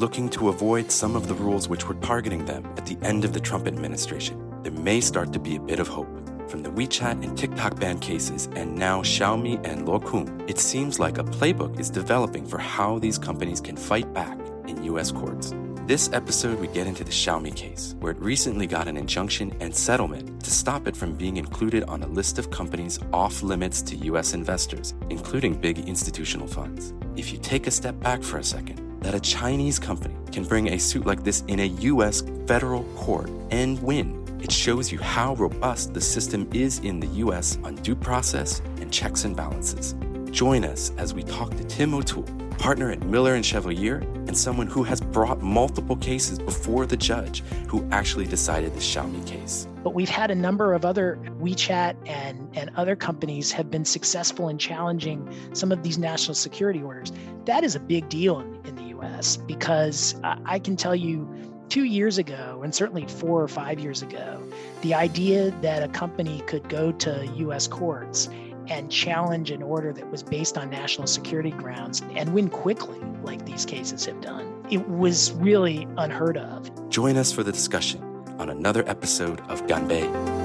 looking 0.00 0.30
to 0.30 0.48
avoid 0.48 0.90
some 0.90 1.14
of 1.14 1.28
the 1.28 1.34
rules 1.34 1.68
which 1.68 1.86
were 1.86 1.94
targeting 1.96 2.46
them 2.46 2.64
at 2.78 2.86
the 2.86 2.96
end 3.02 3.22
of 3.22 3.34
the 3.34 3.40
Trump 3.40 3.66
administration, 3.66 4.42
there 4.62 4.72
may 4.72 4.98
start 4.98 5.30
to 5.34 5.38
be 5.38 5.56
a 5.56 5.60
bit 5.60 5.78
of 5.78 5.88
hope. 5.88 6.08
From 6.48 6.62
the 6.62 6.70
WeChat 6.70 7.22
and 7.22 7.36
TikTok 7.36 7.78
ban 7.78 7.98
cases 7.98 8.48
and 8.56 8.74
now 8.74 9.02
Xiaomi 9.02 9.60
and 9.62 9.86
Luokung, 9.86 10.48
it 10.48 10.58
seems 10.58 10.98
like 10.98 11.18
a 11.18 11.22
playbook 11.22 11.78
is 11.78 11.90
developing 11.90 12.46
for 12.46 12.56
how 12.56 12.98
these 12.98 13.18
companies 13.18 13.60
can 13.60 13.76
fight 13.76 14.10
back 14.14 14.38
in 14.66 14.82
US 14.84 15.12
courts. 15.12 15.52
This 15.86 16.08
episode, 16.14 16.58
we 16.60 16.68
get 16.68 16.86
into 16.86 17.04
the 17.04 17.10
Xiaomi 17.10 17.54
case, 17.54 17.94
where 18.00 18.12
it 18.12 18.20
recently 18.20 18.66
got 18.66 18.88
an 18.88 18.96
injunction 18.96 19.54
and 19.60 19.74
settlement 19.74 20.42
to 20.42 20.50
stop 20.50 20.88
it 20.88 20.96
from 20.96 21.14
being 21.14 21.36
included 21.36 21.84
on 21.84 22.02
a 22.02 22.06
list 22.06 22.38
of 22.38 22.50
companies 22.50 22.98
off 23.12 23.42
limits 23.42 23.82
to 23.82 23.96
US 23.96 24.32
investors, 24.32 24.94
including 25.10 25.60
big 25.60 25.78
institutional 25.80 26.46
funds. 26.46 26.94
If 27.16 27.32
you 27.32 27.38
take 27.38 27.66
a 27.66 27.70
step 27.70 28.00
back 28.00 28.22
for 28.22 28.38
a 28.38 28.44
second, 28.44 28.89
that 29.00 29.14
a 29.14 29.20
Chinese 29.20 29.78
company 29.78 30.14
can 30.32 30.44
bring 30.44 30.68
a 30.68 30.78
suit 30.78 31.06
like 31.06 31.24
this 31.24 31.42
in 31.48 31.60
a 31.60 31.66
US 31.66 32.22
federal 32.46 32.84
court 32.96 33.30
and 33.50 33.82
win 33.82 34.20
it 34.42 34.50
shows 34.50 34.90
you 34.90 34.98
how 34.98 35.34
robust 35.34 35.92
the 35.92 36.00
system 36.00 36.48
is 36.54 36.78
in 36.78 36.98
the 36.98 37.06
US 37.24 37.58
on 37.62 37.74
due 37.76 37.94
process 37.94 38.60
and 38.80 38.90
checks 38.90 39.24
and 39.24 39.36
balances. 39.36 39.94
Join 40.30 40.64
us 40.64 40.92
as 40.96 41.12
we 41.12 41.22
talk 41.22 41.54
to 41.56 41.64
Tim 41.64 41.94
O'Toole, 41.94 42.24
partner 42.58 42.90
at 42.90 43.02
Miller 43.04 43.34
and 43.34 43.44
Chevalier, 43.44 43.98
and 44.26 44.36
someone 44.36 44.66
who 44.66 44.82
has 44.82 45.00
brought 45.00 45.42
multiple 45.42 45.96
cases 45.96 46.38
before 46.38 46.86
the 46.86 46.96
judge 46.96 47.42
who 47.68 47.86
actually 47.90 48.26
decided 48.26 48.72
the 48.72 48.80
Xiaomi 48.80 49.26
case. 49.26 49.66
But 49.82 49.94
we've 49.94 50.08
had 50.08 50.30
a 50.30 50.34
number 50.34 50.72
of 50.72 50.84
other 50.84 51.18
WeChat 51.38 51.96
and, 52.06 52.48
and 52.54 52.70
other 52.76 52.96
companies 52.96 53.52
have 53.52 53.70
been 53.70 53.84
successful 53.84 54.48
in 54.48 54.56
challenging 54.56 55.28
some 55.52 55.70
of 55.70 55.82
these 55.82 55.98
national 55.98 56.34
security 56.34 56.82
orders. 56.82 57.12
That 57.44 57.64
is 57.64 57.74
a 57.74 57.80
big 57.80 58.08
deal 58.08 58.40
in, 58.40 58.54
in 58.66 58.76
the 58.76 58.89
US 59.02 59.36
because 59.36 60.14
I 60.22 60.58
can 60.58 60.76
tell 60.76 60.94
you 60.94 61.28
two 61.68 61.84
years 61.84 62.18
ago, 62.18 62.60
and 62.64 62.74
certainly 62.74 63.06
four 63.06 63.42
or 63.42 63.48
five 63.48 63.78
years 63.78 64.02
ago, 64.02 64.42
the 64.82 64.94
idea 64.94 65.50
that 65.62 65.82
a 65.82 65.88
company 65.88 66.42
could 66.46 66.68
go 66.68 66.92
to 66.92 67.26
US 67.36 67.66
courts 67.68 68.28
and 68.68 68.90
challenge 68.90 69.50
an 69.50 69.62
order 69.62 69.92
that 69.92 70.10
was 70.10 70.22
based 70.22 70.56
on 70.56 70.70
national 70.70 71.06
security 71.06 71.50
grounds 71.50 72.02
and 72.14 72.32
win 72.32 72.48
quickly, 72.48 73.00
like 73.22 73.44
these 73.44 73.64
cases 73.66 74.04
have 74.04 74.20
done, 74.20 74.64
it 74.70 74.88
was 74.88 75.32
really 75.32 75.88
unheard 75.96 76.36
of. 76.36 76.70
Join 76.88 77.16
us 77.16 77.32
for 77.32 77.42
the 77.42 77.52
discussion 77.52 78.02
on 78.38 78.48
another 78.48 78.88
episode 78.88 79.40
of 79.48 79.66
Ganbei. 79.66 80.39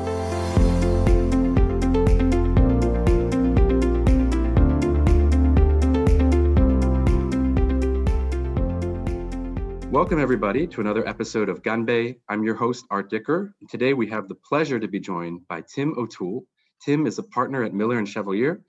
Welcome, 9.96 10.20
everybody, 10.20 10.68
to 10.68 10.82
another 10.82 11.08
episode 11.08 11.48
of 11.48 11.64
Ganbei. 11.64 12.18
I'm 12.28 12.44
your 12.44 12.56
host, 12.56 12.84
Art 12.92 13.10
Dicker. 13.10 13.56
Today, 13.70 13.94
we 13.94 14.10
have 14.10 14.28
the 14.28 14.36
pleasure 14.36 14.78
to 14.78 14.90
be 14.90 15.00
joined 15.00 15.48
by 15.48 15.62
Tim 15.74 15.94
O'Toole. 15.98 16.44
Tim 16.84 17.08
is 17.08 17.18
a 17.18 17.24
partner 17.24 17.64
at 17.64 17.74
Miller 17.74 17.98
and 17.98 18.06
Chevalier, 18.06 18.62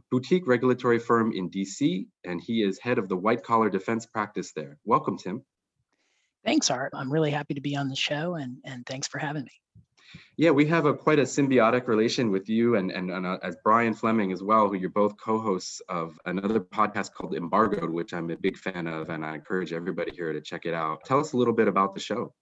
a 0.00 0.02
boutique 0.10 0.44
regulatory 0.44 0.98
firm 0.98 1.30
in 1.30 1.48
DC, 1.50 2.06
and 2.24 2.40
he 2.40 2.64
is 2.64 2.80
head 2.80 2.98
of 2.98 3.08
the 3.08 3.16
white 3.16 3.44
collar 3.44 3.70
defense 3.70 4.06
practice 4.06 4.54
there. 4.56 4.76
Welcome, 4.84 5.18
Tim. 5.18 5.44
Thanks, 6.44 6.68
Art. 6.68 6.90
I'm 6.96 7.12
really 7.12 7.30
happy 7.30 7.54
to 7.54 7.60
be 7.60 7.76
on 7.76 7.88
the 7.88 7.94
show, 7.94 8.34
and, 8.34 8.56
and 8.64 8.84
thanks 8.84 9.06
for 9.06 9.20
having 9.20 9.44
me. 9.44 9.52
Yeah, 10.36 10.50
we 10.50 10.66
have 10.66 10.86
a 10.86 10.94
quite 10.94 11.18
a 11.18 11.22
symbiotic 11.22 11.86
relation 11.86 12.30
with 12.30 12.48
you 12.48 12.76
and 12.76 12.90
and, 12.90 13.10
and 13.10 13.26
uh, 13.26 13.38
as 13.42 13.56
Brian 13.64 13.94
Fleming 13.94 14.32
as 14.32 14.42
well, 14.42 14.68
who 14.68 14.74
you're 14.74 14.90
both 14.90 15.16
co-hosts 15.16 15.80
of 15.88 16.18
another 16.26 16.60
podcast 16.60 17.12
called 17.12 17.34
Embargoed, 17.34 17.90
which 17.90 18.12
I'm 18.12 18.30
a 18.30 18.36
big 18.36 18.56
fan 18.56 18.86
of, 18.86 19.10
and 19.10 19.24
I 19.24 19.34
encourage 19.34 19.72
everybody 19.72 20.12
here 20.14 20.32
to 20.32 20.40
check 20.40 20.64
it 20.64 20.74
out. 20.74 21.04
Tell 21.04 21.20
us 21.20 21.32
a 21.32 21.36
little 21.36 21.54
bit 21.54 21.68
about 21.68 21.94
the 21.94 22.00
show. 22.00 22.32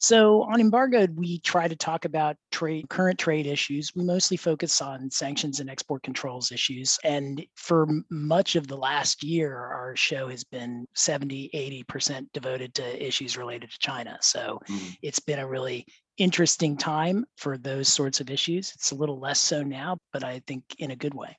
So 0.00 0.44
on 0.44 0.60
embargoed, 0.60 1.14
we 1.14 1.40
try 1.40 1.68
to 1.68 1.76
talk 1.76 2.06
about 2.06 2.36
trade, 2.50 2.88
current 2.88 3.18
trade 3.18 3.46
issues. 3.46 3.94
We 3.94 4.02
mostly 4.02 4.38
focus 4.38 4.80
on 4.80 5.10
sanctions 5.10 5.60
and 5.60 5.68
export 5.68 6.02
controls 6.02 6.50
issues. 6.50 6.98
And 7.04 7.44
for 7.54 7.86
much 8.10 8.56
of 8.56 8.66
the 8.66 8.78
last 8.78 9.22
year, 9.22 9.54
our 9.54 9.94
show 9.96 10.28
has 10.28 10.42
been 10.42 10.86
70, 10.94 11.50
80% 11.92 12.26
devoted 12.32 12.72
to 12.74 13.06
issues 13.06 13.36
related 13.36 13.70
to 13.70 13.78
China. 13.78 14.16
So 14.22 14.58
mm-hmm. 14.68 14.88
it's 15.02 15.20
been 15.20 15.38
a 15.38 15.46
really 15.46 15.86
interesting 16.16 16.78
time 16.78 17.26
for 17.36 17.58
those 17.58 17.88
sorts 17.88 18.20
of 18.20 18.30
issues. 18.30 18.72
It's 18.74 18.92
a 18.92 18.96
little 18.96 19.20
less 19.20 19.38
so 19.38 19.62
now, 19.62 19.98
but 20.14 20.24
I 20.24 20.40
think 20.46 20.64
in 20.78 20.92
a 20.92 20.96
good 20.96 21.14
way. 21.14 21.36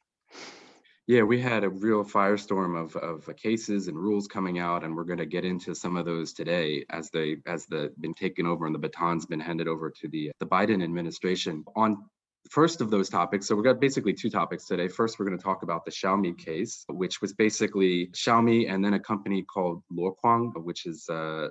Yeah, 1.12 1.24
we 1.24 1.42
had 1.42 1.66
a 1.66 1.70
real 1.70 2.06
firestorm 2.06 2.82
of, 2.82 2.96
of 2.96 3.36
cases 3.36 3.90
and 3.90 3.98
rules 3.98 4.30
coming 4.30 4.60
out, 4.60 4.86
and 4.86 4.96
we're 4.96 5.04
going 5.04 5.20
to 5.20 5.26
get 5.26 5.44
into 5.44 5.76
some 5.76 5.98
of 5.98 6.06
those 6.06 6.32
today 6.32 6.86
as 6.90 7.10
they 7.10 7.36
as 7.46 7.66
the 7.66 7.92
been 8.00 8.14
taken 8.14 8.46
over 8.48 8.66
and 8.66 8.74
the 8.74 8.80
baton's 8.80 9.26
been 9.26 9.42
handed 9.42 9.68
over 9.68 9.90
to 9.90 10.08
the 10.08 10.32
the 10.40 10.46
Biden 10.46 10.82
administration. 10.82 11.66
On 11.76 12.06
first 12.50 12.80
of 12.80 12.90
those 12.90 13.10
topics, 13.10 13.46
so 13.46 13.56
we've 13.56 13.66
got 13.66 13.82
basically 13.82 14.14
two 14.14 14.30
topics 14.30 14.68
today. 14.68 14.88
First, 14.88 15.20
we're 15.20 15.26
going 15.26 15.38
to 15.38 15.44
talk 15.44 15.64
about 15.64 15.84
the 15.84 15.92
Xiaomi 15.92 16.38
case, 16.38 16.86
which 16.88 17.20
was 17.22 17.34
basically 17.34 18.08
Xiaomi 18.14 18.72
and 18.72 18.82
then 18.82 18.94
a 18.94 19.00
company 19.00 19.42
called 19.42 19.84
Luokung, 19.92 20.54
which 20.64 20.86
is 20.86 21.10
uh, 21.10 21.50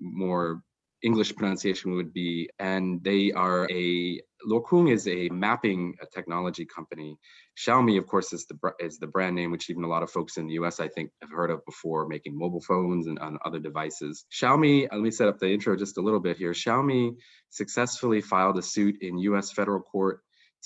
more 0.00 0.62
English 1.02 1.36
pronunciation 1.36 1.92
would 1.92 2.12
be, 2.12 2.50
and 2.58 3.04
they 3.04 3.30
are 3.30 3.68
a 3.70 4.20
Luokung 4.46 4.90
is 4.90 5.08
a 5.08 5.28
mapping 5.30 5.96
technology 6.14 6.64
company. 6.64 7.18
Xiaomi, 7.58 7.98
of 7.98 8.06
course, 8.06 8.32
is 8.32 8.46
the 8.46 8.56
is 8.78 8.98
the 8.98 9.06
brand 9.06 9.34
name 9.34 9.50
which 9.50 9.68
even 9.70 9.84
a 9.84 9.88
lot 9.88 10.02
of 10.02 10.10
folks 10.10 10.36
in 10.36 10.46
the 10.46 10.54
U.S. 10.54 10.78
I 10.78 10.88
think 10.88 11.10
have 11.20 11.30
heard 11.30 11.50
of 11.50 11.64
before, 11.64 12.06
making 12.06 12.38
mobile 12.38 12.60
phones 12.60 13.06
and 13.06 13.18
on 13.18 13.38
other 13.44 13.58
devices. 13.58 14.24
Xiaomi, 14.32 14.88
let 14.90 15.00
me 15.00 15.10
set 15.10 15.28
up 15.28 15.38
the 15.38 15.50
intro 15.50 15.76
just 15.76 15.98
a 15.98 16.02
little 16.02 16.20
bit 16.20 16.36
here. 16.36 16.52
Xiaomi 16.52 17.16
successfully 17.50 18.20
filed 18.20 18.58
a 18.58 18.62
suit 18.62 18.96
in 19.02 19.18
U.S. 19.18 19.50
federal 19.50 19.80
court 19.80 20.20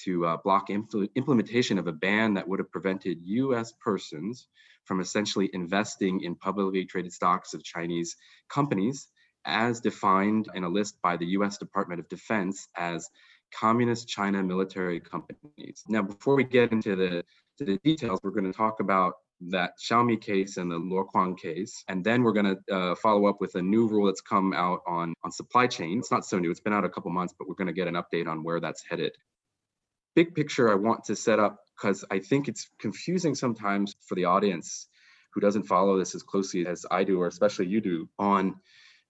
to 0.04 0.26
uh, 0.26 0.36
block 0.44 0.68
impl- 0.68 1.08
implementation 1.14 1.78
of 1.78 1.86
a 1.86 1.92
ban 1.92 2.34
that 2.34 2.48
would 2.48 2.58
have 2.58 2.70
prevented 2.70 3.18
U.S. 3.22 3.72
persons 3.82 4.48
from 4.84 5.00
essentially 5.00 5.48
investing 5.52 6.20
in 6.22 6.34
publicly 6.34 6.84
traded 6.84 7.12
stocks 7.12 7.54
of 7.54 7.64
Chinese 7.64 8.16
companies 8.48 9.08
as 9.44 9.80
defined 9.80 10.48
in 10.54 10.64
a 10.64 10.68
list 10.68 10.96
by 11.02 11.16
the 11.16 11.26
US 11.26 11.58
Department 11.58 12.00
of 12.00 12.08
Defense 12.08 12.68
as 12.76 13.08
communist 13.52 14.08
China 14.08 14.42
military 14.42 15.00
companies. 15.00 15.84
Now, 15.88 16.02
before 16.02 16.36
we 16.36 16.44
get 16.44 16.72
into 16.72 16.96
the, 16.96 17.24
to 17.58 17.64
the 17.64 17.78
details, 17.78 18.20
we're 18.22 18.30
going 18.30 18.50
to 18.50 18.56
talk 18.56 18.80
about 18.80 19.14
that 19.48 19.72
Xiaomi 19.78 20.20
case 20.20 20.56
and 20.58 20.70
the 20.70 20.78
Luokung 20.78 21.38
case. 21.38 21.82
And 21.88 22.04
then 22.04 22.22
we're 22.22 22.32
going 22.32 22.56
to 22.56 22.74
uh, 22.74 22.94
follow 22.94 23.26
up 23.26 23.40
with 23.40 23.54
a 23.54 23.62
new 23.62 23.86
rule 23.88 24.06
that's 24.06 24.20
come 24.20 24.52
out 24.52 24.80
on, 24.86 25.14
on 25.22 25.32
supply 25.32 25.66
chain. 25.66 25.98
It's 25.98 26.10
not 26.10 26.26
so 26.26 26.38
new, 26.38 26.50
it's 26.50 26.60
been 26.60 26.72
out 26.72 26.84
a 26.84 26.90
couple 26.90 27.10
months, 27.10 27.34
but 27.38 27.48
we're 27.48 27.54
going 27.54 27.68
to 27.68 27.72
get 27.72 27.88
an 27.88 27.94
update 27.94 28.28
on 28.28 28.44
where 28.44 28.60
that's 28.60 28.82
headed. 28.88 29.12
Big 30.14 30.34
picture, 30.34 30.70
I 30.70 30.74
want 30.74 31.04
to 31.04 31.16
set 31.16 31.38
up 31.38 31.60
because 31.76 32.04
I 32.10 32.18
think 32.18 32.48
it's 32.48 32.68
confusing 32.78 33.34
sometimes 33.34 33.94
for 34.06 34.14
the 34.14 34.26
audience 34.26 34.88
who 35.32 35.40
doesn't 35.40 35.62
follow 35.62 35.98
this 35.98 36.14
as 36.14 36.22
closely 36.22 36.66
as 36.66 36.84
I 36.90 37.04
do, 37.04 37.20
or 37.20 37.26
especially 37.26 37.66
you 37.68 37.80
do, 37.80 38.08
on 38.18 38.56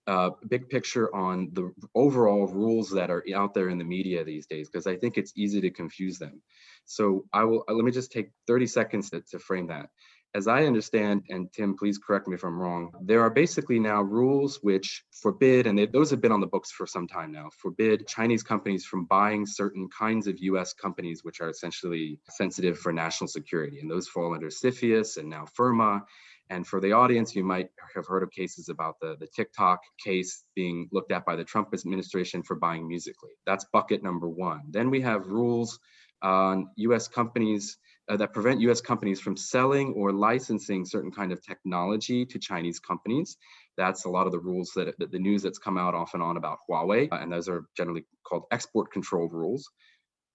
uh, 0.06 0.30
big 0.48 0.68
picture 0.68 1.14
on 1.14 1.50
the 1.52 1.72
overall 1.94 2.46
rules 2.46 2.90
that 2.90 3.10
are 3.10 3.24
out 3.34 3.54
there 3.54 3.68
in 3.68 3.78
the 3.78 3.84
media 3.84 4.24
these 4.24 4.46
days, 4.46 4.68
because 4.68 4.86
I 4.86 4.96
think 4.96 5.18
it's 5.18 5.32
easy 5.36 5.60
to 5.60 5.70
confuse 5.70 6.18
them. 6.18 6.42
So 6.84 7.26
I 7.32 7.44
will 7.44 7.64
uh, 7.68 7.74
let 7.74 7.84
me 7.84 7.92
just 7.92 8.12
take 8.12 8.30
30 8.46 8.66
seconds 8.66 9.10
to, 9.10 9.20
to 9.30 9.38
frame 9.38 9.68
that. 9.68 9.90
As 10.32 10.46
I 10.46 10.64
understand, 10.64 11.24
and 11.28 11.52
Tim, 11.52 11.76
please 11.76 11.98
correct 11.98 12.28
me 12.28 12.36
if 12.36 12.44
I'm 12.44 12.58
wrong, 12.58 12.92
there 13.02 13.20
are 13.20 13.30
basically 13.30 13.80
now 13.80 14.00
rules 14.00 14.60
which 14.62 15.04
forbid, 15.10 15.66
and 15.66 15.76
they, 15.76 15.86
those 15.86 16.08
have 16.10 16.20
been 16.20 16.30
on 16.30 16.40
the 16.40 16.46
books 16.46 16.70
for 16.70 16.86
some 16.86 17.08
time 17.08 17.32
now, 17.32 17.50
forbid 17.58 18.06
Chinese 18.06 18.44
companies 18.44 18.84
from 18.84 19.06
buying 19.06 19.44
certain 19.44 19.88
kinds 19.88 20.28
of 20.28 20.38
US 20.38 20.72
companies 20.72 21.24
which 21.24 21.40
are 21.40 21.50
essentially 21.50 22.20
sensitive 22.28 22.78
for 22.78 22.92
national 22.92 23.26
security. 23.26 23.80
And 23.80 23.90
those 23.90 24.06
fall 24.06 24.32
under 24.32 24.48
CFIUS 24.48 25.16
and 25.16 25.28
now 25.28 25.46
FIRRMA. 25.46 26.02
And 26.50 26.66
for 26.66 26.80
the 26.80 26.92
audience, 26.92 27.34
you 27.34 27.44
might 27.44 27.68
have 27.94 28.06
heard 28.06 28.24
of 28.24 28.30
cases 28.32 28.68
about 28.68 28.96
the, 29.00 29.16
the 29.18 29.28
TikTok 29.28 29.80
case 30.04 30.44
being 30.56 30.88
looked 30.92 31.12
at 31.12 31.24
by 31.24 31.36
the 31.36 31.44
Trump 31.44 31.68
administration 31.72 32.42
for 32.42 32.56
buying 32.56 32.88
Musical.ly. 32.88 33.30
That's 33.46 33.64
bucket 33.72 34.02
number 34.02 34.28
one. 34.28 34.62
Then 34.68 34.90
we 34.90 35.00
have 35.02 35.28
rules 35.28 35.78
on 36.22 36.68
US 36.76 37.08
companies 37.08 37.78
uh, 38.08 38.16
that 38.16 38.32
prevent 38.32 38.60
US 38.62 38.80
companies 38.80 39.20
from 39.20 39.36
selling 39.36 39.94
or 39.94 40.12
licensing 40.12 40.84
certain 40.84 41.12
kind 41.12 41.30
of 41.30 41.40
technology 41.40 42.26
to 42.26 42.38
Chinese 42.38 42.80
companies. 42.80 43.36
That's 43.76 44.04
a 44.04 44.10
lot 44.10 44.26
of 44.26 44.32
the 44.32 44.40
rules 44.40 44.72
that, 44.74 44.98
that 44.98 45.12
the 45.12 45.18
news 45.18 45.42
that's 45.42 45.58
come 45.58 45.78
out 45.78 45.94
off 45.94 46.14
and 46.14 46.22
on 46.22 46.36
about 46.36 46.58
Huawei, 46.68 47.08
uh, 47.12 47.16
and 47.16 47.32
those 47.32 47.48
are 47.48 47.64
generally 47.76 48.04
called 48.26 48.44
export 48.50 48.92
control 48.92 49.28
rules. 49.28 49.70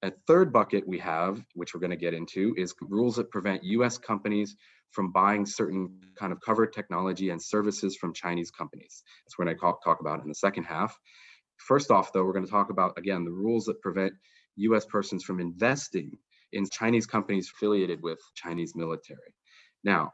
A 0.06 0.12
third 0.28 0.54
bucket 0.54 0.88
we 0.88 1.00
have, 1.00 1.44
which 1.56 1.74
we're 1.74 1.80
going 1.80 1.90
to 1.90 1.96
get 1.96 2.13
into, 2.13 2.54
is 2.57 2.75
rules 2.80 3.16
that 3.16 3.31
prevent 3.31 3.63
US 3.63 3.98
companies 3.98 4.56
from 4.92 5.12
buying 5.12 5.48
certain 5.48 6.00
kind 6.16 6.31
of 6.31 6.40
covered 6.42 6.74
technology 6.74 7.31
and 7.31 7.42
services 7.42 7.98
from 7.98 8.13
Chinese 8.13 8.52
companies. 8.52 9.02
That's 9.25 9.40
what 9.40 9.48
I 9.48 9.56
talk 9.56 10.00
about 10.00 10.22
in 10.22 10.30
the 10.30 10.36
second 10.36 10.66
half. 10.66 10.96
First 11.57 11.90
off, 11.90 12.13
though, 12.13 12.24
we're 12.24 12.34
going 12.34 12.46
to 12.46 12.52
talk 12.52 12.69
about, 12.69 13.00
again, 13.00 13.25
the 13.25 13.31
rules 13.31 13.66
that 13.66 13.81
prevent 13.81 14.13
US 14.57 14.86
persons 14.86 15.24
from 15.24 15.40
investing 15.40 16.19
in 16.54 16.69
Chinese 16.69 17.08
companies 17.08 17.51
affiliated 17.56 18.04
with 18.04 18.19
Chinese 18.36 18.75
military. 18.75 19.34
Now, 19.84 20.13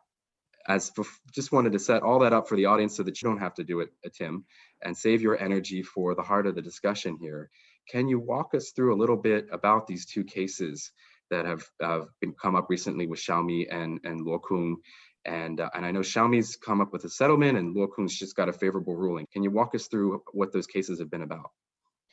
as 0.67 0.89
for, 0.89 1.03
just 1.33 1.51
wanted 1.51 1.73
to 1.73 1.79
set 1.79 2.01
all 2.01 2.19
that 2.19 2.31
up 2.31 2.47
for 2.47 2.55
the 2.55 2.67
audience 2.67 2.95
so 2.95 3.03
that 3.03 3.21
you 3.21 3.27
don't 3.27 3.39
have 3.39 3.55
to 3.55 3.65
do 3.65 3.81
it, 3.81 3.89
uh, 4.05 4.09
Tim, 4.17 4.45
and 4.81 4.95
save 4.95 5.21
your 5.21 5.37
energy 5.37 5.83
for 5.83 6.15
the 6.15 6.21
heart 6.21 6.47
of 6.47 6.55
the 6.55 6.61
discussion 6.61 7.17
here. 7.19 7.49
Can 7.91 8.07
you 8.07 8.19
walk 8.19 8.53
us 8.55 8.71
through 8.75 8.93
a 8.93 8.99
little 9.01 9.17
bit 9.17 9.47
about 9.51 9.85
these 9.87 10.05
two 10.05 10.23
cases 10.23 10.91
that 11.29 11.45
have 11.45 11.63
uh, 11.83 12.01
been 12.21 12.33
come 12.41 12.55
up 12.55 12.67
recently 12.69 13.07
with 13.07 13.19
Xiaomi 13.19 13.67
and 13.71 13.99
and 14.03 14.25
Luokung? 14.25 14.75
And 15.25 15.59
uh, 15.59 15.69
and 15.75 15.85
I 15.85 15.91
know 15.91 15.99
Xiaomi's 15.99 16.55
come 16.55 16.81
up 16.81 16.93
with 16.93 17.03
a 17.05 17.09
settlement, 17.09 17.57
and 17.57 17.75
Luokung's 17.75 18.17
just 18.17 18.35
got 18.35 18.49
a 18.49 18.53
favorable 18.53 18.95
ruling. 18.95 19.27
Can 19.33 19.43
you 19.43 19.51
walk 19.51 19.75
us 19.75 19.87
through 19.87 20.21
what 20.31 20.53
those 20.53 20.67
cases 20.67 20.99
have 20.99 21.11
been 21.11 21.21
about? 21.21 21.51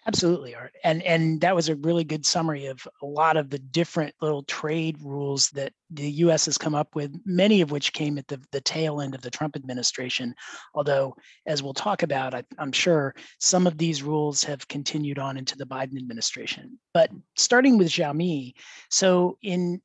Absolutely, 0.08 0.54
Art. 0.54 0.72
And 0.84 1.02
and 1.02 1.38
that 1.42 1.54
was 1.54 1.68
a 1.68 1.76
really 1.76 2.02
good 2.02 2.24
summary 2.24 2.64
of 2.64 2.80
a 3.02 3.06
lot 3.06 3.36
of 3.36 3.50
the 3.50 3.58
different 3.58 4.14
little 4.22 4.42
trade 4.44 4.96
rules 5.02 5.50
that 5.50 5.74
the 5.90 6.10
US 6.24 6.46
has 6.46 6.56
come 6.56 6.74
up 6.74 6.94
with, 6.94 7.14
many 7.26 7.60
of 7.60 7.70
which 7.70 7.92
came 7.92 8.16
at 8.16 8.26
the, 8.26 8.40
the 8.50 8.62
tail 8.62 9.02
end 9.02 9.14
of 9.14 9.20
the 9.20 9.30
Trump 9.30 9.54
administration. 9.54 10.34
Although, 10.74 11.14
as 11.46 11.62
we'll 11.62 11.74
talk 11.74 12.02
about, 12.02 12.34
I, 12.34 12.42
I'm 12.58 12.72
sure 12.72 13.14
some 13.38 13.66
of 13.66 13.76
these 13.76 14.02
rules 14.02 14.42
have 14.44 14.66
continued 14.68 15.18
on 15.18 15.36
into 15.36 15.58
the 15.58 15.66
Biden 15.66 15.98
administration. 15.98 16.78
But 16.94 17.10
starting 17.36 17.76
with 17.76 17.88
Xiaomi, 17.88 18.54
so 18.88 19.36
in 19.42 19.82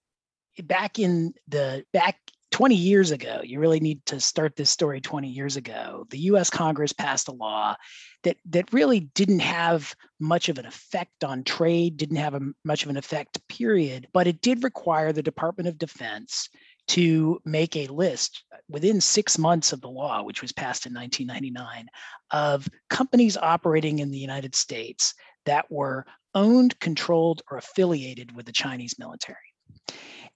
back 0.64 1.00
in 1.00 1.34
the 1.50 1.84
back 1.92 2.18
20 2.54 2.76
years 2.76 3.10
ago, 3.10 3.42
you 3.44 3.60
really 3.60 3.80
need 3.80 4.06
to 4.06 4.20
start 4.20 4.56
this 4.56 4.70
story 4.70 5.02
20 5.02 5.28
years 5.28 5.56
ago. 5.56 6.06
The 6.12 6.20
US 6.20 6.52
Congress 6.52 6.94
passed 6.94 7.28
a 7.28 7.32
law 7.32 7.76
that, 8.22 8.38
that 8.52 8.72
really 8.72 9.00
didn't 9.16 9.40
have 9.40 9.96
much 10.20 10.50
of 10.50 10.60
an 10.60 10.68
effect 10.68 11.24
on 11.24 11.44
trade, 11.44 11.98
didn't 11.98 12.18
have 12.18 12.36
a, 12.36 12.42
much 12.64 12.84
of 12.84 12.92
an 12.92 12.98
effect, 12.98 13.40
period, 13.48 14.08
but 14.14 14.28
it 14.28 14.40
did 14.42 14.64
require 14.64 15.12
the 15.12 15.24
Department 15.24 15.68
of 15.68 15.80
Defense 15.80 16.48
to 16.90 17.40
make 17.44 17.76
a 17.76 17.88
list 17.88 18.44
uh, 18.54 18.58
within 18.70 19.02
six 19.02 19.40
months 19.40 19.74
of 19.74 19.82
the 19.82 19.90
law, 19.90 20.22
which 20.22 20.44
was 20.44 20.52
passed 20.52 20.86
in 20.86 20.94
1999, 20.94 21.88
of 22.30 22.70
companies 22.88 23.36
operating 23.36 23.98
in 23.98 24.12
the 24.12 24.20
United 24.20 24.54
States 24.54 25.16
that 25.48 25.66
were 25.72 26.06
owned, 26.36 26.80
controlled, 26.80 27.42
or 27.50 27.58
affiliated 27.58 28.36
with 28.36 28.46
the 28.46 28.52
Chinese 28.52 29.00
military. 29.00 29.38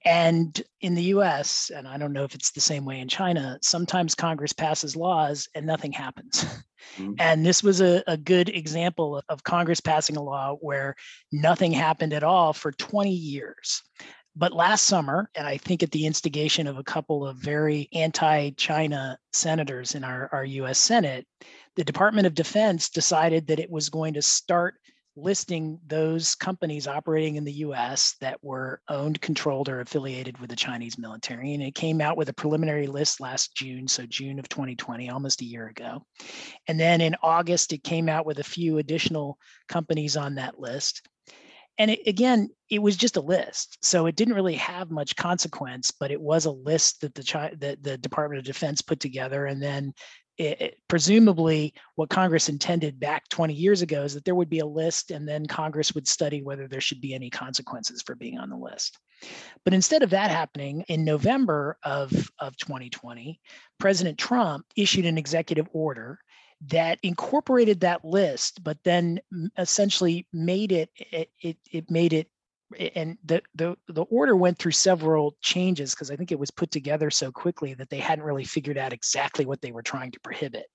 And 0.07 0.63
in 0.79 0.95
the 0.95 1.03
US, 1.03 1.69
and 1.75 1.85
I 1.85 1.97
don't 1.97 2.13
know 2.13 2.23
if 2.23 2.33
it's 2.33 2.51
the 2.51 2.61
same 2.61 2.85
way 2.85 3.01
in 3.01 3.09
China, 3.09 3.59
sometimes 3.61 4.15
Congress 4.15 4.53
passes 4.53 4.95
laws 4.95 5.49
and 5.53 5.65
nothing 5.65 5.91
happens. 5.91 6.45
Mm-hmm. 6.97 7.13
And 7.19 7.45
this 7.45 7.61
was 7.61 7.81
a, 7.81 8.01
a 8.07 8.15
good 8.15 8.47
example 8.47 9.21
of 9.27 9.43
Congress 9.43 9.81
passing 9.81 10.15
a 10.15 10.23
law 10.23 10.55
where 10.61 10.95
nothing 11.31 11.73
happened 11.73 12.13
at 12.13 12.23
all 12.23 12.53
for 12.53 12.71
20 12.71 13.11
years. 13.11 13.83
But 14.37 14.53
last 14.53 14.83
summer, 14.83 15.29
and 15.35 15.45
I 15.45 15.57
think 15.57 15.83
at 15.83 15.91
the 15.91 16.05
instigation 16.05 16.65
of 16.65 16.77
a 16.77 16.83
couple 16.83 17.27
of 17.27 17.37
very 17.37 17.89
anti 17.91 18.51
China 18.51 19.17
senators 19.33 19.95
in 19.95 20.03
our, 20.03 20.29
our 20.31 20.45
US 20.45 20.79
Senate, 20.79 21.27
the 21.75 21.83
Department 21.83 22.25
of 22.25 22.33
Defense 22.33 22.89
decided 22.89 23.47
that 23.47 23.59
it 23.59 23.69
was 23.69 23.89
going 23.89 24.13
to 24.13 24.21
start 24.21 24.75
listing 25.17 25.79
those 25.87 26.35
companies 26.35 26.87
operating 26.87 27.35
in 27.35 27.43
the 27.43 27.53
US 27.53 28.15
that 28.21 28.41
were 28.43 28.81
owned, 28.87 29.19
controlled, 29.19 29.67
or 29.67 29.81
affiliated 29.81 30.37
with 30.37 30.49
the 30.49 30.55
Chinese 30.55 30.97
military. 30.97 31.53
And 31.53 31.63
it 31.63 31.73
came 31.75 31.99
out 31.99 32.17
with 32.17 32.29
a 32.29 32.33
preliminary 32.33 32.87
list 32.87 33.19
last 33.19 33.55
June, 33.55 33.87
so 33.87 34.05
June 34.05 34.37
of 34.37 34.47
2020, 34.47 35.09
almost 35.09 35.41
a 35.41 35.45
year 35.45 35.67
ago. 35.67 36.05
And 36.67 36.79
then 36.79 37.01
in 37.01 37.15
August, 37.23 37.73
it 37.73 37.83
came 37.83 38.07
out 38.07 38.25
with 38.25 38.39
a 38.39 38.43
few 38.43 38.77
additional 38.77 39.39
companies 39.67 40.15
on 40.15 40.35
that 40.35 40.59
list. 40.59 41.01
And 41.79 41.91
it, 41.91 41.99
again, 42.05 42.49
it 42.69 42.81
was 42.81 42.97
just 42.97 43.17
a 43.17 43.21
list, 43.21 43.77
so 43.83 44.07
it 44.07 44.15
didn't 44.15 44.33
really 44.33 44.55
have 44.55 44.89
much 44.89 45.15
consequence. 45.15 45.91
But 45.91 46.11
it 46.11 46.19
was 46.19 46.45
a 46.45 46.51
list 46.51 47.01
that 47.01 47.13
the 47.13 47.55
that 47.59 47.83
the 47.83 47.97
Department 47.97 48.39
of 48.39 48.45
Defense 48.45 48.81
put 48.81 48.99
together, 48.99 49.45
and 49.45 49.61
then 49.61 49.93
it, 50.37 50.61
it, 50.61 50.77
presumably 50.87 51.73
what 51.95 52.09
Congress 52.09 52.49
intended 52.49 52.99
back 52.99 53.27
20 53.29 53.53
years 53.53 53.81
ago 53.81 54.03
is 54.03 54.13
that 54.13 54.25
there 54.25 54.35
would 54.35 54.49
be 54.49 54.59
a 54.59 54.65
list 54.65 55.11
and 55.11 55.27
then 55.27 55.45
Congress 55.45 55.95
would 55.95 56.07
study 56.07 56.43
whether 56.43 56.67
there 56.67 56.81
should 56.81 57.01
be 57.01 57.13
any 57.13 57.29
consequences 57.29 58.01
for 58.01 58.15
being 58.15 58.37
on 58.37 58.49
the 58.49 58.57
list. 58.57 58.97
But 59.63 59.73
instead 59.73 60.03
of 60.03 60.11
that 60.11 60.29
happening 60.29 60.83
in 60.87 61.03
November 61.03 61.77
of, 61.83 62.11
of 62.39 62.55
2020, 62.57 63.39
President 63.79 64.17
Trump 64.17 64.65
issued 64.75 65.05
an 65.05 65.17
executive 65.17 65.67
order 65.73 66.19
that 66.67 66.99
incorporated 67.03 67.81
that 67.81 68.05
list, 68.05 68.63
but 68.63 68.77
then 68.83 69.19
essentially 69.57 70.27
made 70.33 70.71
it, 70.71 70.89
it, 70.95 71.29
it, 71.41 71.57
it 71.71 71.91
made 71.91 72.13
it 72.13 72.29
and 72.95 73.17
the, 73.23 73.41
the 73.55 73.77
the 73.87 74.03
order 74.03 74.35
went 74.35 74.57
through 74.57 74.73
several 74.73 75.37
changes 75.41 75.91
because 75.91 76.11
I 76.11 76.17
think 76.17 76.31
it 76.31 76.39
was 76.39 76.51
put 76.51 76.69
together 76.69 77.09
so 77.09 77.31
quickly 77.31 77.73
that 77.75 77.89
they 77.89 77.99
hadn't 77.99 78.25
really 78.25 78.43
figured 78.43 78.77
out 78.77 78.91
exactly 78.91 79.45
what 79.45 79.61
they 79.61 79.71
were 79.71 79.81
trying 79.81 80.11
to 80.11 80.19
prohibit. 80.19 80.65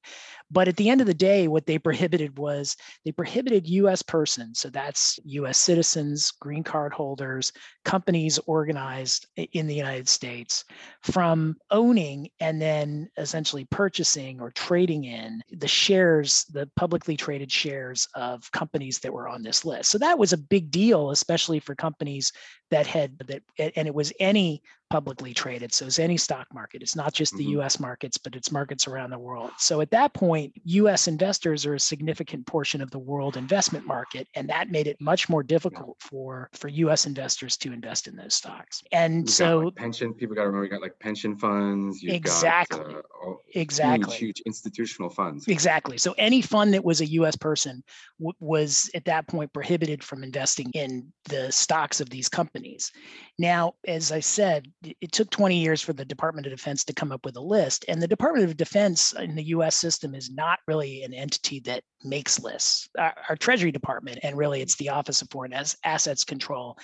But 0.51 0.69
at 0.69 0.77
the 0.77 0.89
end 0.89 1.01
of 1.01 1.07
the 1.07 1.15
day, 1.15 1.49
what 1.49 1.67
they 1.67 1.79
prohibited 1.79 2.39
was 2.39 2.77
they 3.05 3.13
prohibited 3.13 3.67
U.S. 3.69 4.03
persons, 4.03 4.61
so 4.61 4.71
that's 4.71 5.19
U.S. 5.25 5.59
citizens, 5.59 6.31
green 6.31 6.63
card 6.63 6.95
holders, 6.95 7.53
companies 7.85 8.39
organized 8.47 9.27
in 9.37 9.67
the 9.67 9.75
United 9.75 10.09
States, 10.09 10.65
from 11.03 11.57
owning 11.71 12.29
and 12.41 12.61
then 12.61 13.09
essentially 13.19 13.67
purchasing 13.71 14.41
or 14.41 14.51
trading 14.53 15.05
in 15.05 15.43
the 15.51 15.69
shares, 15.69 16.45
the 16.53 16.69
publicly 16.77 17.17
traded 17.17 17.53
shares 17.53 18.09
of 18.15 18.51
companies 18.53 18.99
that 19.01 19.13
were 19.13 19.29
on 19.29 19.43
this 19.43 19.65
list. 19.65 19.91
So 19.91 19.99
that 19.99 20.19
was 20.19 20.33
a 20.33 20.39
big 20.39 20.71
deal, 20.71 21.11
especially 21.11 21.61
for 21.61 21.75
companies 21.83 22.33
that 22.71 22.87
had 22.87 23.19
that 23.19 23.43
and 23.77 23.89
it 23.89 23.95
was 23.95 24.13
any 24.21 24.63
publicly 24.93 25.33
traded 25.33 25.73
so 25.73 25.87
it's 25.87 25.99
any 25.99 26.19
stock 26.19 26.47
market 26.53 26.83
it's 26.83 26.95
not 26.95 27.15
just 27.15 27.35
the 27.39 27.47
mm-hmm. 27.47 27.61
us 27.61 27.81
markets 27.81 28.19
but 28.19 28.37
it's 28.37 28.53
markets 28.53 28.87
around 28.87 29.11
the 29.11 29.19
world. 29.19 29.51
So 29.59 29.81
at 29.81 29.91
that 29.91 30.13
point 30.13 30.53
us 30.65 31.09
investors 31.09 31.65
are 31.65 31.75
a 31.75 31.81
significant 31.81 32.47
portion 32.47 32.83
of 32.83 32.91
the 32.91 32.99
world 32.99 33.37
investment 33.37 33.87
market 33.87 34.29
and 34.35 34.49
that 34.49 34.71
made 34.71 34.87
it 34.87 35.01
much 35.01 35.29
more 35.29 35.43
difficult 35.43 35.97
for 36.01 36.51
for 36.53 36.69
us 36.69 37.07
investors 37.07 37.57
to 37.59 37.73
invest 37.73 38.07
in 38.07 38.17
those 38.17 38.35
stocks. 38.35 38.83
And 38.93 39.23
You've 39.23 39.31
so 39.31 39.59
like 39.59 39.77
pension 39.77 40.13
people 40.13 40.37
got 40.37 40.43
to 40.43 40.49
remember 40.49 40.65
you 40.65 40.71
got 40.71 40.83
like 40.83 40.99
pension 40.99 41.37
funds 41.37 42.03
exactly 42.03 42.95
got, 42.95 43.05
uh, 43.27 43.35
exactly 43.55 44.15
huge, 44.15 44.39
huge, 44.39 44.43
institutional 44.47 45.11
funds. 45.11 45.49
Exactly. 45.49 45.99
So 45.99 46.15
any 46.19 46.43
fund 46.43 46.75
that 46.75 46.85
was 46.85 47.01
a 47.01 47.07
us 47.07 47.37
person 47.37 47.83
w- 48.19 48.37
was 48.41 48.91
at 48.95 49.05
that 49.07 49.27
point 49.29 49.53
prohibited 49.53 50.05
from 50.05 50.23
investing 50.23 50.71
in 50.75 51.13
the 51.29 51.51
stocks 51.51 52.01
of 52.01 52.11
these 52.11 52.29
companies. 52.29 52.91
Now 53.39 53.75
as 53.87 54.13
i 54.13 54.21
said 54.21 54.71
it 55.01 55.13
took 55.13 55.31
20 55.31 55.57
years 55.57 55.81
for 55.81 55.93
the 55.93 56.05
Department 56.05 56.47
of 56.47 56.53
Defense 56.53 56.85
to 56.85 56.93
come 56.93 57.13
up 57.13 57.25
with 57.25 57.37
a 57.37 57.41
list. 57.41 57.85
And 57.89 58.01
the 58.01 58.09
Department 58.09 58.45
of 58.45 58.57
Defense 58.57 59.13
in 59.13 59.35
the 59.35 59.45
US 59.45 59.77
system 59.77 60.15
is 60.15 60.31
not 60.31 60.59
really 60.67 61.03
an 61.03 61.15
entity 61.15 61.61
that 61.61 61.83
makes 62.05 62.41
lists. 62.41 62.89
Our, 62.99 63.15
our 63.29 63.37
Treasury 63.37 63.73
Department, 63.73 64.19
and 64.23 64.37
really 64.37 64.61
it's 64.61 64.77
the 64.77 64.89
Office 64.89 65.23
of 65.23 65.29
Foreign 65.31 65.55
Assets 65.85 66.25
Control, 66.25 66.77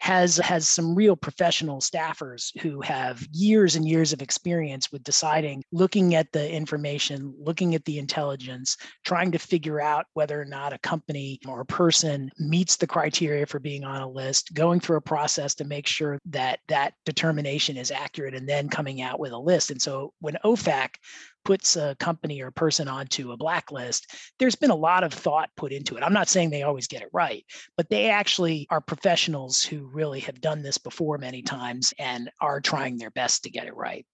has 0.00 0.36
has 0.36 0.68
some 0.68 0.94
real 0.94 1.16
professional 1.16 1.80
staffers 1.80 2.56
who 2.60 2.80
have 2.82 3.26
years 3.32 3.76
and 3.76 3.88
years 3.88 4.12
of 4.12 4.22
experience 4.22 4.92
with 4.92 5.02
deciding, 5.02 5.64
looking 5.72 6.14
at 6.14 6.30
the 6.32 6.50
information, 6.50 7.34
looking 7.38 7.74
at 7.74 7.84
the 7.84 7.98
intelligence, 7.98 8.76
trying 9.04 9.32
to 9.32 9.38
figure 9.38 9.80
out 9.80 10.06
whether 10.14 10.40
or 10.40 10.44
not 10.44 10.72
a 10.72 10.78
company 10.78 11.40
or 11.48 11.60
a 11.60 11.66
person 11.66 12.30
meets 12.38 12.76
the 12.76 12.86
criteria 12.86 13.46
for 13.46 13.58
being 13.58 13.84
on 13.84 14.02
a 14.02 14.08
list, 14.08 14.54
going 14.54 14.78
through 14.78 14.96
a 14.96 15.00
process 15.00 15.54
to 15.54 15.64
make 15.64 15.86
sure 15.86 16.18
that 16.26 16.60
that 16.68 16.92
determination 17.38 17.76
is 17.76 17.90
accurate, 17.90 18.34
and 18.34 18.48
then 18.48 18.68
coming 18.68 19.00
out 19.00 19.20
with 19.20 19.32
a 19.32 19.38
list. 19.38 19.70
And 19.70 19.80
so 19.80 20.12
when 20.20 20.36
OFAC 20.44 20.96
puts 21.44 21.76
a 21.76 21.94
company 22.00 22.42
or 22.42 22.50
person 22.50 22.88
onto 22.88 23.30
a 23.30 23.36
blacklist, 23.36 24.12
there's 24.38 24.56
been 24.56 24.70
a 24.70 24.74
lot 24.74 25.04
of 25.04 25.12
thought 25.12 25.50
put 25.56 25.72
into 25.72 25.96
it. 25.96 26.02
I'm 26.02 26.12
not 26.12 26.28
saying 26.28 26.50
they 26.50 26.64
always 26.64 26.88
get 26.88 27.02
it 27.02 27.10
right, 27.12 27.44
but 27.76 27.88
they 27.88 28.10
actually 28.10 28.66
are 28.70 28.80
professionals 28.80 29.62
who 29.62 29.86
really 29.86 30.20
have 30.20 30.40
done 30.40 30.62
this 30.62 30.78
before 30.78 31.16
many 31.16 31.42
times 31.42 31.94
and 31.98 32.28
are 32.40 32.60
trying 32.60 32.98
their 32.98 33.10
best 33.10 33.44
to 33.44 33.50
get 33.50 33.66
it 33.66 33.76
right. 33.76 34.04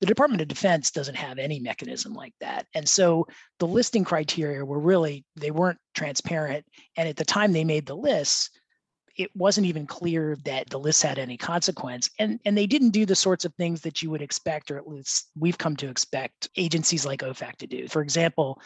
The 0.00 0.06
Department 0.06 0.42
of 0.42 0.48
Defense 0.48 0.90
doesn't 0.90 1.16
have 1.16 1.38
any 1.38 1.60
mechanism 1.60 2.12
like 2.12 2.34
that. 2.40 2.66
And 2.74 2.88
so 2.88 3.26
the 3.60 3.68
listing 3.68 4.04
criteria 4.04 4.64
were 4.64 4.80
really, 4.80 5.24
they 5.36 5.52
weren't 5.52 5.78
transparent. 5.94 6.66
And 6.96 7.08
at 7.08 7.16
the 7.16 7.24
time 7.24 7.52
they 7.52 7.64
made 7.64 7.86
the 7.86 7.96
lists, 7.96 8.50
it 9.16 9.30
wasn't 9.34 9.66
even 9.66 9.86
clear 9.86 10.36
that 10.44 10.70
the 10.70 10.78
list 10.78 11.02
had 11.02 11.18
any 11.18 11.36
consequence. 11.36 12.10
And, 12.18 12.40
and 12.44 12.56
they 12.56 12.66
didn't 12.66 12.90
do 12.90 13.06
the 13.06 13.14
sorts 13.14 13.44
of 13.44 13.54
things 13.54 13.80
that 13.82 14.02
you 14.02 14.10
would 14.10 14.22
expect, 14.22 14.70
or 14.70 14.76
at 14.76 14.88
least 14.88 15.30
we've 15.38 15.58
come 15.58 15.76
to 15.76 15.88
expect 15.88 16.48
agencies 16.56 17.06
like 17.06 17.20
OFAC 17.22 17.56
to 17.56 17.66
do. 17.66 17.88
For 17.88 18.02
example, 18.02 18.60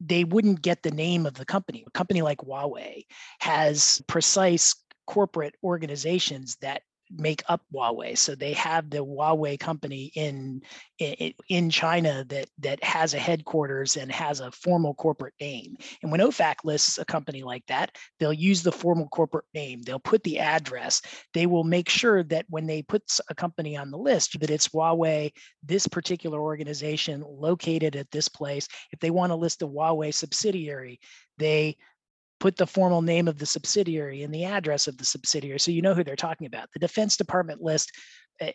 they 0.00 0.24
wouldn't 0.24 0.62
get 0.62 0.82
the 0.82 0.90
name 0.90 1.26
of 1.26 1.34
the 1.34 1.44
company. 1.44 1.84
A 1.86 1.90
company 1.90 2.22
like 2.22 2.38
Huawei 2.38 3.04
has 3.40 4.02
precise 4.06 4.74
corporate 5.06 5.54
organizations 5.64 6.56
that 6.60 6.82
make 7.10 7.42
up 7.48 7.62
Huawei. 7.72 8.16
So 8.16 8.34
they 8.34 8.52
have 8.54 8.90
the 8.90 9.04
Huawei 9.04 9.58
company 9.58 10.10
in 10.14 10.62
in, 10.98 11.32
in 11.48 11.70
China 11.70 12.24
that 12.28 12.48
that 12.58 12.82
has 12.82 13.14
a 13.14 13.18
headquarters 13.18 13.96
and 13.96 14.10
has 14.10 14.40
a 14.40 14.50
formal 14.50 14.94
corporate 14.94 15.34
name. 15.40 15.76
And 16.02 16.10
when 16.10 16.20
OFAC 16.20 16.56
lists 16.64 16.98
a 16.98 17.04
company 17.04 17.42
like 17.42 17.64
that, 17.68 17.96
they'll 18.18 18.32
use 18.32 18.62
the 18.62 18.72
formal 18.72 19.08
corporate 19.08 19.46
name. 19.54 19.82
They'll 19.82 19.98
put 19.98 20.22
the 20.24 20.40
address. 20.40 21.02
They 21.34 21.46
will 21.46 21.64
make 21.64 21.88
sure 21.88 22.22
that 22.24 22.46
when 22.48 22.66
they 22.66 22.82
put 22.82 23.02
a 23.28 23.34
company 23.34 23.76
on 23.76 23.90
the 23.90 23.98
list, 23.98 24.38
that 24.40 24.50
it's 24.50 24.68
Huawei, 24.68 25.32
this 25.62 25.86
particular 25.86 26.40
organization 26.40 27.24
located 27.26 27.96
at 27.96 28.10
this 28.10 28.28
place. 28.28 28.68
If 28.92 29.00
they 29.00 29.10
want 29.10 29.30
to 29.30 29.36
list 29.36 29.62
a 29.62 29.68
Huawei 29.68 30.12
subsidiary, 30.12 31.00
they 31.38 31.76
put 32.40 32.56
the 32.56 32.66
formal 32.66 33.02
name 33.02 33.28
of 33.28 33.38
the 33.38 33.46
subsidiary 33.46 34.22
and 34.22 34.32
the 34.32 34.44
address 34.44 34.86
of 34.86 34.96
the 34.96 35.04
subsidiary 35.04 35.58
so 35.58 35.70
you 35.70 35.82
know 35.82 35.94
who 35.94 36.04
they're 36.04 36.16
talking 36.16 36.46
about. 36.46 36.68
The 36.72 36.78
Defense 36.78 37.16
Department 37.16 37.62
list, 37.62 37.92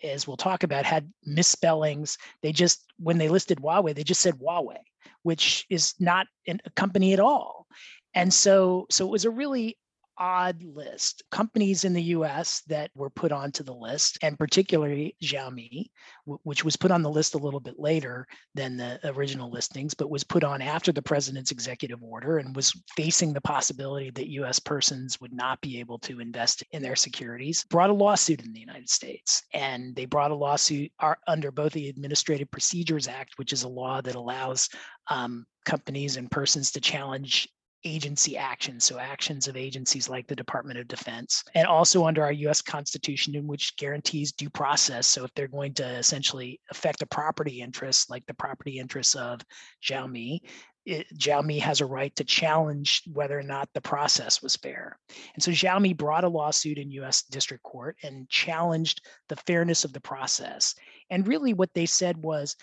as 0.04 0.28
we'll 0.28 0.38
talk 0.38 0.64
about, 0.64 0.86
had 0.86 1.12
misspellings. 1.26 2.18
They 2.42 2.52
just, 2.52 2.86
when 2.98 3.18
they 3.18 3.30
listed 3.30 3.60
Huawei, 3.60 3.94
they 3.94 4.04
just 4.04 4.22
said 4.22 4.36
Huawei, 4.36 4.78
which 5.24 5.66
is 5.70 5.94
not 6.00 6.28
a 6.48 6.58
company 6.76 7.14
at 7.14 7.20
all. 7.20 7.68
And 8.14 8.34
so, 8.34 8.86
so 8.90 9.06
it 9.06 9.12
was 9.12 9.26
a 9.26 9.32
really 9.32 9.78
odd 10.18 10.64
list. 10.64 11.24
Companies 11.32 11.84
in 11.84 11.94
the 11.94 12.04
US 12.04 12.62
that 12.68 12.92
were 12.96 13.10
put 13.10 13.32
onto 13.32 13.64
the 13.64 13.74
list, 13.74 14.18
and 14.22 14.38
particularly 14.38 15.16
Xiaomi, 15.24 15.88
which 16.26 16.64
was 16.64 16.76
put 16.76 16.92
on 16.92 17.02
the 17.02 17.10
list 17.10 17.36
a 17.36 17.40
little 17.40 17.60
bit 17.60 17.80
later 17.80 18.28
than 18.54 18.78
the 18.78 19.00
original 19.04 19.50
listings, 19.50 19.94
but 19.94 20.10
was 20.10 20.24
put 20.24 20.44
on 20.44 20.62
after 20.62 20.92
the 20.92 21.02
president's 21.02 21.52
executive 21.52 22.02
order 22.04 22.38
and 22.38 22.56
was 22.56 22.74
facing 22.96 23.34
the 23.34 23.42
possibility 23.42 24.10
that 24.12 24.32
US 24.32 24.60
persons 24.60 25.20
would 25.20 25.34
not 25.34 25.60
be 25.62 25.80
able 25.80 26.00
to 26.00 26.20
invest 26.20 26.64
in 26.72 26.82
their 26.82 26.96
securities, 26.96 27.64
brought 27.70 27.90
a 27.90 27.94
lawsuit 27.94 28.44
in 28.44 28.54
the 28.54 28.60
United 28.60 28.90
States. 28.90 29.44
And 29.54 29.96
they 29.96 30.06
brought 30.06 30.32
a 30.32 30.36
lawsuit 30.36 30.92
under 31.28 31.52
both 31.52 31.74
the 31.74 31.90
Administrative 31.90 32.50
Procedures 32.52 33.08
Act, 33.08 33.34
which 33.38 33.54
is 33.54 33.64
a 33.64 33.70
law 33.70 34.02
that 34.02 34.16
allows 34.16 34.70
um, 35.10 35.46
companies 35.66 36.18
and 36.18 36.30
persons 36.30 36.72
to 36.72 36.82
challenge 36.82 37.48
agency 37.86 38.38
actions, 38.38 38.84
so 38.84 38.98
actions 38.98 39.48
of 39.48 39.58
agencies 39.58 40.10
like 40.10 40.28
the 40.28 40.36
Department 40.36 40.80
of 40.80 40.88
Defense, 40.88 41.44
and 41.56 41.68
also 41.68 42.06
under 42.06 42.24
our 42.24 42.32
US 42.32 42.62
Constitution, 42.62 43.36
in 43.36 43.48
which 43.48 43.76
guarantees 43.78 44.32
due 44.32 44.50
process. 44.50 45.08
So 45.08 45.24
if 45.24 45.34
they're 45.34 45.48
going 45.48 45.74
to 45.76 45.86
essentially 45.86 46.60
affect 46.72 47.02
a 47.02 47.08
property 47.08 47.62
interest, 47.62 48.10
like 48.10 48.26
the 48.26 48.34
property 48.34 48.80
interests 48.80 49.16
of 49.16 49.42
Xiaomi, 49.84 50.42
it, 50.86 51.08
Xiaomi 51.18 51.60
has 51.62 51.82
a 51.82 51.86
right 51.86 52.14
to 52.16 52.24
challenge 52.24 53.04
whether 53.12 53.38
or 53.38 53.44
not 53.44 53.70
the 53.74 53.82
process 53.82 54.42
was 54.42 54.56
fair. 54.56 55.00
And 55.34 55.42
so 55.42 55.52
Xiaomi 55.52 55.96
brought 55.96 56.26
a 56.26 56.30
lawsuit 56.30 56.78
in 56.78 56.92
US 56.92 57.24
District 57.24 57.64
Court 57.64 57.96
and 58.04 58.30
challenged 58.30 59.06
the 59.30 59.38
fairness 59.38 59.86
of 59.86 59.94
the 59.94 60.02
process. 60.02 60.76
And 61.10 61.28
really 61.28 61.54
what 61.54 61.74
they 61.74 61.86
said 61.86 62.22
was 62.22 62.56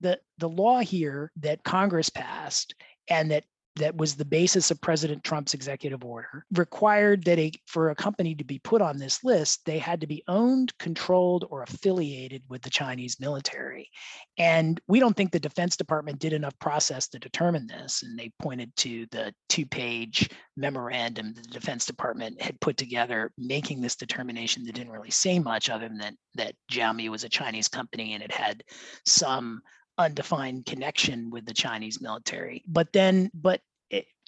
the, 0.00 0.18
the 0.38 0.48
law 0.48 0.80
here 0.80 1.32
that 1.36 1.64
Congress 1.64 2.08
passed 2.08 2.74
and 3.08 3.30
that 3.30 3.44
that 3.76 3.96
was 3.96 4.14
the 4.14 4.24
basis 4.24 4.70
of 4.70 4.80
President 4.80 5.22
Trump's 5.22 5.54
executive 5.54 6.04
order 6.04 6.44
required 6.52 7.24
that 7.24 7.38
a 7.38 7.52
for 7.66 7.90
a 7.90 7.94
company 7.94 8.34
to 8.34 8.44
be 8.44 8.58
put 8.58 8.82
on 8.82 8.98
this 8.98 9.22
list, 9.22 9.64
they 9.64 9.78
had 9.78 10.00
to 10.00 10.06
be 10.06 10.22
owned, 10.28 10.76
controlled, 10.78 11.46
or 11.50 11.62
affiliated 11.62 12.42
with 12.48 12.62
the 12.62 12.70
Chinese 12.70 13.20
military. 13.20 13.90
And 14.38 14.80
we 14.88 14.98
don't 14.98 15.16
think 15.16 15.30
the 15.30 15.40
Defense 15.40 15.76
Department 15.76 16.18
did 16.18 16.32
enough 16.32 16.58
process 16.58 17.08
to 17.08 17.18
determine 17.18 17.66
this. 17.66 18.02
And 18.02 18.18
they 18.18 18.32
pointed 18.38 18.74
to 18.76 19.06
the 19.10 19.34
two-page 19.48 20.30
memorandum 20.56 21.34
the 21.34 21.42
Defense 21.42 21.84
Department 21.86 22.40
had 22.40 22.60
put 22.60 22.76
together, 22.76 23.30
making 23.36 23.80
this 23.80 23.96
determination 23.96 24.64
that 24.64 24.74
didn't 24.74 24.92
really 24.92 25.10
say 25.10 25.38
much 25.38 25.68
other 25.68 25.88
than 25.88 26.16
that 26.34 26.54
Xiaomi 26.70 27.08
was 27.08 27.24
a 27.24 27.28
Chinese 27.28 27.68
company 27.68 28.14
and 28.14 28.22
it 28.22 28.32
had 28.32 28.62
some 29.04 29.60
undefined 29.98 30.66
connection 30.66 31.30
with 31.30 31.46
the 31.46 31.54
Chinese 31.54 32.00
military. 32.00 32.62
But 32.66 32.92
then, 32.92 33.30
but 33.34 33.60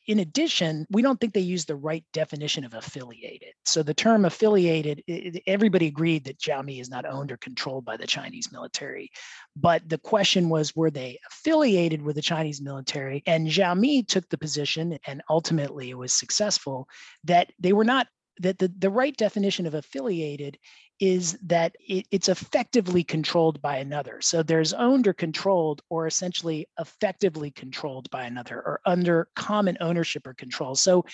in 0.07 0.21
addition, 0.21 0.87
we 0.91 1.03
don't 1.03 1.21
think 1.21 1.35
they 1.35 1.41
use 1.41 1.67
the 1.67 1.77
right 1.77 2.03
definition 2.15 2.65
of 2.65 2.73
affiliated. 2.73 3.53
So 3.67 3.83
the 3.83 3.93
term 3.93 4.25
affiliated, 4.25 5.03
everybody 5.47 5.87
agreed 5.87 6.25
that 6.25 6.39
Xiaomi 6.41 6.81
is 6.81 6.89
not 6.89 7.05
owned 7.05 7.31
or 7.31 7.37
controlled 7.37 7.85
by 7.85 7.99
the 7.99 8.07
Chinese 8.07 8.51
military. 8.51 9.11
But 9.55 9.87
the 9.87 9.99
question 9.99 10.49
was, 10.49 10.75
were 10.75 10.91
they 10.91 11.21
affiliated 11.31 12.01
with 12.01 12.17
the 12.17 12.23
Chinese 12.23 12.63
military? 12.63 13.23
And 13.27 13.49
Xiaomi 13.49 14.09
took 14.09 14.27
the 14.31 14.39
position, 14.39 14.99
and 15.07 15.21
ultimately 15.29 15.91
it 15.91 15.99
was 15.99 16.15
successful, 16.15 16.89
that 17.25 17.53
they 17.59 17.75
were 17.75 17.85
not 17.85 18.07
that 18.41 18.59
the, 18.59 18.73
the 18.79 18.91
right 18.91 19.17
definition 19.17 19.67
of 19.67 19.75
affiliated 19.75 20.59
is 21.01 21.39
that 21.45 21.77
it, 21.81 22.07
it's 22.11 22.29
effectively 22.29 23.05
controlled 23.05 23.61
by 23.63 23.77
another. 23.77 24.21
So 24.21 24.43
there's 24.43 24.73
owned 24.73 25.07
or 25.07 25.13
controlled, 25.13 25.83
or 25.91 26.07
essentially 26.07 26.69
effectively 26.79 27.51
controlled 27.51 28.11
by 28.11 28.25
another, 28.25 28.57
or 28.57 28.81
under 28.85 29.29
common 29.37 29.77
ownership 29.81 30.27
or 30.27 30.35
control. 30.35 30.75
So 30.75 31.05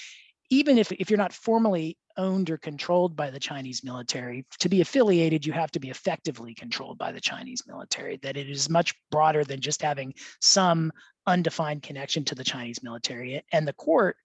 even 0.51 0.79
if, 0.79 0.93
if 0.93 1.11
you're 1.11 1.19
not 1.19 1.33
formally 1.33 1.99
owned 2.17 2.49
or 2.49 2.57
controlled 2.57 3.17
by 3.17 3.31
the 3.31 3.41
Chinese 3.41 3.83
military, 3.83 4.47
to 4.61 4.69
be 4.69 4.81
affiliated, 4.81 5.45
you 5.45 5.53
have 5.53 5.71
to 5.73 5.81
be 5.81 5.91
effectively 5.91 6.55
controlled 6.55 6.97
by 6.97 7.13
the 7.13 7.21
Chinese 7.21 7.65
military, 7.67 8.19
that 8.23 8.37
it 8.37 8.49
is 8.49 8.71
much 8.71 8.95
broader 9.11 9.45
than 9.45 9.61
just 9.61 9.83
having 9.83 10.15
some 10.41 10.93
undefined 11.27 11.83
connection 11.83 12.25
to 12.25 12.35
the 12.35 12.45
Chinese 12.45 12.83
military. 12.83 13.43
And 13.53 13.67
the 13.67 13.73
court 13.73 14.17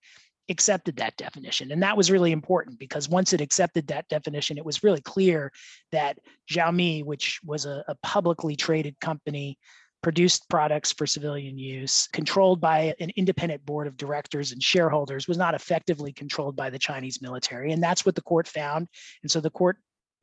accepted 0.50 0.98
that 0.98 1.16
definition. 1.18 1.72
And 1.72 1.82
that 1.84 1.96
was 1.96 2.12
really 2.12 2.32
important 2.32 2.80
because 2.80 3.08
once 3.08 3.34
it 3.34 3.42
accepted 3.42 3.88
that 3.88 4.08
definition, 4.10 4.58
it 4.58 4.66
was 4.66 4.84
really 4.84 5.02
clear 5.02 5.52
that 5.92 6.20
Xiaomi, 6.52 7.06
which 7.06 7.40
was 7.46 7.66
a, 7.66 7.84
a 7.88 7.96
publicly 8.04 8.56
traded 8.56 9.00
company, 9.00 9.58
produced 10.02 10.48
products 10.50 10.94
for 10.94 11.06
civilian 11.06 11.58
use, 11.58 12.08
controlled 12.08 12.62
by 12.62 12.94
an 13.00 13.12
independent 13.18 13.66
board 13.66 13.86
of 13.86 13.98
directors 13.98 14.52
and 14.52 14.64
shareholders, 14.64 15.28
was 15.28 15.38
not 15.38 15.54
effectively 15.54 16.14
controlled 16.14 16.56
by 16.56 16.70
the 16.70 16.80
Chinese 16.80 17.22
military. 17.22 17.74
And 17.74 17.84
that's 17.84 18.06
what 18.06 18.16
the 18.16 18.22
court 18.22 18.48
found. 18.48 18.88
And 19.24 19.32
so 19.32 19.42
the 19.42 19.50
court 19.50 19.78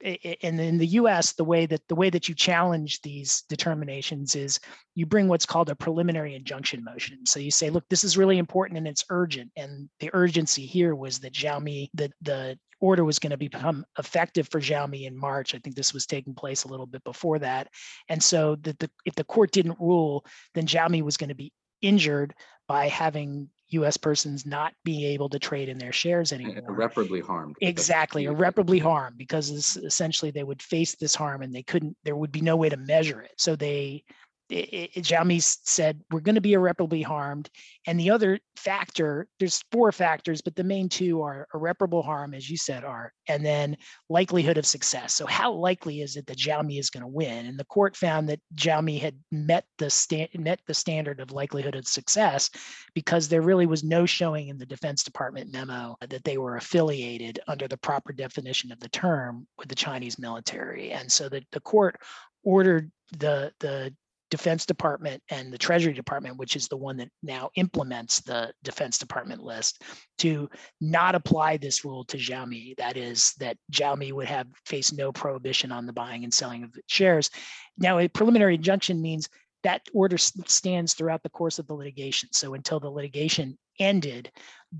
and 0.05 0.61
in 0.61 0.79
the 0.79 0.87
US, 0.87 1.33
the 1.33 1.45
way 1.45 1.67
that 1.67 1.81
the 1.89 1.95
way 1.95 2.11
that 2.11 2.29
you 2.29 2.35
challenge 2.35 3.01
these 3.01 3.43
determinations 3.49 4.35
is 4.37 4.61
you 4.95 5.07
bring 5.07 5.29
what's 5.29 5.47
called 5.47 5.71
a 5.71 5.75
preliminary 5.75 6.35
injunction 6.35 6.85
motion. 6.85 7.25
So 7.25 7.41
you 7.41 7.51
say, 7.51 7.71
look, 7.71 7.85
this 7.89 8.05
is 8.05 8.19
really 8.19 8.39
important 8.39 8.79
and 8.79 8.87
it's 8.87 9.05
urgent. 9.09 9.51
And 9.57 9.89
the 10.01 10.11
urgency 10.13 10.67
here 10.67 10.95
was 10.95 11.19
that 11.21 11.33
Xiaomi, 11.33 11.89
the, 11.95 12.11
the 12.23 12.59
order 12.81 13.05
was 13.05 13.19
going 13.19 13.31
to 13.31 13.39
become 13.39 13.87
effective 13.99 14.49
for 14.49 14.61
Xiaomi 14.61 15.07
in 15.07 15.17
March. 15.17 15.55
I 15.55 15.59
think 15.59 15.77
this 15.77 15.95
was 15.95 16.07
taking 16.07 16.35
place 16.35 16.65
a 16.65 16.69
little 16.69 16.87
bit 16.87 17.03
before 17.05 17.39
that. 17.39 17.69
And 18.09 18.23
so 18.23 18.57
that 18.57 18.79
the, 18.79 18.91
if 19.07 19.15
the 19.15 19.25
court 19.25 19.51
didn't 19.51 19.81
rule, 19.81 20.27
then 20.55 20.67
Xiaomi 20.67 21.03
was 21.03 21.17
going 21.17 21.31
to 21.31 21.35
be 21.35 21.53
injured 21.81 22.35
by 22.69 22.89
having 22.89 23.49
US 23.71 23.97
persons 23.97 24.47
not 24.47 24.75
being 24.85 25.03
able 25.03 25.29
to 25.29 25.39
trade 25.39 25.69
in 25.69 25.79
their 25.79 25.93
shares 25.93 26.33
anymore. 26.33 26.65
Irreparably 26.69 27.21
harmed. 27.21 27.57
Exactly, 27.61 28.25
irreparably 28.25 28.79
harmed 28.79 29.19
because 29.19 29.77
essentially 29.77 30.31
they 30.31 30.45
would 30.45 30.63
face 30.63 30.95
this 30.95 31.15
harm 31.15 31.43
and 31.43 31.55
they 31.55 31.63
couldn't, 31.63 31.97
there 32.05 32.17
would 32.17 32.33
be 32.33 32.41
no 32.41 32.57
way 32.57 32.69
to 32.69 32.77
measure 32.77 33.21
it. 33.23 33.33
So 33.37 33.57
they 33.57 34.05
Xiaomi 34.51 35.43
said 35.43 36.01
we're 36.11 36.21
going 36.21 36.37
to 36.37 36.41
be 36.41 36.53
irreparably 36.53 37.03
harmed. 37.03 37.51
And 37.87 37.99
the 37.99 38.11
other 38.11 38.39
factor, 38.57 39.27
there's 39.39 39.63
four 39.73 39.93
factors, 39.93 40.41
but 40.41 40.55
the 40.55 40.65
main 40.65 40.89
two 40.89 41.23
are 41.23 41.49
irreparable 41.55 42.03
harm, 42.03 42.35
as 42.35 42.49
you 42.49 42.57
said, 42.57 42.85
are, 42.85 43.13
and 43.29 43.45
then 43.45 43.77
likelihood 44.09 44.59
of 44.59 44.67
success. 44.67 45.15
So 45.15 45.27
how 45.27 45.53
likely 45.53 46.01
is 46.01 46.17
it 46.17 46.27
that 46.27 46.39
Xiaomi 46.39 46.79
is 46.79 46.91
going 46.91 47.03
to 47.03 47.09
win? 47.09 47.47
And 47.47 47.59
the 47.59 47.65
court 47.65 47.97
found 47.97 48.29
that 48.29 48.41
Xiaomi 48.55 49.01
had 49.01 49.17
met 49.33 49.65
the 49.79 49.91
sta- 49.91 50.29
met 50.35 50.61
the 50.67 50.75
standard 50.75 51.21
of 51.21 51.33
likelihood 51.33 51.75
of 51.75 51.87
success 51.87 52.51
because 52.95 53.29
there 53.29 53.43
really 53.43 53.67
was 53.67 53.83
no 53.83 54.07
showing 54.07 54.49
in 54.49 54.59
the 54.59 54.67
Defense 54.67 55.03
Department 55.03 55.53
memo 55.53 55.97
that 56.09 56.25
they 56.25 56.39
were 56.39 56.57
affiliated 56.57 57.41
under 57.49 57.67
the 57.67 57.79
proper 57.79 58.13
definition 58.13 58.71
of 58.71 58.81
the 58.81 58.89
term 58.89 59.47
with 59.59 59.69
the 59.69 59.75
Chinese 59.75 60.19
military. 60.19 60.93
And 60.93 61.11
so 61.11 61.29
that 61.29 61.45
the 61.53 61.61
court 61.61 61.97
ordered 62.45 62.91
the 63.19 63.53
the 63.61 63.95
Defense 64.31 64.67
Department 64.67 65.23
and 65.31 65.53
the 65.53 65.59
Treasury 65.59 65.93
Department, 65.93 66.37
which 66.37 66.57
is 66.57 66.69
the 66.69 66.77
one 66.77 66.97
that 66.97 67.11
now 67.23 67.51
implements 67.57 68.21
the 68.21 68.53
Defense 68.65 68.99
Department 68.99 69.43
list, 69.43 69.83
to 70.19 70.49
not 70.81 71.15
apply 71.15 71.57
this 71.57 71.85
rule 71.85 72.05
to 72.05 72.17
Xiaomi. 72.17 72.77
That 72.77 72.97
is, 72.97 73.35
that 73.39 73.57
Xiaomi 73.73 74.13
would 74.13 74.29
have 74.29 74.49
faced 74.65 74.97
no 74.97 75.13
prohibition 75.13 75.71
on 75.71 75.87
the 75.87 75.93
buying 75.93 76.25
and 76.25 76.35
selling 76.35 76.65
of 76.65 76.75
shares. 76.89 77.31
Now, 77.79 77.99
a 77.99 78.09
preliminary 78.09 78.57
injunction 78.57 79.01
means 79.01 79.29
that 79.63 79.83
order 79.93 80.19
stands 80.19 80.95
throughout 80.95 81.23
the 81.23 81.31
course 81.31 81.59
of 81.59 81.67
the 81.67 81.75
litigation. 81.75 82.29
So 82.33 82.55
until 82.55 82.81
the 82.81 82.91
litigation 82.91 83.59
ended, 83.79 84.31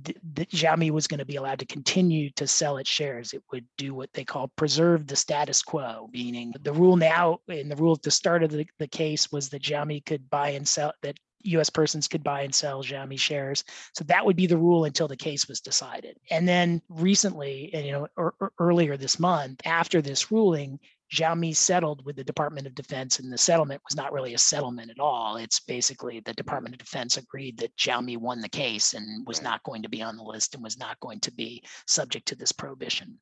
the 0.03 0.47
Xiaomi 0.47 0.91
was 0.91 1.07
going 1.07 1.19
to 1.19 1.25
be 1.25 1.37
allowed 1.37 1.61
to 1.61 1.67
continue 1.67 2.31
to 2.31 2.47
sell 2.47 2.77
its 2.77 2.91
shares. 2.91 3.33
It 3.33 3.43
would 3.53 3.65
do 3.79 3.95
what 3.95 4.13
they 4.13 4.25
call 4.25 4.49
preserve 4.49 5.07
the 5.07 5.17
status 5.17 5.63
quo, 5.63 6.09
meaning 6.13 6.53
the 6.61 6.73
rule 6.73 6.97
now, 6.97 7.39
and 7.49 7.71
the 7.71 7.77
rule 7.77 7.95
at 7.95 8.03
the 8.03 8.11
start 8.11 8.43
of 8.43 8.51
the, 8.51 8.67
the 8.79 8.89
case 8.89 9.31
was 9.31 9.49
that 9.51 9.63
Xiaomi 9.63 10.05
could 10.05 10.29
buy 10.29 10.51
and 10.51 10.67
sell, 10.67 10.93
that 11.03 11.17
US 11.47 11.71
persons 11.71 12.09
could 12.09 12.25
buy 12.25 12.43
and 12.43 12.55
sell 12.55 12.83
Xiaomi 12.83 13.19
shares. 13.19 13.65
So 13.95 14.05
that 14.05 14.25
would 14.25 14.37
be 14.37 14.47
the 14.47 14.59
rule 14.59 14.85
until 14.85 15.09
the 15.09 15.17
case 15.17 15.49
was 15.49 15.61
decided. 15.61 16.19
And 16.31 16.47
then 16.47 16.83
recently, 16.89 17.71
you 17.75 17.93
know, 17.93 18.09
er, 18.19 18.35
er, 18.43 18.53
earlier 18.59 18.97
this 18.97 19.19
month, 19.19 19.61
after 19.65 20.03
this 20.03 20.31
ruling, 20.31 20.81
Xiaomi 21.15 21.55
settled 21.55 22.05
with 22.05 22.17
the 22.17 22.25
Department 22.25 22.67
of 22.67 22.75
Defense, 22.75 23.19
and 23.19 23.33
the 23.33 23.39
settlement 23.39 23.83
was 23.89 23.97
not 23.97 24.13
really 24.13 24.35
a 24.35 24.39
settlement 24.39 24.91
at 24.91 24.99
all. 24.99 25.37
It's 25.37 25.61
basically 25.61 26.21
the 26.21 26.33
Department 26.33 26.75
of 26.75 26.79
Defense 26.81 27.17
agreed 27.17 27.59
that 27.59 27.77
Xiaomi 27.77 28.17
won 28.17 28.41
the 28.41 28.49
case 28.49 28.95
and 28.95 29.27
was 29.27 29.41
not 29.41 29.63
going 29.63 29.83
to 29.83 29.89
be 29.89 30.03
on 30.03 30.17
the 30.17 30.25
list 30.25 30.55
and 30.55 30.65
was 30.65 30.79
not 30.79 30.99
going 31.01 31.21
to 31.21 31.33
be 31.33 31.63
subject 31.87 32.27
to 32.29 32.35
this 32.35 32.53
prohibition. 32.53 33.19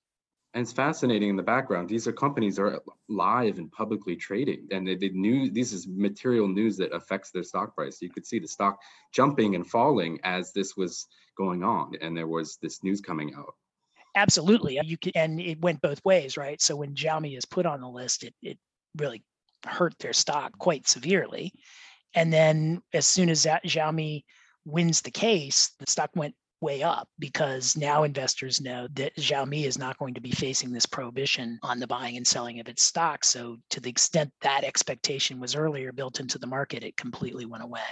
And 0.55 0.63
it's 0.63 0.73
fascinating 0.73 1.31
in 1.31 1.37
the 1.37 1.43
background. 1.43 1.89
These 1.89 2.07
are 2.07 2.13
companies 2.13 2.61
are 2.61 2.81
live 3.09 3.59
and 3.59 3.71
publicly 3.73 4.15
trading, 4.15 4.69
and 4.71 4.87
they, 4.87 4.95
they 4.95 5.09
knew 5.09 5.51
this 5.51 5.73
is 5.73 5.89
material 5.89 6.47
news 6.47 6.77
that 6.77 6.95
affects 6.95 7.33
their 7.33 7.43
stock 7.43 7.75
price. 7.75 8.01
You 8.01 8.09
could 8.09 8.25
see 8.25 8.39
the 8.39 8.47
stock 8.47 8.81
jumping 9.13 9.57
and 9.57 9.67
falling 9.67 10.21
as 10.23 10.53
this 10.53 10.77
was 10.77 11.09
going 11.37 11.65
on, 11.65 11.97
and 12.01 12.17
there 12.17 12.29
was 12.29 12.57
this 12.63 12.85
news 12.85 13.01
coming 13.01 13.35
out. 13.35 13.57
Absolutely, 14.17 14.79
you 14.85 14.97
can, 14.97 15.13
and 15.17 15.41
it 15.41 15.61
went 15.61 15.81
both 15.81 16.05
ways, 16.05 16.37
right? 16.37 16.61
So 16.63 16.77
when 16.77 16.95
Xiaomi 16.95 17.37
is 17.37 17.45
put 17.45 17.67
on 17.67 17.81
the 17.81 17.89
list, 17.89 18.23
it 18.23 18.35
it 18.43 18.59
really 18.97 19.23
hurt 19.67 19.99
their 19.99 20.13
stock 20.13 20.57
quite 20.59 20.87
severely, 20.87 21.53
and 22.15 22.33
then 22.33 22.83
as 22.95 23.07
soon 23.07 23.31
as 23.31 23.45
that 23.45 23.65
Xiaomi 23.65 24.25
wins 24.67 25.03
the 25.03 25.11
case, 25.13 25.71
the 25.81 25.91
stock 25.91 26.11
went 26.17 26.35
way 26.61 26.83
up 26.83 27.09
because 27.19 27.77
now 27.77 28.05
investors 28.05 28.61
know 28.61 28.89
that 28.95 29.17
Xiaomi 29.17 29.65
is 29.65 29.79
not 29.79 29.99
going 29.99 30.15
to 30.15 30.21
be 30.23 30.33
facing 30.33 30.73
this 30.73 30.87
prohibition 30.87 31.59
on 31.63 31.81
the 31.81 31.87
buying 31.89 32.17
and 32.17 32.27
selling 32.27 32.61
of 32.61 32.69
its 32.69 32.83
stock. 32.85 33.25
So, 33.25 33.59
to 33.71 33.81
the 33.81 33.91
extent 33.91 34.33
that 34.43 34.65
expectation 34.65 35.41
was 35.41 35.57
earlier 35.57 35.93
built 35.93 36.21
into 36.21 36.39
the 36.39 36.47
market, 36.49 36.85
it 36.85 36.97
completely 36.97 37.47
went 37.47 37.65
away. 37.65 37.83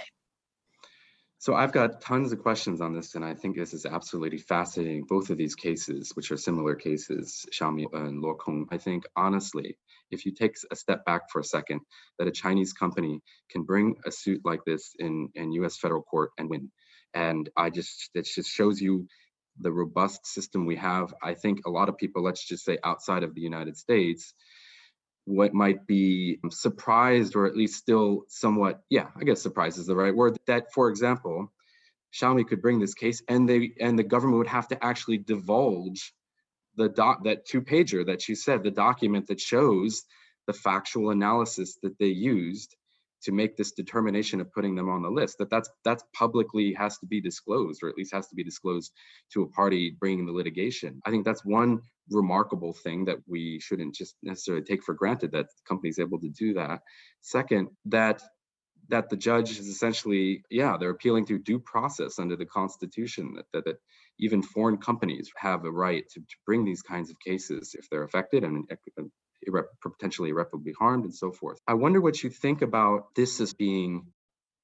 So 1.43 1.55
I've 1.55 1.73
got 1.73 1.99
tons 1.99 2.31
of 2.31 2.39
questions 2.39 2.79
on 2.79 2.93
this, 2.93 3.15
and 3.15 3.25
I 3.25 3.33
think 3.33 3.57
this 3.57 3.73
is 3.73 3.85
absolutely 3.85 4.37
fascinating. 4.37 5.03
Both 5.03 5.29
of 5.29 5.37
these 5.37 5.55
cases, 5.55 6.11
which 6.13 6.31
are 6.31 6.37
similar 6.37 6.73
cases, 6.73 7.45
Xiaomi 7.51 7.85
and 7.91 8.23
Luokung, 8.23 8.63
I 8.71 8.77
think 8.77 9.03
honestly, 9.17 9.77
if 10.09 10.25
you 10.25 10.31
take 10.31 10.55
a 10.71 10.75
step 10.77 11.03
back 11.03 11.23
for 11.29 11.41
a 11.41 11.43
second, 11.43 11.81
that 12.17 12.29
a 12.29 12.31
Chinese 12.31 12.71
company 12.71 13.19
can 13.51 13.63
bring 13.63 13.97
a 14.05 14.11
suit 14.11 14.39
like 14.45 14.63
this 14.65 14.93
in, 14.97 15.27
in 15.35 15.51
U.S. 15.51 15.77
federal 15.77 16.03
court 16.03 16.31
and 16.37 16.49
win 16.49 16.71
and 17.13 17.49
i 17.55 17.69
just 17.69 18.09
it 18.13 18.25
just 18.25 18.49
shows 18.49 18.81
you 18.81 19.07
the 19.59 19.71
robust 19.71 20.25
system 20.25 20.65
we 20.65 20.75
have 20.75 21.13
i 21.21 21.33
think 21.33 21.59
a 21.65 21.69
lot 21.69 21.89
of 21.89 21.97
people 21.97 22.23
let's 22.23 22.45
just 22.45 22.65
say 22.65 22.77
outside 22.83 23.23
of 23.23 23.35
the 23.35 23.41
united 23.41 23.77
states 23.77 24.33
what 25.25 25.53
might 25.53 25.87
be 25.87 26.39
um, 26.43 26.51
surprised 26.51 27.35
or 27.35 27.45
at 27.45 27.55
least 27.55 27.75
still 27.79 28.23
somewhat 28.27 28.81
yeah 28.89 29.07
i 29.19 29.23
guess 29.23 29.41
surprised 29.41 29.77
is 29.77 29.87
the 29.87 29.95
right 29.95 30.15
word 30.15 30.37
that 30.47 30.71
for 30.73 30.89
example 30.89 31.51
xiaomi 32.13 32.45
could 32.45 32.61
bring 32.61 32.79
this 32.79 32.93
case 32.93 33.21
and 33.27 33.47
they 33.47 33.71
and 33.79 33.97
the 33.97 34.03
government 34.03 34.37
would 34.37 34.47
have 34.47 34.67
to 34.67 34.83
actually 34.83 35.17
divulge 35.17 36.13
the 36.75 36.89
dot 36.89 37.23
that 37.23 37.45
two 37.45 37.61
pager 37.61 38.05
that 38.05 38.27
you 38.27 38.35
said 38.35 38.63
the 38.63 38.71
document 38.71 39.27
that 39.27 39.39
shows 39.39 40.03
the 40.47 40.53
factual 40.53 41.09
analysis 41.09 41.77
that 41.83 41.97
they 41.99 42.07
used 42.07 42.75
to 43.23 43.31
make 43.31 43.55
this 43.55 43.71
determination 43.71 44.41
of 44.41 44.51
putting 44.51 44.75
them 44.75 44.89
on 44.89 45.01
the 45.01 45.09
list 45.09 45.37
that 45.37 45.49
that's 45.49 45.69
that's 45.83 46.03
publicly 46.13 46.73
has 46.73 46.97
to 46.99 47.05
be 47.05 47.21
disclosed 47.21 47.81
or 47.83 47.89
at 47.89 47.97
least 47.97 48.13
has 48.13 48.27
to 48.27 48.35
be 48.35 48.43
disclosed 48.43 48.91
to 49.31 49.43
a 49.43 49.47
party 49.47 49.95
bringing 49.99 50.25
the 50.25 50.31
litigation. 50.31 51.01
I 51.05 51.11
think 51.11 51.25
that's 51.25 51.45
one 51.45 51.81
remarkable 52.09 52.73
thing 52.73 53.05
that 53.05 53.17
we 53.27 53.59
shouldn't 53.59 53.95
just 53.95 54.15
necessarily 54.23 54.63
take 54.63 54.83
for 54.83 54.93
granted 54.93 55.31
that 55.31 55.47
companies 55.67 55.99
able 55.99 56.19
to 56.19 56.29
do 56.29 56.53
that. 56.55 56.81
Second 57.21 57.69
that 57.85 58.21
that 58.89 59.09
the 59.09 59.15
judge 59.15 59.59
is 59.59 59.67
essentially 59.67 60.43
yeah 60.49 60.75
they're 60.77 60.89
appealing 60.89 61.25
to 61.25 61.39
due 61.39 61.59
process 61.59 62.19
under 62.19 62.35
the 62.35 62.45
constitution 62.45 63.33
that, 63.35 63.45
that, 63.53 63.65
that 63.65 63.77
even 64.19 64.43
foreign 64.43 64.77
companies 64.77 65.31
have 65.37 65.65
a 65.65 65.71
right 65.71 66.03
to, 66.09 66.19
to 66.19 66.35
bring 66.45 66.65
these 66.65 66.81
kinds 66.81 67.09
of 67.09 67.19
cases 67.19 67.75
if 67.77 67.89
they're 67.89 68.03
affected 68.03 68.43
and 68.43 68.65
irre- 69.47 69.65
potentially 69.81 70.29
irreparably 70.29 70.73
harmed 70.77 71.05
and 71.05 71.15
so 71.15 71.31
forth. 71.31 71.59
I 71.67 71.73
wonder 71.75 72.01
what 72.01 72.23
you 72.23 72.29
think 72.29 72.61
about 72.61 73.15
this 73.15 73.39
as 73.41 73.53
being 73.53 74.07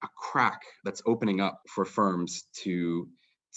a 0.04 0.08
crack 0.16 0.62
that's 0.84 1.02
opening 1.06 1.42
up 1.42 1.62
for 1.68 1.86
firms 1.86 2.44
to 2.64 3.08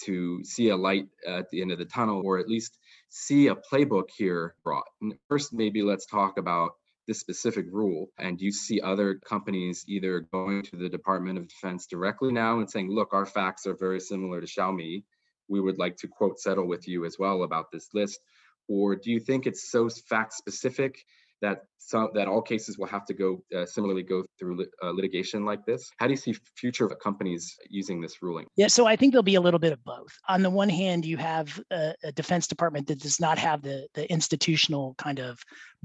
to 0.05 0.43
see 0.43 0.69
a 0.69 0.75
light 0.75 1.07
at 1.25 1.49
the 1.51 1.61
end 1.61 1.71
of 1.71 1.77
the 1.77 1.85
tunnel 1.85 2.23
or 2.25 2.39
at 2.39 2.47
least 2.47 2.77
see 3.09 3.47
a 3.47 3.55
playbook 3.55 4.09
here 4.17 4.55
brought. 4.63 4.85
First, 5.29 5.53
maybe 5.53 5.83
let's 5.83 6.07
talk 6.07 6.37
about 6.37 6.71
this 7.07 7.19
specific 7.19 7.65
rule. 7.71 8.07
And 8.17 8.41
you 8.41 8.51
see 8.51 8.81
other 8.81 9.15
companies 9.15 9.85
either 9.87 10.21
going 10.31 10.63
to 10.63 10.77
the 10.77 10.89
Department 10.89 11.37
of 11.37 11.47
Defense 11.47 11.85
directly 11.85 12.31
now 12.31 12.59
and 12.59 12.69
saying, 12.69 12.89
look, 12.89 13.13
our 13.13 13.25
facts 13.25 13.67
are 13.67 13.75
very 13.75 13.99
similar 13.99 14.41
to 14.41 14.47
Xiaomi. 14.47 15.03
We 15.47 15.61
would 15.61 15.77
like 15.77 15.97
to 15.97 16.07
quote 16.07 16.39
settle 16.39 16.67
with 16.67 16.87
you 16.87 17.05
as 17.05 17.19
well 17.19 17.43
about 17.43 17.71
this 17.71 17.89
list 17.93 18.19
or 18.67 18.95
do 18.95 19.11
you 19.11 19.19
think 19.19 19.45
it's 19.45 19.69
so 19.71 19.89
fact 19.89 20.33
specific 20.33 21.03
that 21.41 21.65
some 21.77 22.09
that 22.13 22.27
all 22.27 22.41
cases 22.41 22.77
will 22.77 22.87
have 22.87 23.05
to 23.05 23.13
go 23.13 23.43
uh, 23.55 23.65
similarly 23.65 24.01
go 24.01 24.23
through 24.39 24.65
uh, 24.81 24.89
litigation 24.91 25.45
like 25.45 25.65
this? 25.65 25.91
How 25.97 26.07
do 26.07 26.13
you 26.13 26.17
see 26.17 26.33
future 26.55 26.87
companies 26.87 27.55
using 27.69 28.01
this 28.01 28.21
ruling? 28.21 28.45
Yeah, 28.55 28.67
so 28.67 28.87
I 28.87 28.95
think 28.95 29.11
there'll 29.11 29.23
be 29.23 29.35
a 29.35 29.41
little 29.41 29.59
bit 29.59 29.73
of 29.73 29.83
both. 29.83 30.17
On 30.29 30.41
the 30.41 30.49
one 30.49 30.69
hand, 30.69 31.05
you 31.05 31.17
have 31.17 31.59
a, 31.69 31.93
a 32.03 32.11
Defense 32.13 32.47
Department 32.47 32.87
that 32.87 32.99
does 32.99 33.19
not 33.19 33.37
have 33.37 33.61
the 33.61 33.87
the 33.93 34.09
institutional 34.11 34.95
kind 34.97 35.19
of 35.19 35.39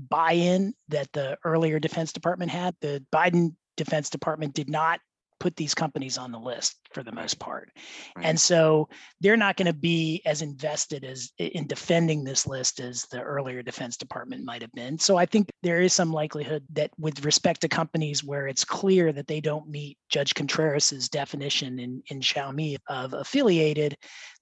buy-in 0.08 0.72
that 0.88 1.12
the 1.12 1.36
earlier 1.44 1.78
Defense 1.80 2.12
Department 2.12 2.50
had. 2.52 2.74
The 2.80 3.04
Biden 3.12 3.54
Defense 3.76 4.08
Department 4.10 4.54
did 4.54 4.70
not 4.70 5.00
put 5.40 5.56
these 5.56 5.74
companies 5.74 6.18
on 6.18 6.32
the 6.32 6.38
list 6.38 6.76
for 6.92 7.02
the 7.02 7.12
most 7.12 7.38
part. 7.38 7.70
Right. 8.16 8.26
And 8.26 8.40
so 8.40 8.88
they're 9.20 9.36
not 9.36 9.56
going 9.56 9.66
to 9.66 9.72
be 9.72 10.22
as 10.24 10.42
invested 10.42 11.04
as 11.04 11.30
in 11.38 11.66
defending 11.66 12.24
this 12.24 12.46
list 12.46 12.80
as 12.80 13.06
the 13.06 13.20
earlier 13.20 13.62
Defense 13.62 13.96
Department 13.96 14.44
might 14.44 14.62
have 14.62 14.72
been. 14.72 14.98
So 14.98 15.16
I 15.16 15.26
think 15.26 15.48
there 15.62 15.80
is 15.80 15.92
some 15.92 16.12
likelihood 16.12 16.64
that 16.72 16.90
with 16.98 17.24
respect 17.24 17.60
to 17.62 17.68
companies 17.68 18.24
where 18.24 18.48
it's 18.48 18.64
clear 18.64 19.12
that 19.12 19.26
they 19.26 19.40
don't 19.40 19.68
meet 19.68 19.98
Judge 20.08 20.34
Contreras's 20.34 21.08
definition 21.08 21.78
in, 21.78 22.02
in 22.08 22.20
Xiaomi 22.20 22.76
of 22.88 23.12
affiliated, 23.12 23.96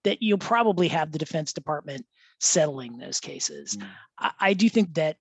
that 0.05 0.23
you'll 0.23 0.39
probably 0.39 0.89
have 0.89 1.13
the 1.13 1.19
Defense 1.19 1.53
Department 1.53 2.07
settling 2.41 2.99
those 2.99 3.21
cases. 3.21 3.77
Mm. 3.77 3.87
I, 4.19 4.31
I 4.41 4.55
do 4.55 4.69
think 4.69 4.95
that 4.95 5.17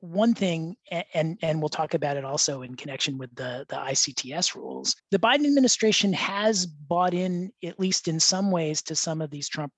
one 0.00 0.34
thing 0.34 0.76
and 1.12 1.36
and 1.42 1.60
we'll 1.60 1.68
talk 1.68 1.94
about 1.94 2.16
it 2.16 2.24
also 2.24 2.62
in 2.62 2.74
connection 2.76 3.18
with 3.18 3.34
the 3.34 3.66
the 3.68 3.76
ICTS 3.76 4.54
rules 4.54 4.94
the 5.10 5.18
Biden 5.18 5.46
administration 5.46 6.12
has 6.12 6.66
bought 6.66 7.14
in 7.14 7.50
at 7.64 7.80
least 7.80 8.06
in 8.06 8.20
some 8.20 8.50
ways 8.50 8.80
to 8.82 8.94
some 8.94 9.20
of 9.20 9.30
these 9.30 9.48
Trump 9.48 9.72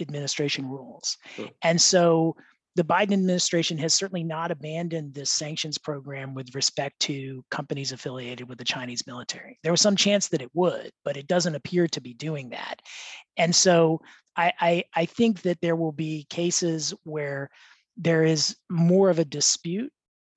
administration 0.00 0.68
rules 0.68 1.18
sure. 1.34 1.48
and 1.62 1.80
so 1.80 2.36
the 2.76 2.84
Biden 2.84 3.12
administration 3.12 3.76
has 3.78 3.92
certainly 3.92 4.22
not 4.22 4.52
abandoned 4.52 5.12
this 5.12 5.32
sanctions 5.32 5.76
program 5.76 6.34
with 6.34 6.54
respect 6.54 6.98
to 7.00 7.44
companies 7.50 7.90
affiliated 7.90 8.48
with 8.48 8.58
the 8.58 8.64
Chinese 8.64 9.06
military. 9.08 9.58
There 9.64 9.72
was 9.72 9.80
some 9.80 9.96
chance 9.96 10.28
that 10.28 10.40
it 10.40 10.50
would, 10.54 10.92
but 11.04 11.16
it 11.16 11.26
doesn't 11.26 11.56
appear 11.56 11.88
to 11.88 12.00
be 12.00 12.14
doing 12.14 12.50
that. 12.50 12.80
And 13.36 13.54
so 13.54 14.00
I, 14.36 14.52
I, 14.60 14.84
I 14.94 15.04
think 15.06 15.42
that 15.42 15.60
there 15.60 15.74
will 15.74 15.92
be 15.92 16.26
cases 16.30 16.94
where 17.02 17.50
there 18.00 18.24
is 18.24 18.56
more 18.70 19.10
of 19.10 19.18
a 19.18 19.24
dispute 19.24 19.92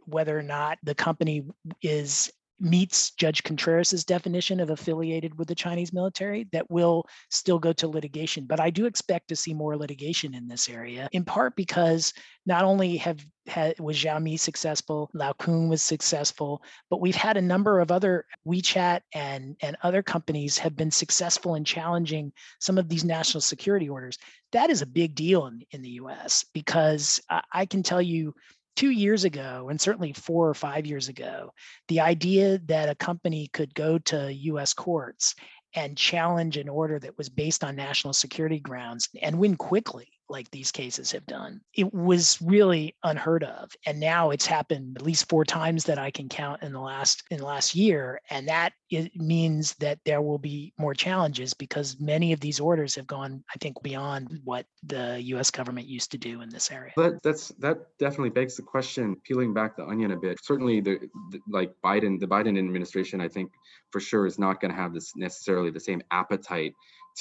whether 0.05 0.37
or 0.37 0.43
not 0.43 0.77
the 0.83 0.93
company 0.93 1.43
is 1.81 2.31
meets 2.59 3.11
Judge 3.11 3.43
Contreras's 3.43 4.05
definition 4.05 4.59
of 4.59 4.69
affiliated 4.69 5.37
with 5.37 5.47
the 5.47 5.55
Chinese 5.55 5.91
military 5.91 6.47
that 6.51 6.69
will 6.69 7.05
still 7.29 7.59
go 7.59 7.73
to 7.73 7.87
litigation. 7.87 8.45
But 8.45 8.59
I 8.59 8.69
do 8.69 8.85
expect 8.85 9.27
to 9.29 9.35
see 9.35 9.53
more 9.53 9.75
litigation 9.75 10.33
in 10.33 10.47
this 10.47 10.69
area, 10.69 11.09
in 11.11 11.25
part 11.25 11.55
because 11.55 12.13
not 12.45 12.63
only 12.63 12.97
have 12.97 13.25
had, 13.47 13.79
was 13.79 13.97
Xiaomi 13.97 14.39
successful, 14.39 15.09
Luokung 15.15 15.69
was 15.69 15.81
successful, 15.81 16.61
but 16.89 17.01
we've 17.01 17.15
had 17.15 17.37
a 17.37 17.41
number 17.41 17.79
of 17.79 17.91
other 17.91 18.25
WeChat 18.47 19.01
and, 19.13 19.55
and 19.61 19.75
other 19.83 20.01
companies 20.01 20.57
have 20.57 20.75
been 20.75 20.91
successful 20.91 21.55
in 21.55 21.65
challenging 21.65 22.31
some 22.59 22.77
of 22.77 22.87
these 22.87 23.03
national 23.03 23.41
security 23.41 23.89
orders. 23.89 24.17
That 24.51 24.69
is 24.69 24.81
a 24.81 24.87
big 24.87 25.15
deal 25.15 25.47
in, 25.47 25.63
in 25.71 25.81
the 25.81 25.91
US 25.91 26.45
because 26.53 27.21
I, 27.29 27.41
I 27.51 27.65
can 27.65 27.83
tell 27.83 28.01
you 28.01 28.33
two 28.75 28.89
years 28.89 29.23
ago, 29.23 29.67
and 29.69 29.79
certainly 29.79 30.13
four 30.13 30.49
or 30.49 30.53
five 30.53 30.85
years 30.85 31.07
ago, 31.07 31.53
the 31.87 31.99
idea 31.99 32.59
that 32.65 32.89
a 32.89 32.95
company 32.95 33.47
could 33.53 33.73
go 33.75 33.97
to 33.99 34.33
US 34.33 34.73
courts 34.73 35.35
and 35.75 35.97
challenge 35.97 36.57
an 36.57 36.69
order 36.69 36.99
that 36.99 37.17
was 37.17 37.29
based 37.29 37.63
on 37.63 37.75
national 37.75 38.13
security 38.13 38.59
grounds 38.59 39.09
and 39.21 39.39
win 39.39 39.55
quickly 39.55 40.12
like 40.29 40.49
these 40.51 40.71
cases 40.71 41.11
have 41.11 41.25
done. 41.25 41.61
It 41.73 41.93
was 41.93 42.41
really 42.41 42.95
unheard 43.03 43.43
of. 43.43 43.71
And 43.85 43.99
now 43.99 44.31
it's 44.31 44.45
happened 44.45 44.97
at 44.97 45.03
least 45.03 45.29
four 45.29 45.45
times 45.45 45.83
that 45.85 45.99
I 45.99 46.11
can 46.11 46.29
count 46.29 46.63
in 46.63 46.73
the 46.73 46.79
last 46.79 47.23
in 47.29 47.37
the 47.37 47.45
last 47.45 47.75
year. 47.75 48.21
And 48.29 48.47
that 48.47 48.73
it 48.89 49.15
means 49.15 49.75
that 49.75 49.99
there 50.05 50.21
will 50.21 50.37
be 50.37 50.73
more 50.77 50.93
challenges 50.93 51.53
because 51.53 51.99
many 51.99 52.33
of 52.33 52.39
these 52.39 52.59
orders 52.59 52.95
have 52.95 53.07
gone, 53.07 53.43
I 53.53 53.57
think, 53.59 53.81
beyond 53.83 54.39
what 54.43 54.65
the 54.83 55.21
US 55.21 55.51
government 55.51 55.87
used 55.87 56.11
to 56.11 56.17
do 56.17 56.41
in 56.41 56.49
this 56.49 56.71
area. 56.71 56.93
But 56.95 57.21
that's 57.23 57.49
that 57.59 57.97
definitely 57.99 58.29
begs 58.29 58.55
the 58.55 58.63
question, 58.63 59.15
peeling 59.23 59.53
back 59.53 59.75
the 59.77 59.85
onion 59.85 60.11
a 60.11 60.17
bit. 60.17 60.43
Certainly 60.43 60.81
the, 60.81 60.99
the 61.31 61.39
like 61.49 61.73
Biden, 61.83 62.19
the 62.19 62.27
Biden 62.27 62.57
administration, 62.57 63.21
I 63.21 63.27
think 63.27 63.51
for 63.91 63.99
sure 63.99 64.25
is 64.25 64.39
not 64.39 64.59
going 64.59 64.71
to 64.71 64.77
have 64.77 64.93
this 64.93 65.15
necessarily 65.15 65.69
the 65.69 65.79
same 65.79 66.01
appetite 66.11 66.73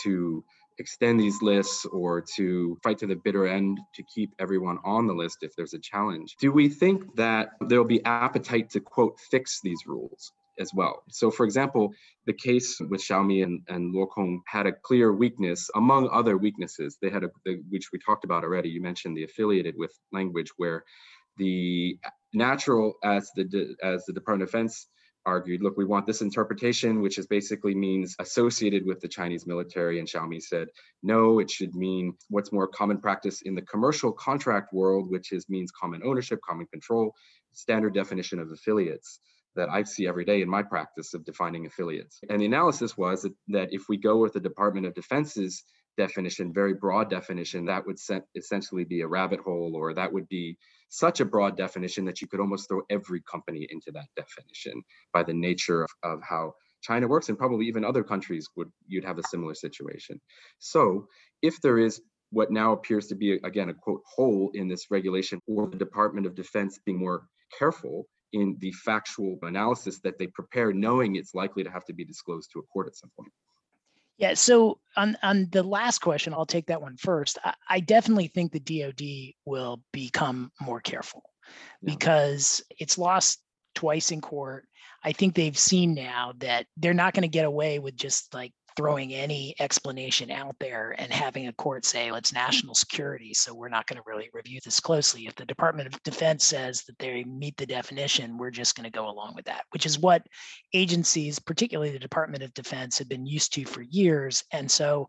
to 0.03 0.45
extend 0.79 1.21
these 1.21 1.41
lists 1.43 1.85
or 1.87 2.25
to 2.37 2.79
fight 2.83 2.99
to 2.99 3.07
the 3.07 3.17
bitter 3.17 3.47
end 3.47 3.79
to 3.95 4.03
keep 4.15 4.31
everyone 4.39 4.79
on 4.85 5.07
the 5.07 5.15
list 5.15 5.39
if 5.43 5.55
there's 5.57 5.75
a 5.75 5.79
challenge. 5.79 6.37
Do 6.41 6.53
we 6.53 6.69
think 6.69 7.17
that 7.17 7.51
there'll 7.61 7.85
be 7.85 8.05
appetite 8.05 8.71
to 8.71 8.81
quote 8.81 9.19
fix 9.31 9.61
these 9.63 9.87
rules? 9.87 10.33
as 10.59 10.73
well. 10.75 11.03
So, 11.09 11.31
for 11.31 11.45
example, 11.45 11.93
the 12.27 12.33
case 12.33 12.79
with 12.81 13.01
Xiaomi 13.03 13.43
and, 13.43 13.63
and 13.69 13.95
Luokung 13.95 14.41
had 14.47 14.67
a 14.67 14.73
clear 14.73 15.13
weakness, 15.13 15.71
among 15.75 16.09
other 16.11 16.37
weaknesses. 16.37 16.99
They 17.01 17.11
had 17.11 17.25
a, 17.25 17.31
the, 17.45 17.63
which 17.71 17.91
we 17.93 17.99
talked 17.99 18.25
about 18.25 18.45
already. 18.45 18.69
You 18.69 18.83
mentioned 18.83 19.17
the 19.17 19.25
affiliated 19.25 19.75
with 19.77 19.99
language, 20.13 20.51
where 20.57 20.85
the 21.39 21.99
natural, 22.35 22.95
as 23.03 23.31
the 23.35 23.75
as 23.83 24.05
the 24.05 24.13
Department 24.13 24.43
of 24.43 24.53
Defense 24.53 24.89
argued, 25.25 25.63
look, 25.63 25.77
we 25.77 25.85
want 25.85 26.07
this 26.07 26.23
interpretation, 26.23 27.01
which 27.01 27.19
is 27.19 27.27
basically 27.27 27.75
means 27.75 28.17
associated 28.19 28.85
with 28.85 29.01
the 29.01 29.09
Chinese 29.09 29.47
military. 29.47 29.99
And 29.99 30.09
Xiaomi 30.09 30.43
said, 30.43 30.69
no, 31.03 31.39
it 31.39 31.51
should 31.51 31.75
mean 31.75 32.15
what's 32.29 32.53
more 32.53 32.67
common 32.67 32.99
practice 32.99 33.43
in 33.43 33.55
the 33.55 33.63
commercial 33.63 34.13
contract 34.13 34.73
world, 34.73 35.11
which 35.11 35.33
is 35.33 35.49
means 35.49 35.71
common 35.71 36.03
ownership, 36.05 36.41
common 36.47 36.67
control, 36.67 37.15
standard 37.53 37.95
definition 37.95 38.39
of 38.39 38.51
affiliates 38.51 39.21
that 39.55 39.69
I 39.69 39.83
see 39.83 40.07
every 40.07 40.25
day 40.25 40.41
in 40.41 40.49
my 40.49 40.63
practice 40.63 41.15
of 41.15 41.25
defining 41.25 41.67
affiliates. 41.67 42.21
And 42.29 42.41
the 42.41 42.47
analysis 42.47 42.97
was 42.97 43.23
that, 43.23 43.35
that 43.49 43.69
if 43.73 43.83
we 43.89 43.99
go 43.99 44.17
with 44.17 44.33
the 44.33 44.41
Department 44.41 44.87
of 44.87 44.95
Defense's 44.95 45.65
definition, 45.99 46.55
very 46.55 46.73
broad 46.73 47.11
definition, 47.11 47.67
that 47.67 47.87
would 47.87 47.99
essentially 48.35 48.85
be 48.85 49.03
a 49.03 49.07
rabbit 49.07 49.41
hole, 49.41 49.73
or 49.77 49.93
that 49.93 50.13
would 50.13 50.27
be 50.29 50.57
such 50.93 51.21
a 51.21 51.25
broad 51.25 51.57
definition 51.57 52.05
that 52.05 52.21
you 52.21 52.29
could 52.29 52.39
almost 52.39 52.69
throw 52.69 52.83
every 52.91 53.23
company 53.23 53.67
into 53.71 53.91
that 53.91 54.09
definition 54.15 54.83
by 55.15 55.23
the 55.23 55.33
nature 55.33 55.85
of, 55.85 55.91
of 56.03 56.21
how 56.23 56.53
China 56.83 57.09
works, 57.09 57.31
and 57.31 57.39
probably 57.39 57.67
even 57.67 57.83
other 57.83 58.05
countries 58.05 58.47
would 58.57 58.71
you'd 58.87 59.05
have 59.05 59.19
a 59.19 59.23
similar 59.23 59.55
situation. 59.55 60.21
So 60.59 61.09
if 61.41 61.63
there 61.63 61.79
is 61.79 62.03
what 62.31 62.51
now 62.51 62.73
appears 62.73 63.07
to 63.07 63.15
be 63.15 63.33
again 63.43 63.71
a 63.71 63.75
quote 63.75 64.03
hole 64.05 64.51
in 64.53 64.69
this 64.69 64.91
regulation, 64.91 65.41
or 65.47 65.67
the 65.67 65.79
Department 65.79 66.27
of 66.27 66.35
Defense 66.35 66.79
being 66.85 66.99
more 66.99 67.27
careful 67.59 68.07
in 68.35 68.59
the 68.61 68.73
factual 68.73 69.39
analysis 69.41 70.01
that 70.01 70.19
they 70.19 70.27
prepare, 70.27 70.75
knowing 70.75 71.17
it's 71.17 71.35
likely 71.35 71.65
to 71.65 71.71
have 71.71 71.87
to 71.87 71.95
be 71.95 72.05
disclosed 72.05 72.51
to 72.53 72.59
a 72.59 72.63
court 72.65 72.87
at 72.87 72.97
some 72.97 73.11
point. 73.17 73.33
Yeah. 74.23 74.35
So 74.35 74.79
on 74.97 75.17
on 75.25 75.49
the 75.51 75.65
last 75.65 75.99
question, 75.99 76.33
I'll 76.33 76.47
take 76.47 76.67
that 76.67 76.81
one 76.81 76.97
first. 76.97 77.39
I, 77.45 77.55
I 77.69 77.81
definitely 77.81 78.29
think 78.29 78.53
the 78.53 78.61
DoD 78.61 79.35
will 79.45 79.83
become 79.93 80.53
more 80.61 80.81
careful 80.81 81.25
yeah. 81.83 81.93
because 81.93 82.63
it's 82.79 82.97
lost 82.97 83.41
twice 83.75 84.13
in 84.13 84.21
court. 84.21 84.69
I 85.03 85.11
think 85.11 85.35
they've 85.35 85.59
seen 85.59 85.95
now 85.95 86.35
that 86.39 86.67
they're 86.77 86.95
not 86.95 87.15
going 87.15 87.23
to 87.23 87.29
get 87.29 87.47
away 87.47 87.81
with 87.81 87.97
just 87.97 88.33
like 88.33 88.53
throwing 88.77 89.15
any 89.15 89.55
explanation 89.61 90.31
out 90.31 90.57
there 90.61 90.95
and 90.99 91.13
having 91.13 91.49
a 91.49 91.53
court 91.55 91.85
say 91.85 92.11
well, 92.11 92.19
it's 92.19 92.33
mm. 92.33 92.37
national 92.37 92.75
security 92.75 93.35
so 93.35 93.55
we're 93.55 93.69
not 93.69 93.87
going 93.87 93.97
to 93.97 94.03
really 94.07 94.29
review 94.33 94.61
this 94.65 94.81
closely. 94.81 95.27
If 95.27 95.35
the 95.35 95.45
department 95.45 95.93
of 95.93 96.03
defense 96.03 96.45
says 96.45 96.83
that 96.85 96.99
they 96.99 97.25
meet 97.25 97.57
the 97.57 97.67
definition 97.67 98.39
we're 98.39 98.51
just 98.51 98.77
going 98.77 98.85
to 98.85 98.97
go 98.97 99.09
along 99.09 99.35
with 99.35 99.45
that 99.47 99.65
which 99.71 99.87
is 99.87 99.99
what 99.99 100.27
agencies 100.73 101.39
particularly 101.39 101.93
the 101.93 101.99
department 101.99 102.43
of 102.43 102.55
defense 102.55 102.99
have 102.99 103.09
been 103.09 103.27
used 103.27 103.53
to 103.55 103.65
for 103.65 103.83
years 103.83 104.45
and 104.53 104.71
so 104.71 105.09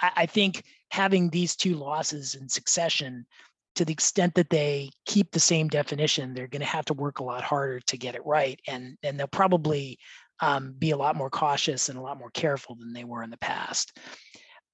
i, 0.00 0.10
I 0.16 0.26
think 0.26 0.64
having 0.90 1.28
these 1.30 1.56
two 1.56 1.74
losses 1.74 2.34
in 2.34 2.48
succession 2.48 3.26
to 3.74 3.84
the 3.84 3.92
extent 3.92 4.34
that 4.34 4.50
they 4.50 4.90
keep 5.04 5.30
the 5.30 5.40
same 5.40 5.68
definition, 5.68 6.32
they're 6.32 6.46
going 6.46 6.60
to 6.60 6.66
have 6.66 6.84
to 6.86 6.94
work 6.94 7.18
a 7.18 7.24
lot 7.24 7.42
harder 7.42 7.80
to 7.80 7.96
get 7.96 8.14
it 8.14 8.24
right, 8.24 8.60
and 8.68 8.96
and 9.02 9.18
they'll 9.18 9.26
probably 9.26 9.98
um, 10.40 10.74
be 10.78 10.90
a 10.90 10.96
lot 10.96 11.16
more 11.16 11.30
cautious 11.30 11.88
and 11.88 11.98
a 11.98 12.02
lot 12.02 12.18
more 12.18 12.30
careful 12.30 12.74
than 12.74 12.92
they 12.92 13.04
were 13.04 13.22
in 13.22 13.30
the 13.30 13.38
past. 13.38 13.96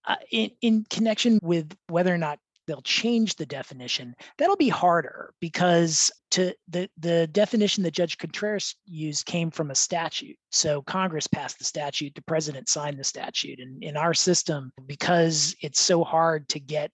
Uh, 0.06 0.16
in, 0.30 0.50
in 0.62 0.84
connection 0.88 1.38
with 1.42 1.76
whether 1.88 2.12
or 2.12 2.18
not 2.18 2.38
they'll 2.66 2.82
change 2.82 3.36
the 3.36 3.46
definition, 3.46 4.14
that'll 4.38 4.56
be 4.56 4.68
harder 4.68 5.34
because 5.40 6.10
to 6.30 6.54
the, 6.68 6.88
the 6.98 7.26
definition 7.26 7.82
that 7.82 7.92
Judge 7.92 8.16
Contreras 8.16 8.76
used 8.86 9.26
came 9.26 9.50
from 9.50 9.70
a 9.70 9.74
statute. 9.74 10.36
So 10.50 10.80
Congress 10.82 11.26
passed 11.26 11.58
the 11.58 11.64
statute, 11.64 12.14
the 12.14 12.22
president 12.22 12.68
signed 12.68 12.98
the 12.98 13.04
statute. 13.04 13.58
And 13.58 13.82
in 13.82 13.96
our 13.96 14.14
system, 14.14 14.72
because 14.86 15.54
it's 15.60 15.80
so 15.80 16.04
hard 16.04 16.48
to 16.50 16.60
get 16.60 16.90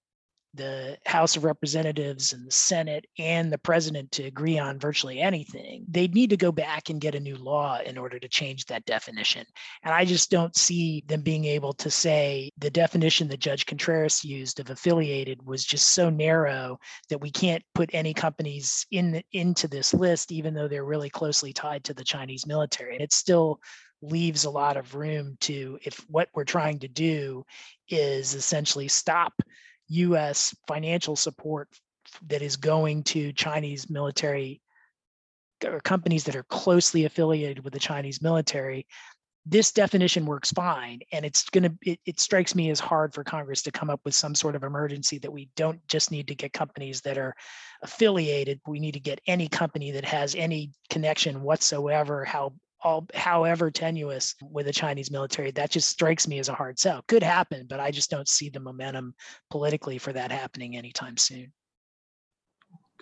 the 0.57 0.99
House 1.07 1.37
of 1.37 1.45
Representatives 1.45 2.33
and 2.33 2.47
the 2.47 2.51
Senate 2.51 3.07
and 3.19 3.53
the 3.53 3.59
president 3.59 4.11
to 4.13 4.25
agree 4.25 4.59
on 4.59 4.79
virtually 4.79 5.21
anything, 5.21 5.85
they'd 5.89 6.15
need 6.15 6.31
to 6.31 6.37
go 6.37 6.51
back 6.51 6.91
and 6.91 7.01
get 7.01 7.15
a 7.15 7.21
new 7.21 7.37
law 7.37 7.79
in 7.85 7.99
order 7.99 8.19
to 8.19 8.29
change 8.29 8.67
that 8.67 8.85
definition. 8.87 9.45
And 9.83 9.95
I 9.95 10.05
just 10.05 10.31
don't 10.31 10.57
see 10.57 11.05
them 11.07 11.23
being 11.23 11.45
able 11.45 11.73
to 11.75 11.91
say 11.91 12.51
the 12.59 12.71
definition 12.71 13.29
that 13.29 13.41
Judge 13.41 13.67
Contreras 13.67 14.25
used 14.25 14.61
of 14.61 14.71
affiliated 14.71 15.45
was 15.45 15.65
just 15.65 15.89
so 15.89 16.11
narrow 16.11 16.79
that 17.09 17.21
we 17.21 17.31
can't 17.31 17.63
put 17.75 17.91
any 17.93 18.15
companies 18.15 18.87
in 18.91 19.23
into 19.33 19.69
this 19.69 19.95
list, 19.95 20.33
even 20.33 20.55
though 20.55 20.69
they're 20.69 20.85
really 20.85 21.11
closely 21.11 21.53
tied 21.53 21.85
to 21.85 21.95
the 21.95 22.05
Chinese 22.05 22.47
military. 22.47 22.95
And 22.95 23.03
it 23.03 23.13
still 23.13 23.61
leaves 24.03 24.45
a 24.45 24.51
lot 24.51 24.77
of 24.77 24.95
room 24.95 25.37
to 25.41 25.79
if 25.85 25.99
what 26.09 26.29
we're 26.35 26.45
trying 26.45 26.79
to 26.81 26.89
do 26.89 27.45
is 27.89 28.35
essentially 28.35 28.89
stop 28.89 29.33
US 29.89 30.55
financial 30.67 31.17
support 31.17 31.69
that 32.29 32.43
is 32.43 32.57
going 32.57 33.03
to 33.05 33.33
Chinese 33.33 33.91
military 33.91 34.61
or 35.65 35.81
companies 35.81 36.25
that 36.25 36.37
are 36.37 36.45
closely 36.45 37.05
affiliated 37.05 37.65
with 37.65 37.73
the 37.73 37.79
Chinese 37.79 38.21
military, 38.21 38.87
this 39.47 39.73
definition 39.73 40.27
works 40.27 40.51
fine. 40.51 41.01
And 41.13 41.25
it's 41.25 41.49
going 41.49 41.65
to, 41.65 41.97
it, 42.05 42.21
strikes 42.21 42.55
me 42.55 42.71
as 42.71 42.81
hard 42.81 43.15
for 43.15 43.23
Congress 43.23 43.63
to 43.63 43.71
come 43.71 43.89
up 43.89 44.01
with 44.05 44.15
some 44.15 44.35
sort 44.35 44.57
of 44.57 44.65
emergency 44.65 45.19
that 45.19 45.33
we 45.33 45.49
don't 45.57 45.87
just 45.89 46.11
need 46.11 46.27
to 46.29 46.35
get 46.35 46.53
companies 46.53 47.01
that 47.03 47.17
are 47.17 47.35
affiliated. 47.83 48.61
We 48.67 48.81
need 48.81 48.93
to 48.93 49.01
get 49.01 49.21
any 49.27 49.49
company 49.49 49.93
that 49.93 50.05
has 50.05 50.35
any 50.35 50.73
connection 50.91 51.43
whatsoever, 51.43 52.25
how 52.25 52.55
all, 52.83 53.07
however 53.15 53.71
tenuous 53.71 54.35
with 54.43 54.67
the 54.67 54.73
Chinese 54.73 55.11
military, 55.11 55.51
that 55.53 55.71
just 55.71 55.89
strikes 55.89 56.29
me 56.29 56.39
as 56.39 56.49
a 56.49 56.55
hard 56.55 56.79
sell. 56.79 57.03
Could 57.09 57.23
happen, 57.23 57.67
but 57.69 57.81
I 57.81 57.91
just 57.91 58.11
don't 58.11 58.29
see 58.29 58.49
the 58.49 58.61
momentum 58.61 59.15
politically 59.51 59.99
for 59.99 60.13
that 60.13 60.31
happening 60.31 60.77
anytime 60.77 61.17
soon. 61.17 61.53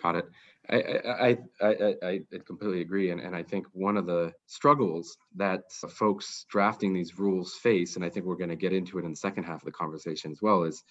Got 0.01 0.15
it. 0.15 0.25
I, 0.69 0.77
I, 1.07 1.37
I, 1.61 1.95
I, 2.03 2.19
completely 2.45 2.81
agree. 2.81 3.11
And, 3.11 3.21
and 3.21 3.35
I 3.35 3.43
think 3.43 3.67
one 3.71 3.97
of 3.97 4.07
the 4.07 4.33
struggles 4.47 5.15
that 5.35 5.71
folks 5.71 6.45
drafting 6.49 6.93
these 6.93 7.19
rules 7.19 7.53
face, 7.53 7.95
and 7.95 8.03
I 8.03 8.09
think 8.09 8.25
we're 8.25 8.35
going 8.35 8.49
to 8.49 8.55
get 8.55 8.73
into 8.73 8.97
it 8.97 9.05
in 9.05 9.11
the 9.11 9.17
second 9.17 9.43
half 9.43 9.61
of 9.61 9.65
the 9.65 9.71
conversation 9.71 10.31
as 10.31 10.41
well, 10.41 10.63
is 10.63 10.83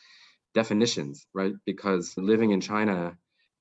definitions, 0.54 1.26
right? 1.34 1.54
Because 1.66 2.14
living 2.16 2.52
in 2.52 2.60
China 2.60 3.16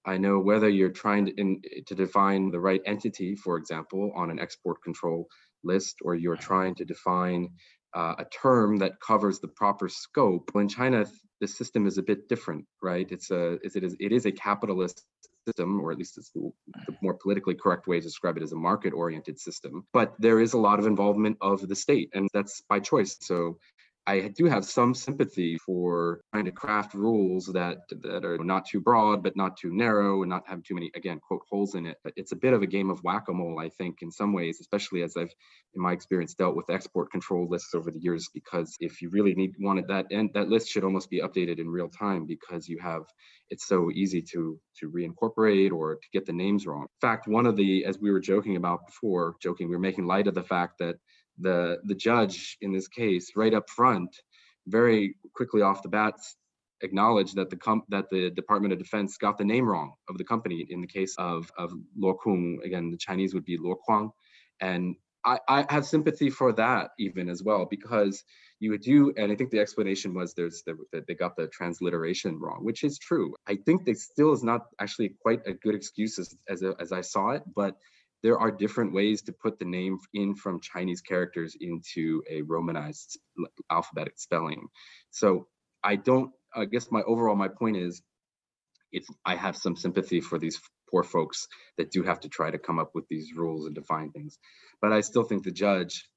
I 0.06 0.18
know 0.18 0.40
whether 0.40 0.70
you're 0.70 0.90
trying 0.90 1.26
to, 1.28 1.34
in, 1.34 1.62
to 1.88 1.96
define 1.96 2.52
the 2.52 2.60
right 2.60 2.82
entity, 2.86 3.36
for 3.36 3.58
example, 3.58 4.12
on 4.16 4.30
an 4.30 4.40
export 4.40 4.84
control 4.84 5.28
list, 5.64 5.98
or 6.02 6.16
you're 6.16 6.36
trying 6.36 6.76
to 6.76 6.86
define 6.86 7.50
uh, 7.96 8.16
a 8.18 8.26
term 8.26 8.78
that 8.78 9.00
covers 9.00 9.40
the 9.40 9.48
proper 9.48 9.88
scope. 9.88 10.52
Well, 10.54 10.62
in 10.62 10.68
China, 10.68 11.06
the 11.40 11.48
system 11.48 11.88
is 11.88 11.98
a 11.98 12.04
bit 12.04 12.28
different, 12.28 12.66
right? 12.82 13.08
It's 13.12 13.32
a 13.32 13.54
it 13.64 13.84
is 13.84 13.96
it 14.00 14.12
is 14.12 14.26
a 14.26 14.32
capitalist 14.32 15.04
system, 15.46 15.82
or 15.82 15.92
at 15.92 15.98
least 15.98 16.18
it's 16.18 16.32
the, 16.32 16.52
the 16.88 16.96
more 17.02 17.16
politically 17.16 17.54
correct 17.54 17.86
way 17.86 18.00
to 18.00 18.06
describe 18.06 18.38
it 18.38 18.44
as 18.44 18.54
a 18.54 18.56
market-oriented 18.56 19.38
system. 19.40 19.86
But 19.92 20.14
there 20.18 20.40
is 20.40 20.54
a 20.54 20.58
lot 20.58 20.80
of 20.80 20.88
involvement 20.88 21.38
of 21.42 21.68
the 21.68 21.76
state, 21.76 22.10
and 22.14 22.30
that's 22.34 22.62
by 22.70 22.80
choice. 22.80 23.18
So 23.20 23.58
I 24.06 24.28
do 24.28 24.46
have 24.46 24.66
some 24.66 24.94
sympathy 24.94 25.58
for 25.58 26.22
trying 26.34 26.44
to 26.46 26.52
craft 26.52 26.94
rules 26.94 27.46
that 27.54 27.78
that 28.02 28.26
are 28.26 28.38
not 28.38 28.66
too 28.66 28.82
broad 28.82 29.24
but 29.24 29.38
not 29.38 29.56
too 29.56 29.74
narrow 29.74 30.24
and 30.24 30.30
not 30.30 30.48
have 30.48 30.62
too 30.64 30.74
many 30.74 30.92
again 30.94 31.22
quote 31.26 31.44
holes 31.50 31.76
in 31.76 31.86
it. 31.86 31.98
But 32.04 32.14
it's 32.18 32.34
a 32.34 32.36
bit 32.36 32.54
of 32.54 32.62
a 32.62 32.68
game 32.68 32.90
of 32.90 33.02
whack-a-mole, 33.04 33.60
I 33.60 33.70
think, 33.70 34.02
in 34.02 34.12
some 34.12 34.34
ways, 34.34 34.60
especially 34.60 35.04
as 35.04 35.16
I've 35.16 35.34
in 35.74 35.82
my 35.82 35.94
experience 35.94 36.34
dealt 36.34 36.56
with 36.56 36.70
export 36.70 37.12
control 37.12 37.48
lists 37.50 37.74
over 37.74 37.92
the 37.92 38.00
years. 38.00 38.30
Because 38.34 38.76
if 38.82 39.02
you 39.02 39.10
really 39.10 39.36
need 39.36 39.54
wanted 39.60 39.88
that 39.88 40.08
and 40.12 40.30
that 40.34 40.50
list 40.50 40.68
should 40.68 40.84
almost 40.84 41.10
be 41.10 41.22
updated 41.22 41.60
in 41.60 41.70
real 41.70 41.90
time 41.90 42.26
because 42.26 42.68
you 42.68 42.80
have 42.80 43.04
it's 43.50 43.68
so 43.68 43.90
easy 43.92 44.22
to 44.34 44.60
to 44.80 44.92
reincorporate 44.92 45.72
or 45.72 45.96
to 45.96 46.08
get 46.12 46.26
the 46.26 46.34
names 46.34 46.68
wrong. 46.68 46.84
In 46.84 47.08
fact, 47.08 47.28
one 47.28 47.46
of 47.46 47.56
the 47.56 47.86
as 47.86 47.98
we 48.00 48.12
were 48.12 48.20
joking 48.20 48.58
about 48.58 48.86
before, 48.86 49.36
joking, 49.42 49.70
we 49.70 49.76
were 49.76 49.82
making 49.82 50.06
light 50.06 50.28
of 50.28 50.36
the 50.36 50.44
fact 50.44 50.80
that 50.80 50.98
the 51.40 51.80
the 51.86 51.96
judge 51.96 52.58
in 52.62 52.72
this 52.72 52.88
case 52.88 53.32
right 53.36 53.54
up 53.54 53.70
front 53.70 54.16
very 54.68 55.16
quickly 55.34 55.62
off 55.62 55.84
the 55.84 55.90
bat 55.90 56.16
acknowledge 56.84 57.34
that 57.34 57.50
the 57.50 57.82
that 57.90 58.10
the 58.10 58.30
Department 58.30 58.74
of 58.74 58.80
Defense 58.80 59.18
got 59.18 59.38
the 59.38 59.46
name 59.46 59.68
wrong 59.68 59.94
of 60.10 60.18
the 60.18 60.24
company 60.24 60.66
in 60.70 60.82
the 60.82 60.88
case 60.88 61.16
of 61.18 61.50
of 61.58 61.74
Luokung. 62.00 62.64
Again, 62.64 62.92
the 62.92 62.98
Chinese 62.98 63.34
would 63.34 63.46
be 63.46 63.58
Luokuang, 63.58 64.12
and 64.60 64.96
I, 65.26 65.40
I 65.48 65.66
have 65.70 65.86
sympathy 65.86 66.30
for 66.30 66.52
that 66.54 66.92
even 67.00 67.30
as 67.30 67.42
well 67.42 67.66
because 67.66 68.24
you 68.60 68.72
would 68.72 68.82
do, 68.82 69.14
and 69.18 69.32
I 69.32 69.36
think 69.36 69.52
the 69.52 69.60
explanation 69.60 70.14
was 70.14 70.34
there's 70.34 70.64
the, 70.66 70.78
that 70.92 71.08
they 71.08 71.16
got 71.16 71.36
the 71.36 71.48
transliteration 71.48 72.40
wrong, 72.40 72.64
which 72.64 72.84
is 72.84 73.00
true. 73.00 73.34
I 73.48 73.56
think 73.56 73.86
they 73.86 73.94
still 73.94 74.34
is 74.34 74.44
not 74.44 74.66
actually 74.80 75.16
quite 75.22 75.42
a 75.48 75.54
good 75.54 75.76
excuse 75.76 76.20
as 76.20 76.36
as, 76.50 76.62
a, 76.62 76.76
as 76.80 76.92
I 76.92 77.02
saw 77.02 77.30
it, 77.32 77.44
but 77.56 77.78
there 78.24 78.40
are 78.40 78.52
different 78.52 78.94
ways 78.94 79.22
to 79.24 79.34
put 79.34 79.60
the 79.60 79.66
name 79.66 80.00
in 80.14 80.36
from 80.36 80.62
Chinese 80.62 81.02
characters 81.02 81.56
into 81.60 82.24
a 82.30 82.42
Romanized 82.42 83.20
alphabetic 83.70 84.18
spelling. 84.18 84.68
So 85.12 85.48
I 85.84 85.98
don't, 85.98 86.32
I 86.56 86.66
guess 86.66 86.90
my 86.90 87.02
overall, 87.02 87.36
my 87.36 87.50
point 87.50 87.78
is, 87.78 88.02
it's, 88.92 89.10
I 89.26 89.36
have 89.36 89.58
some 89.58 89.76
sympathy 89.76 90.22
for 90.22 90.40
these 90.40 90.60
poor 90.90 91.04
folks 91.04 91.48
that 91.78 91.92
do 91.92 92.04
have 92.04 92.22
to 92.22 92.30
try 92.30 92.50
to 92.50 92.60
come 92.60 92.80
up 92.80 92.92
with 92.94 93.08
these 93.10 93.34
rules 93.36 93.66
and 93.66 93.76
define 93.76 94.12
things. 94.12 94.38
But 94.82 94.94
I 94.94 95.02
still 95.02 95.24
think 95.24 95.44
the 95.44 95.52
judge 95.52 96.08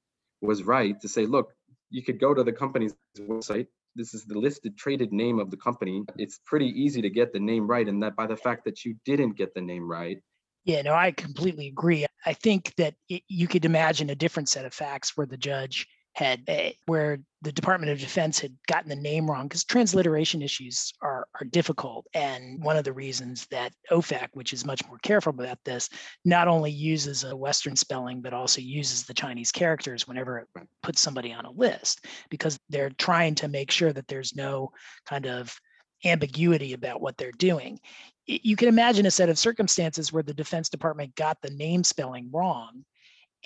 was 0.41 0.63
right 0.63 1.01
to 1.01 1.09
say, 1.09 1.27
look, 1.27 1.53
you 1.91 2.03
could 2.05 2.21
go 2.21 2.35
to 2.35 2.45
the 2.45 2.53
company's 2.53 2.95
website. 3.19 3.67
This 3.95 4.13
is 4.13 4.27
the 4.27 4.39
listed 4.39 4.77
traded 4.77 5.13
name 5.13 5.39
of 5.39 5.51
the 5.51 5.57
company. 5.57 6.05
It's 6.19 6.39
pretty 6.45 6.67
easy 6.67 7.03
to 7.03 7.11
get 7.11 7.33
the 7.33 7.41
name 7.41 7.67
right. 7.67 7.89
And 7.89 8.03
that 8.03 8.15
by 8.15 8.27
the 8.27 8.37
fact 8.37 8.67
that 8.67 8.85
you 8.85 8.97
didn't 9.05 9.39
get 9.39 9.55
the 9.55 9.63
name 9.63 9.91
right, 9.91 10.19
yeah, 10.67 10.83
no, 10.83 10.95
I 10.95 11.13
completely 11.13 11.69
agree. 11.69 12.05
I 12.27 12.33
think 12.33 12.75
that 12.77 12.95
it, 13.09 13.23
you 13.29 13.47
could 13.47 13.65
imagine 13.65 14.11
a 14.11 14.17
different 14.17 14.49
set 14.49 14.67
of 14.67 14.75
facts 14.75 15.17
where 15.17 15.27
the 15.27 15.37
judge 15.37 15.87
had, 16.17 16.43
uh, 16.49 16.71
where 16.87 17.19
the 17.43 17.53
Department 17.53 17.93
of 17.93 18.01
Defense 18.01 18.41
had 18.41 18.53
gotten 18.67 18.89
the 18.89 18.97
name 18.97 19.31
wrong 19.31 19.47
because 19.47 19.63
transliteration 19.63 20.43
issues 20.43 20.93
are, 21.03 21.29
are 21.41 21.47
difficult. 21.47 22.07
And 22.15 22.65
one 22.65 22.77
of 22.77 22.83
the 22.83 22.93
reasons 22.93 23.47
that 23.53 23.75
OFAC, 23.93 24.31
which 24.33 24.53
is 24.53 24.65
much 24.65 24.85
more 24.89 24.99
careful 25.03 25.31
about 25.39 25.59
this, 25.65 25.89
not 26.25 26.49
only 26.49 26.73
uses 26.73 27.23
a 27.23 27.37
Western 27.37 27.77
spelling, 27.77 28.21
but 28.21 28.33
also 28.33 28.61
uses 28.61 29.05
the 29.05 29.15
Chinese 29.15 29.53
characters 29.53 30.09
whenever 30.09 30.39
it 30.39 30.49
puts 30.83 31.01
somebody 31.01 31.33
on 31.33 31.45
a 31.45 31.51
list, 31.53 32.07
because 32.29 32.59
they're 32.71 32.91
trying 32.91 33.37
to 33.37 33.47
make 33.47 33.71
sure 33.71 33.93
that 33.93 34.09
there's 34.09 34.35
no 34.35 34.71
kind 35.07 35.27
of 35.27 35.57
ambiguity 36.05 36.73
about 36.73 37.01
what 37.01 37.17
they're 37.17 37.31
doing. 37.33 37.79
You 38.27 38.57
can 38.57 38.69
imagine 38.69 39.07
a 39.07 39.11
set 39.11 39.29
of 39.29 39.39
circumstances 39.39 40.13
where 40.13 40.23
the 40.23 40.35
Defense 40.35 40.69
Department 40.69 41.15
got 41.15 41.41
the 41.43 41.51
name 41.51 41.85
spelling 41.85 42.31
wrong 42.33 42.85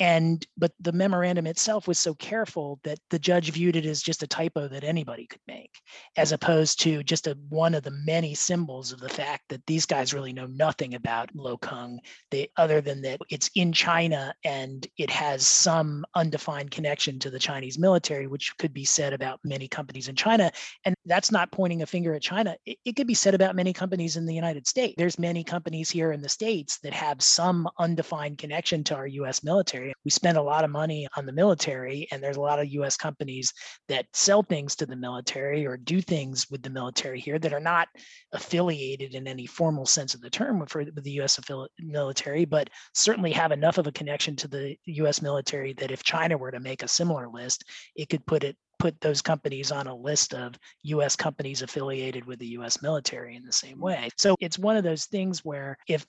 and 0.00 0.46
but 0.56 0.72
the 0.80 0.92
memorandum 0.92 1.46
itself 1.46 1.86
was 1.86 1.98
so 1.98 2.14
careful 2.14 2.80
that 2.84 2.98
the 3.10 3.18
judge 3.18 3.50
viewed 3.50 3.76
it 3.76 3.84
as 3.84 4.02
just 4.02 4.22
a 4.22 4.26
typo 4.26 4.66
that 4.66 4.82
anybody 4.82 5.26
could 5.26 5.40
make 5.46 5.78
as 6.16 6.32
opposed 6.32 6.80
to 6.80 7.02
just 7.04 7.26
a 7.26 7.36
one 7.50 7.74
of 7.74 7.82
the 7.82 7.90
many 7.90 8.34
symbols 8.34 8.92
of 8.92 9.00
the 9.00 9.08
fact 9.08 9.44
that 9.50 9.64
these 9.66 9.84
guys 9.84 10.14
really 10.14 10.32
know 10.32 10.46
nothing 10.46 10.94
about 10.94 11.32
Luokung 11.36 11.98
they 12.30 12.48
other 12.56 12.80
than 12.80 13.02
that 13.02 13.20
it's 13.28 13.50
in 13.54 13.72
china 13.72 14.34
and 14.44 14.86
it 14.96 15.10
has 15.10 15.46
some 15.46 16.04
undefined 16.14 16.70
connection 16.70 17.18
to 17.18 17.30
the 17.30 17.38
chinese 17.38 17.78
military 17.78 18.26
which 18.26 18.56
could 18.56 18.72
be 18.72 18.84
said 18.84 19.12
about 19.12 19.38
many 19.44 19.68
companies 19.68 20.08
in 20.08 20.16
china. 20.16 20.50
And 20.86 20.94
that's 21.04 21.30
not 21.30 21.52
pointing 21.52 21.82
a 21.82 21.86
finger 21.86 22.14
at 22.14 22.22
china. 22.22 22.56
It, 22.64 22.78
it 22.84 22.96
could 22.96 23.06
be 23.06 23.14
said 23.14 23.34
about 23.34 23.54
many 23.54 23.74
companies 23.74 24.16
in 24.16 24.24
the 24.24 24.34
united 24.34 24.66
states. 24.66 24.94
There's 24.96 25.18
many 25.18 25.44
companies 25.44 25.90
here 25.90 26.12
in 26.12 26.22
the 26.22 26.28
states 26.28 26.78
that 26.78 26.94
have 26.94 27.20
some 27.20 27.68
undefined 27.78 28.38
connection 28.38 28.82
to 28.84 28.94
our 28.94 29.06
us 29.06 29.44
military 29.44 29.89
we 30.04 30.10
spend 30.10 30.36
a 30.36 30.42
lot 30.42 30.64
of 30.64 30.70
money 30.70 31.06
on 31.16 31.26
the 31.26 31.32
military, 31.32 32.06
and 32.10 32.22
there's 32.22 32.36
a 32.36 32.40
lot 32.40 32.58
of 32.58 32.72
US 32.72 32.96
companies 32.96 33.52
that 33.88 34.06
sell 34.12 34.42
things 34.42 34.76
to 34.76 34.86
the 34.86 34.96
military 34.96 35.66
or 35.66 35.76
do 35.76 36.00
things 36.00 36.50
with 36.50 36.62
the 36.62 36.70
military 36.70 37.20
here 37.20 37.38
that 37.38 37.52
are 37.52 37.60
not 37.60 37.88
affiliated 38.32 39.14
in 39.14 39.26
any 39.26 39.46
formal 39.46 39.86
sense 39.86 40.14
of 40.14 40.20
the 40.20 40.30
term 40.30 40.58
with, 40.58 40.74
with 40.74 41.04
the 41.04 41.20
US 41.20 41.38
military, 41.78 42.44
but 42.44 42.70
certainly 42.94 43.32
have 43.32 43.52
enough 43.52 43.78
of 43.78 43.86
a 43.86 43.92
connection 43.92 44.36
to 44.36 44.48
the 44.48 44.76
US 44.86 45.22
military 45.22 45.72
that 45.74 45.90
if 45.90 46.02
China 46.02 46.36
were 46.36 46.50
to 46.50 46.60
make 46.60 46.82
a 46.82 46.88
similar 46.88 47.28
list, 47.28 47.64
it 47.96 48.08
could 48.08 48.24
put 48.26 48.44
it 48.44 48.56
put 48.78 48.98
those 49.02 49.20
companies 49.20 49.70
on 49.70 49.86
a 49.86 49.94
list 49.94 50.34
of 50.34 50.54
US 50.84 51.14
companies 51.14 51.62
affiliated 51.62 52.24
with 52.24 52.38
the 52.38 52.48
US 52.58 52.82
military 52.82 53.36
in 53.36 53.44
the 53.44 53.52
same 53.52 53.76
mm. 53.76 53.82
way. 53.82 54.08
So 54.16 54.34
it's 54.40 54.58
one 54.58 54.76
of 54.76 54.84
those 54.84 55.04
things 55.04 55.44
where 55.44 55.76
if 55.86 56.04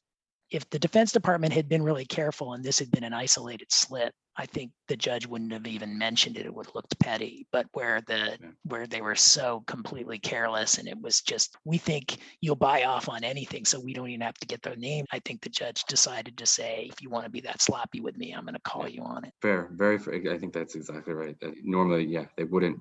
if 0.51 0.69
the 0.69 0.79
Defense 0.79 1.11
Department 1.11 1.53
had 1.53 1.69
been 1.69 1.81
really 1.81 2.05
careful 2.05 2.53
and 2.53 2.63
this 2.63 2.79
had 2.79 2.91
been 2.91 3.05
an 3.05 3.13
isolated 3.13 3.71
slip, 3.71 4.13
I 4.37 4.45
think 4.45 4.71
the 4.87 4.95
judge 4.95 5.25
wouldn't 5.25 5.51
have 5.51 5.67
even 5.67 5.97
mentioned 5.97 6.37
it. 6.37 6.45
It 6.45 6.53
would 6.53 6.65
have 6.65 6.75
looked 6.75 6.97
petty. 6.99 7.47
But 7.51 7.67
where 7.73 8.01
the 8.07 8.37
yeah. 8.41 8.49
where 8.63 8.85
they 8.85 9.01
were 9.01 9.15
so 9.15 9.63
completely 9.67 10.19
careless 10.19 10.77
and 10.77 10.87
it 10.87 10.99
was 11.01 11.21
just, 11.21 11.55
we 11.65 11.77
think 11.77 12.17
you'll 12.41 12.55
buy 12.55 12.83
off 12.83 13.09
on 13.09 13.23
anything, 13.23 13.65
so 13.65 13.79
we 13.79 13.93
don't 13.93 14.09
even 14.09 14.21
have 14.21 14.35
to 14.35 14.47
get 14.47 14.61
their 14.61 14.75
name. 14.75 15.05
I 15.11 15.19
think 15.19 15.41
the 15.41 15.49
judge 15.49 15.83
decided 15.85 16.37
to 16.37 16.45
say, 16.45 16.89
if 16.91 17.01
you 17.01 17.09
want 17.09 17.25
to 17.25 17.31
be 17.31 17.41
that 17.41 17.61
sloppy 17.61 18.01
with 18.01 18.17
me, 18.17 18.33
I'm 18.33 18.43
going 18.43 18.55
to 18.55 18.61
call 18.61 18.87
you 18.87 19.03
on 19.03 19.23
it. 19.25 19.33
Fair, 19.41 19.69
very. 19.73 19.97
Fair. 19.97 20.13
I 20.31 20.37
think 20.37 20.53
that's 20.53 20.75
exactly 20.75 21.13
right. 21.13 21.35
Uh, 21.43 21.51
normally, 21.63 22.05
yeah, 22.05 22.25
they 22.37 22.43
wouldn't 22.43 22.79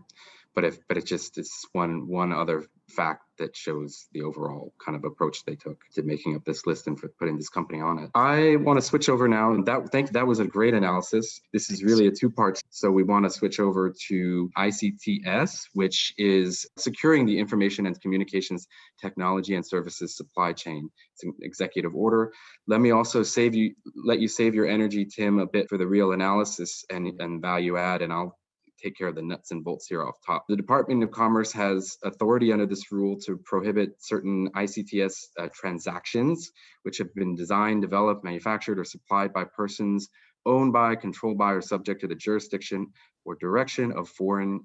but 0.54 0.64
if 0.64 0.78
but 0.88 0.96
it 0.96 1.06
just 1.06 1.38
it's 1.38 1.64
one 1.72 2.08
one 2.08 2.32
other 2.32 2.64
fact 2.88 3.22
that 3.38 3.56
shows 3.56 4.08
the 4.12 4.22
overall 4.22 4.74
kind 4.84 4.96
of 4.96 5.04
approach 5.04 5.44
they 5.44 5.54
took 5.54 5.80
to 5.94 6.02
making 6.02 6.34
up 6.34 6.44
this 6.44 6.66
list 6.66 6.86
and 6.86 6.98
for 6.98 7.08
putting 7.18 7.36
this 7.36 7.48
company 7.48 7.80
on 7.80 7.98
it. 7.98 8.10
I 8.14 8.56
want 8.56 8.78
to 8.78 8.84
switch 8.84 9.08
over 9.08 9.28
now, 9.28 9.52
and 9.52 9.64
that 9.66 9.90
thank 9.90 10.10
that 10.10 10.26
was 10.26 10.40
a 10.40 10.44
great 10.44 10.74
analysis. 10.74 11.40
This 11.52 11.70
is 11.70 11.82
really 11.82 12.06
a 12.06 12.10
two 12.10 12.30
part, 12.30 12.60
so 12.70 12.90
we 12.90 13.02
want 13.02 13.24
to 13.24 13.30
switch 13.30 13.60
over 13.60 13.94
to 14.08 14.50
ICTS, 14.58 15.68
which 15.72 16.12
is 16.18 16.66
securing 16.76 17.26
the 17.26 17.38
information 17.38 17.86
and 17.86 18.00
communications 18.00 18.66
technology 19.00 19.54
and 19.54 19.66
services 19.66 20.16
supply 20.16 20.52
chain. 20.52 20.90
It's 21.14 21.24
an 21.24 21.34
executive 21.42 21.94
order. 21.94 22.32
Let 22.66 22.80
me 22.80 22.90
also 22.90 23.22
save 23.22 23.54
you 23.54 23.74
let 24.04 24.20
you 24.20 24.28
save 24.28 24.54
your 24.54 24.66
energy, 24.66 25.04
Tim, 25.04 25.38
a 25.38 25.46
bit 25.46 25.68
for 25.68 25.78
the 25.78 25.86
real 25.86 26.12
analysis 26.12 26.84
and, 26.90 27.12
and 27.20 27.40
value 27.40 27.76
add, 27.78 28.02
and 28.02 28.12
I'll 28.12 28.36
take 28.82 28.96
care 28.96 29.08
of 29.08 29.14
the 29.14 29.22
nuts 29.22 29.50
and 29.50 29.64
bolts 29.64 29.86
here 29.86 30.04
off 30.04 30.16
top. 30.26 30.44
The 30.48 30.56
Department 30.56 31.02
of 31.02 31.10
Commerce 31.10 31.52
has 31.52 31.98
authority 32.02 32.52
under 32.52 32.66
this 32.66 32.90
rule 32.92 33.18
to 33.26 33.36
prohibit 33.44 34.02
certain 34.02 34.50
ICTS 34.52 35.14
uh, 35.38 35.48
transactions, 35.54 36.50
which 36.82 36.98
have 36.98 37.14
been 37.14 37.36
designed, 37.36 37.82
developed, 37.82 38.24
manufactured, 38.24 38.78
or 38.78 38.84
supplied 38.84 39.32
by 39.32 39.44
persons 39.44 40.08
owned 40.46 40.72
by, 40.72 40.96
controlled 40.96 41.38
by, 41.38 41.52
or 41.52 41.60
subject 41.60 42.00
to 42.00 42.08
the 42.08 42.14
jurisdiction 42.14 42.88
or 43.24 43.36
direction 43.36 43.92
of 43.92 44.08
foreign 44.08 44.60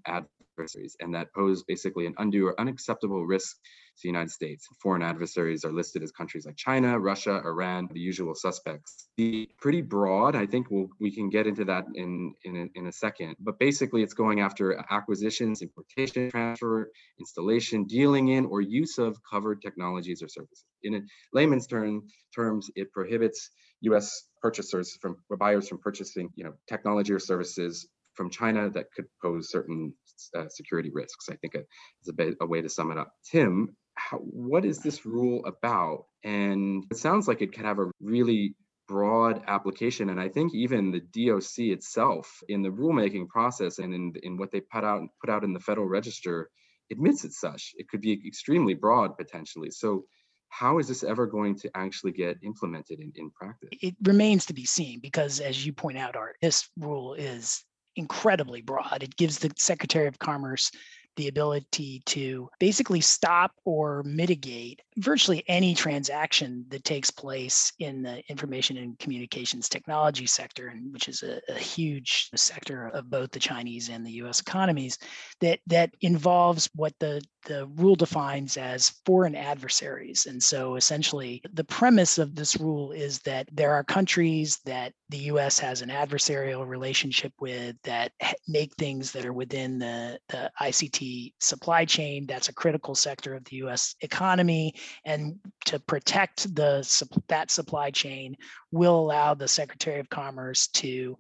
adversaries, 0.56 0.96
and 1.00 1.13
that 1.13 1.34
pose 1.34 1.63
basically 1.63 2.06
an 2.06 2.13
undue 2.18 2.48
or 2.48 2.60
unacceptable 2.60 3.26
risk 3.26 3.58
to 3.58 4.02
the 4.04 4.10
United 4.10 4.32
States. 4.32 4.68
Foreign 4.82 5.02
adversaries 5.02 5.63
are 5.63 5.72
listed 5.72 6.04
as 6.04 6.12
countries 6.12 6.46
like 6.46 6.56
China, 6.56 7.00
Russia, 7.00 7.41
Iran, 7.46 7.88
the 7.91 8.00
usual 8.00 8.36
suspects. 8.36 9.08
The 9.18 9.50
pretty 9.60 9.82
broad. 9.82 10.36
I 10.36 10.46
think 10.46 10.70
we'll, 10.70 10.88
we 11.00 11.13
can 11.13 11.30
get 11.30 11.48
into 11.48 11.65
that 11.65 11.86
in, 11.94 12.34
in, 12.44 12.56
a, 12.58 12.80
in 12.80 12.88
a 12.88 12.91
second. 12.91 13.36
But 13.39 13.60
basically, 13.60 14.04
it's 14.04 14.13
going 14.13 14.41
after 14.41 14.84
acquisitions, 14.89 15.62
importation, 15.62 16.32
transfer, 16.32 16.91
installation, 17.20 17.86
dealing 17.86 18.30
in, 18.30 18.46
or 18.46 18.62
use 18.62 18.98
of 18.98 19.18
covered 19.30 19.62
technologies 19.62 20.22
or 20.22 20.28
services. 20.28 20.65
In 20.84 21.08
layman's 21.34 21.68
term, 21.68 22.04
terms, 22.36 22.70
it 22.76 22.91
prohibits 22.91 23.50
U.S. 23.82 24.24
purchasers 24.41 24.98
from 25.02 25.18
buyers 25.38 25.68
from 25.68 25.80
purchasing, 25.80 26.30
you 26.36 26.44
know, 26.44 26.54
technology 26.68 27.13
or 27.13 27.20
services 27.20 27.88
from 28.15 28.30
China 28.30 28.69
that 28.69 28.91
could 28.95 29.06
pose 29.21 29.49
certain 29.49 29.93
uh, 30.36 30.47
security 30.49 30.91
risks. 30.93 31.30
I 31.30 31.36
think 31.36 31.56
is 31.56 32.10
a, 32.10 32.13
bit, 32.13 32.36
a 32.41 32.45
way 32.45 32.62
to 32.62 32.69
sum 32.69 32.91
it 32.91 32.97
up. 32.97 33.12
Tim, 33.30 33.75
how, 33.95 34.17
what 34.17 34.65
is 34.65 34.80
this 34.80 35.06
rule 35.06 35.45
about? 35.45 36.06
And 36.23 36.86
it 36.91 36.97
sounds 36.97 37.28
like 37.28 37.41
it 37.41 37.54
could 37.54 37.65
have 37.65 37.80
a 37.80 37.91
really 38.01 38.56
broad 38.88 39.41
application. 39.47 40.10
And 40.10 40.19
I 40.19 40.30
think 40.30 40.54
even 40.54 40.91
the 40.91 40.99
DOC 40.99 41.60
itself 41.73 42.41
in 42.47 42.62
the 42.62 42.69
rulemaking 42.69 43.28
process 43.28 43.80
and 43.80 43.93
in, 43.93 44.13
in 44.23 44.38
what 44.38 44.51
they 44.51 44.62
put 44.62 44.84
out 44.84 45.01
put 45.21 45.30
out 45.30 45.43
in 45.43 45.54
the 45.54 45.60
Federal 45.60 45.88
Register 45.88 46.49
admits 46.91 47.23
it's 47.23 47.39
such. 47.39 47.73
It 47.78 47.89
could 47.89 48.01
be 48.01 48.21
extremely 48.28 48.75
broad 48.75 49.17
potentially. 49.17 49.71
So 49.71 50.06
how 50.49 50.78
is 50.78 50.88
this 50.88 51.04
ever 51.04 51.25
going 51.25 51.56
to 51.60 51.71
actually 51.75 52.12
get 52.12 52.38
implemented 52.43 52.99
in, 52.99 53.12
in 53.15 53.32
practice? 53.32 53.69
It 53.82 53.95
remains 54.04 54.45
to 54.45 54.54
be 54.54 54.65
seen 54.65 54.99
because 54.99 55.39
as 55.39 55.65
you 55.65 55.73
point 55.73 55.97
out, 55.97 56.15
Art, 56.15 56.38
this 56.41 56.69
rule 56.78 57.13
is 57.15 57.63
incredibly 57.96 58.62
broad. 58.62 59.02
It 59.02 59.16
gives 59.16 59.40
the 59.40 59.52
Secretary 59.58 60.08
of 60.08 60.20
Commerce 60.20 60.72
the 61.16 61.28
ability 61.28 62.02
to 62.08 62.50
basically 62.60 63.02
stop 63.02 63.52
or 63.64 64.04
mitigate 64.04 64.82
virtually 64.98 65.44
any 65.48 65.76
transaction 65.76 66.66
that 66.70 66.84
takes 66.84 67.12
place 67.12 67.72
in 67.80 68.02
the 68.02 68.24
information 68.30 68.78
and 68.78 68.98
communications 69.00 69.68
technology 69.68 70.26
sector, 70.26 70.68
and 70.68 70.92
which 70.94 71.10
is 71.10 71.24
a, 71.24 71.42
a, 71.50 71.58
huge 71.58 72.30
sector 72.36 72.88
of 72.90 73.10
both 73.10 73.32
the 73.32 73.40
Chinese 73.40 73.90
and 73.90 74.06
the 74.06 74.12
U.S. 74.14 74.40
economies, 74.40 74.98
that 75.42 75.60
that 75.68 75.92
involves 76.02 76.70
what 76.76 76.94
the 77.00 77.22
the 77.46 77.68
rule 77.76 77.96
defines 77.96 78.58
as 78.58 78.90
foreign 79.06 79.36
adversaries. 79.36 80.26
And 80.26 80.42
so 80.42 80.76
essentially, 80.76 81.42
the 81.54 81.64
premise 81.64 82.18
of 82.18 82.36
this 82.36 82.58
rule 82.58 82.92
is 82.92 83.20
that 83.20 83.48
there 83.52 83.72
are 83.72 83.84
countries 83.84 84.60
that 84.66 84.94
the 85.10 85.18
US 85.18 85.60
has 85.60 85.82
an 85.82 85.90
adversarial 85.90 86.68
relationship 86.68 87.32
with 87.40 87.76
that 87.84 88.12
make 88.48 88.74
things 88.76 89.12
that 89.12 89.26
are 89.26 89.34
within 89.34 89.78
the, 89.80 90.20
the 90.30 90.52
ICT 90.60 91.34
supply 91.40 91.86
chain. 91.86 92.26
That's 92.26 92.50
a 92.50 92.54
critical 92.54 92.96
sector 92.96 93.36
of 93.36 93.44
the 93.46 93.58
US 93.58 93.96
economy. 94.02 94.74
And 95.06 95.39
to 95.65 95.80
protect 95.80 96.54
the 96.56 97.06
that 97.28 97.52
supply 97.52 97.91
chain 97.91 98.38
will 98.71 99.00
allow 99.00 99.34
the 99.34 99.48
Secretary 99.48 100.00
of 100.00 100.10
Commerce 100.10 100.67
to 100.67 101.17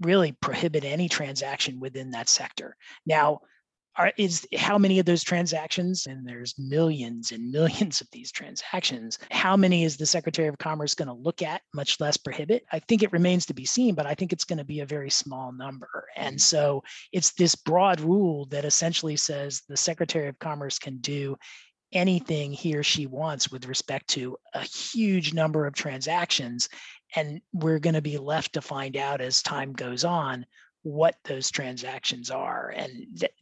really 0.00 0.32
prohibit 0.32 0.84
any 0.84 1.08
transaction 1.08 1.78
within 1.78 2.10
that 2.12 2.28
sector. 2.28 2.76
Now, 3.06 3.40
are, 3.96 4.12
is 4.16 4.46
how 4.56 4.78
many 4.78 4.98
of 4.98 5.06
those 5.06 5.22
transactions, 5.22 6.06
and 6.06 6.26
there's 6.26 6.54
millions 6.58 7.32
and 7.32 7.50
millions 7.52 8.00
of 8.00 8.08
these 8.12 8.30
transactions, 8.30 9.18
how 9.30 9.56
many 9.56 9.84
is 9.84 9.96
the 9.96 10.06
Secretary 10.06 10.48
of 10.48 10.58
Commerce 10.58 10.94
going 10.94 11.08
to 11.08 11.14
look 11.14 11.42
at, 11.42 11.62
much 11.74 12.00
less 12.00 12.16
prohibit? 12.16 12.64
I 12.72 12.78
think 12.78 13.02
it 13.02 13.12
remains 13.12 13.46
to 13.46 13.54
be 13.54 13.64
seen, 13.64 13.94
but 13.94 14.06
I 14.06 14.14
think 14.14 14.32
it's 14.32 14.44
going 14.44 14.58
to 14.58 14.64
be 14.64 14.80
a 14.80 14.86
very 14.86 15.10
small 15.10 15.52
number. 15.52 16.06
And 16.16 16.36
mm. 16.36 16.40
so 16.40 16.82
it's 17.12 17.32
this 17.32 17.54
broad 17.54 18.00
rule 18.00 18.46
that 18.46 18.64
essentially 18.64 19.16
says 19.16 19.62
the 19.68 19.76
Secretary 19.76 20.28
of 20.28 20.38
Commerce 20.38 20.78
can 20.78 20.98
do 20.98 21.36
anything 21.92 22.52
he 22.52 22.76
or 22.76 22.82
she 22.82 23.06
wants 23.06 23.50
with 23.50 23.66
respect 23.66 24.08
to 24.08 24.36
a 24.54 24.60
huge 24.60 25.34
number 25.34 25.66
of 25.66 25.74
transactions. 25.74 26.68
And 27.16 27.40
we're 27.52 27.80
going 27.80 27.94
to 27.94 28.02
be 28.02 28.18
left 28.18 28.52
to 28.54 28.60
find 28.60 28.96
out 28.96 29.20
as 29.20 29.42
time 29.42 29.72
goes 29.72 30.04
on 30.04 30.46
what 30.82 31.16
those 31.24 31.50
transactions 31.50 32.30
are. 32.30 32.72
And 32.74 33.06
th- 33.18 33.32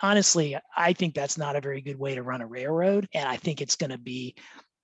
honestly, 0.00 0.56
I 0.76 0.92
think 0.92 1.14
that's 1.14 1.38
not 1.38 1.56
a 1.56 1.60
very 1.60 1.80
good 1.80 1.98
way 1.98 2.14
to 2.14 2.22
run 2.22 2.40
a 2.40 2.46
railroad. 2.46 3.08
And 3.14 3.28
I 3.28 3.36
think 3.36 3.60
it's 3.60 3.76
going 3.76 3.90
to 3.90 3.98
be, 3.98 4.34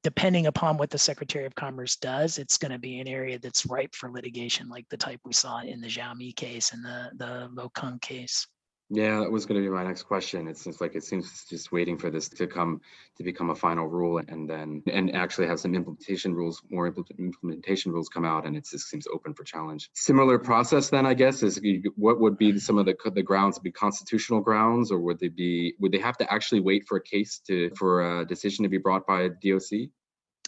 depending 0.02 0.46
upon 0.46 0.76
what 0.76 0.90
the 0.90 0.98
Secretary 0.98 1.46
of 1.46 1.54
Commerce 1.54 1.96
does, 1.96 2.38
it's 2.38 2.58
going 2.58 2.72
to 2.72 2.78
be 2.78 3.00
an 3.00 3.08
area 3.08 3.38
that's 3.38 3.66
ripe 3.66 3.94
for 3.94 4.10
litigation, 4.10 4.68
like 4.68 4.88
the 4.88 4.96
type 4.96 5.20
we 5.24 5.32
saw 5.32 5.60
in 5.60 5.80
the 5.80 5.88
Xiaomi 5.88 6.34
case 6.34 6.72
and 6.72 6.84
the, 6.84 7.10
the 7.16 7.50
Luokung 7.54 8.00
case. 8.00 8.46
Yeah, 8.90 9.20
that 9.20 9.30
was 9.30 9.44
going 9.44 9.60
to 9.60 9.66
be 9.66 9.72
my 9.72 9.84
next 9.84 10.04
question. 10.04 10.48
It 10.48 10.56
seems 10.56 10.80
like 10.80 10.94
it 10.94 11.04
seems 11.04 11.44
just 11.44 11.72
waiting 11.72 11.98
for 11.98 12.10
this 12.10 12.28
to 12.30 12.46
come 12.46 12.80
to 13.18 13.22
become 13.22 13.50
a 13.50 13.54
final 13.54 13.86
rule, 13.86 14.22
and 14.26 14.48
then 14.48 14.82
and 14.90 15.14
actually 15.14 15.46
have 15.46 15.60
some 15.60 15.74
implementation 15.74 16.34
rules, 16.34 16.62
more 16.70 16.86
implementation 17.18 17.92
rules 17.92 18.08
come 18.08 18.24
out, 18.24 18.46
and 18.46 18.56
it 18.56 18.66
just 18.70 18.88
seems 18.88 19.06
open 19.12 19.34
for 19.34 19.44
challenge. 19.44 19.90
Similar 19.92 20.38
process, 20.38 20.88
then 20.88 21.04
I 21.04 21.12
guess 21.12 21.42
is 21.42 21.60
what 21.96 22.18
would 22.18 22.38
be 22.38 22.58
some 22.58 22.78
of 22.78 22.86
the 22.86 22.96
the 23.14 23.22
grounds? 23.22 23.58
Be 23.58 23.70
constitutional 23.70 24.40
grounds, 24.40 24.90
or 24.90 25.00
would 25.00 25.20
they 25.20 25.28
be 25.28 25.74
would 25.78 25.92
they 25.92 25.98
have 25.98 26.16
to 26.18 26.32
actually 26.32 26.60
wait 26.60 26.86
for 26.88 26.96
a 26.96 27.02
case 27.02 27.40
to 27.46 27.70
for 27.76 28.20
a 28.20 28.26
decision 28.26 28.62
to 28.62 28.70
be 28.70 28.78
brought 28.78 29.06
by 29.06 29.28
DOC? 29.28 29.90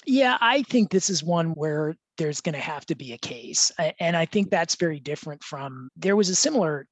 Yeah, 0.06 0.38
I 0.40 0.62
think 0.62 0.90
this 0.90 1.10
is 1.10 1.22
one 1.22 1.50
where 1.50 1.94
there's 2.16 2.40
going 2.40 2.54
to 2.54 2.60
have 2.60 2.86
to 2.86 2.94
be 2.94 3.12
a 3.12 3.18
case. 3.18 3.70
And 3.98 4.16
I 4.16 4.26
think 4.26 4.50
that's 4.50 4.76
very 4.76 5.00
different 5.00 5.42
from 5.42 5.88
there 5.96 6.16
was 6.16 6.28
a 6.28 6.34
similar 6.34 6.86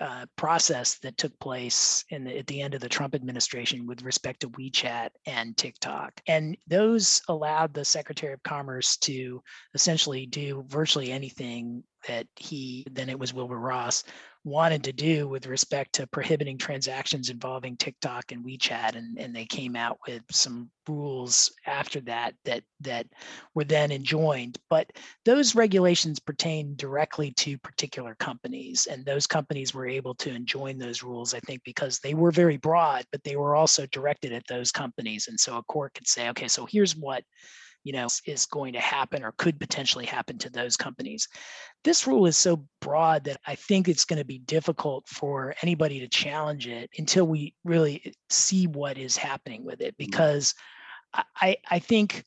uh, 0.00 0.24
process 0.36 0.98
that 0.98 1.18
took 1.18 1.38
place 1.40 2.04
the, 2.10 2.38
at 2.38 2.46
the 2.46 2.62
end 2.62 2.74
of 2.74 2.80
the 2.80 2.88
Trump 2.88 3.14
administration 3.14 3.86
with 3.86 4.02
respect 4.02 4.40
to 4.40 4.50
WeChat 4.50 5.10
and 5.26 5.56
TikTok. 5.56 6.20
And 6.26 6.56
those 6.66 7.20
allowed 7.28 7.74
the 7.74 7.84
Secretary 7.84 8.32
of 8.32 8.42
Commerce 8.42 8.96
to 8.98 9.42
essentially 9.74 10.26
do 10.26 10.64
virtually 10.68 11.12
anything 11.12 11.84
that 12.08 12.26
he, 12.36 12.86
then 12.90 13.08
it 13.08 13.18
was 13.18 13.34
Wilbur 13.34 13.58
Ross, 13.58 14.04
wanted 14.42 14.82
to 14.82 14.92
do 14.92 15.28
with 15.28 15.46
respect 15.46 15.92
to 15.94 16.06
prohibiting 16.06 16.56
transactions 16.56 17.28
involving 17.28 17.76
TikTok 17.76 18.32
and 18.32 18.44
WeChat, 18.44 18.96
and, 18.96 19.18
and 19.18 19.36
they 19.36 19.44
came 19.44 19.76
out 19.76 19.98
with 20.06 20.22
some 20.30 20.70
rules 20.88 21.52
after 21.66 22.00
that 22.00 22.34
that 22.44 22.62
that 22.80 23.06
were 23.54 23.64
then 23.64 23.92
enjoined. 23.92 24.58
But 24.70 24.90
those 25.24 25.54
regulations 25.54 26.18
pertain 26.18 26.74
directly 26.76 27.32
to 27.32 27.58
particular 27.58 28.14
companies, 28.14 28.86
and 28.90 29.04
those 29.04 29.26
companies 29.26 29.74
were 29.74 29.86
able 29.86 30.14
to 30.16 30.30
enjoin 30.30 30.78
those 30.78 31.02
rules, 31.02 31.34
I 31.34 31.40
think, 31.40 31.62
because 31.64 31.98
they 31.98 32.14
were 32.14 32.30
very 32.30 32.56
broad, 32.56 33.04
but 33.12 33.22
they 33.24 33.36
were 33.36 33.54
also 33.54 33.86
directed 33.86 34.32
at 34.32 34.46
those 34.48 34.72
companies. 34.72 35.28
And 35.28 35.38
so 35.38 35.58
a 35.58 35.62
court 35.64 35.92
could 35.94 36.08
say, 36.08 36.30
okay, 36.30 36.48
so 36.48 36.64
here's 36.64 36.96
what 36.96 37.22
you 37.84 37.92
know 37.92 38.06
is 38.26 38.46
going 38.46 38.72
to 38.72 38.80
happen 38.80 39.22
or 39.22 39.32
could 39.38 39.58
potentially 39.58 40.06
happen 40.06 40.38
to 40.38 40.50
those 40.50 40.76
companies 40.76 41.28
this 41.84 42.06
rule 42.06 42.26
is 42.26 42.36
so 42.36 42.64
broad 42.80 43.24
that 43.24 43.40
i 43.46 43.54
think 43.54 43.88
it's 43.88 44.04
going 44.04 44.18
to 44.18 44.24
be 44.24 44.38
difficult 44.38 45.06
for 45.08 45.54
anybody 45.62 46.00
to 46.00 46.08
challenge 46.08 46.66
it 46.66 46.90
until 46.98 47.26
we 47.26 47.54
really 47.64 48.02
eh, 48.04 48.10
see 48.28 48.66
what 48.66 48.98
is 48.98 49.16
happening 49.16 49.64
with 49.64 49.80
it 49.80 49.94
mm-hmm. 49.94 50.10
because 50.10 50.54
i 51.40 51.56
i 51.70 51.78
think 51.78 52.24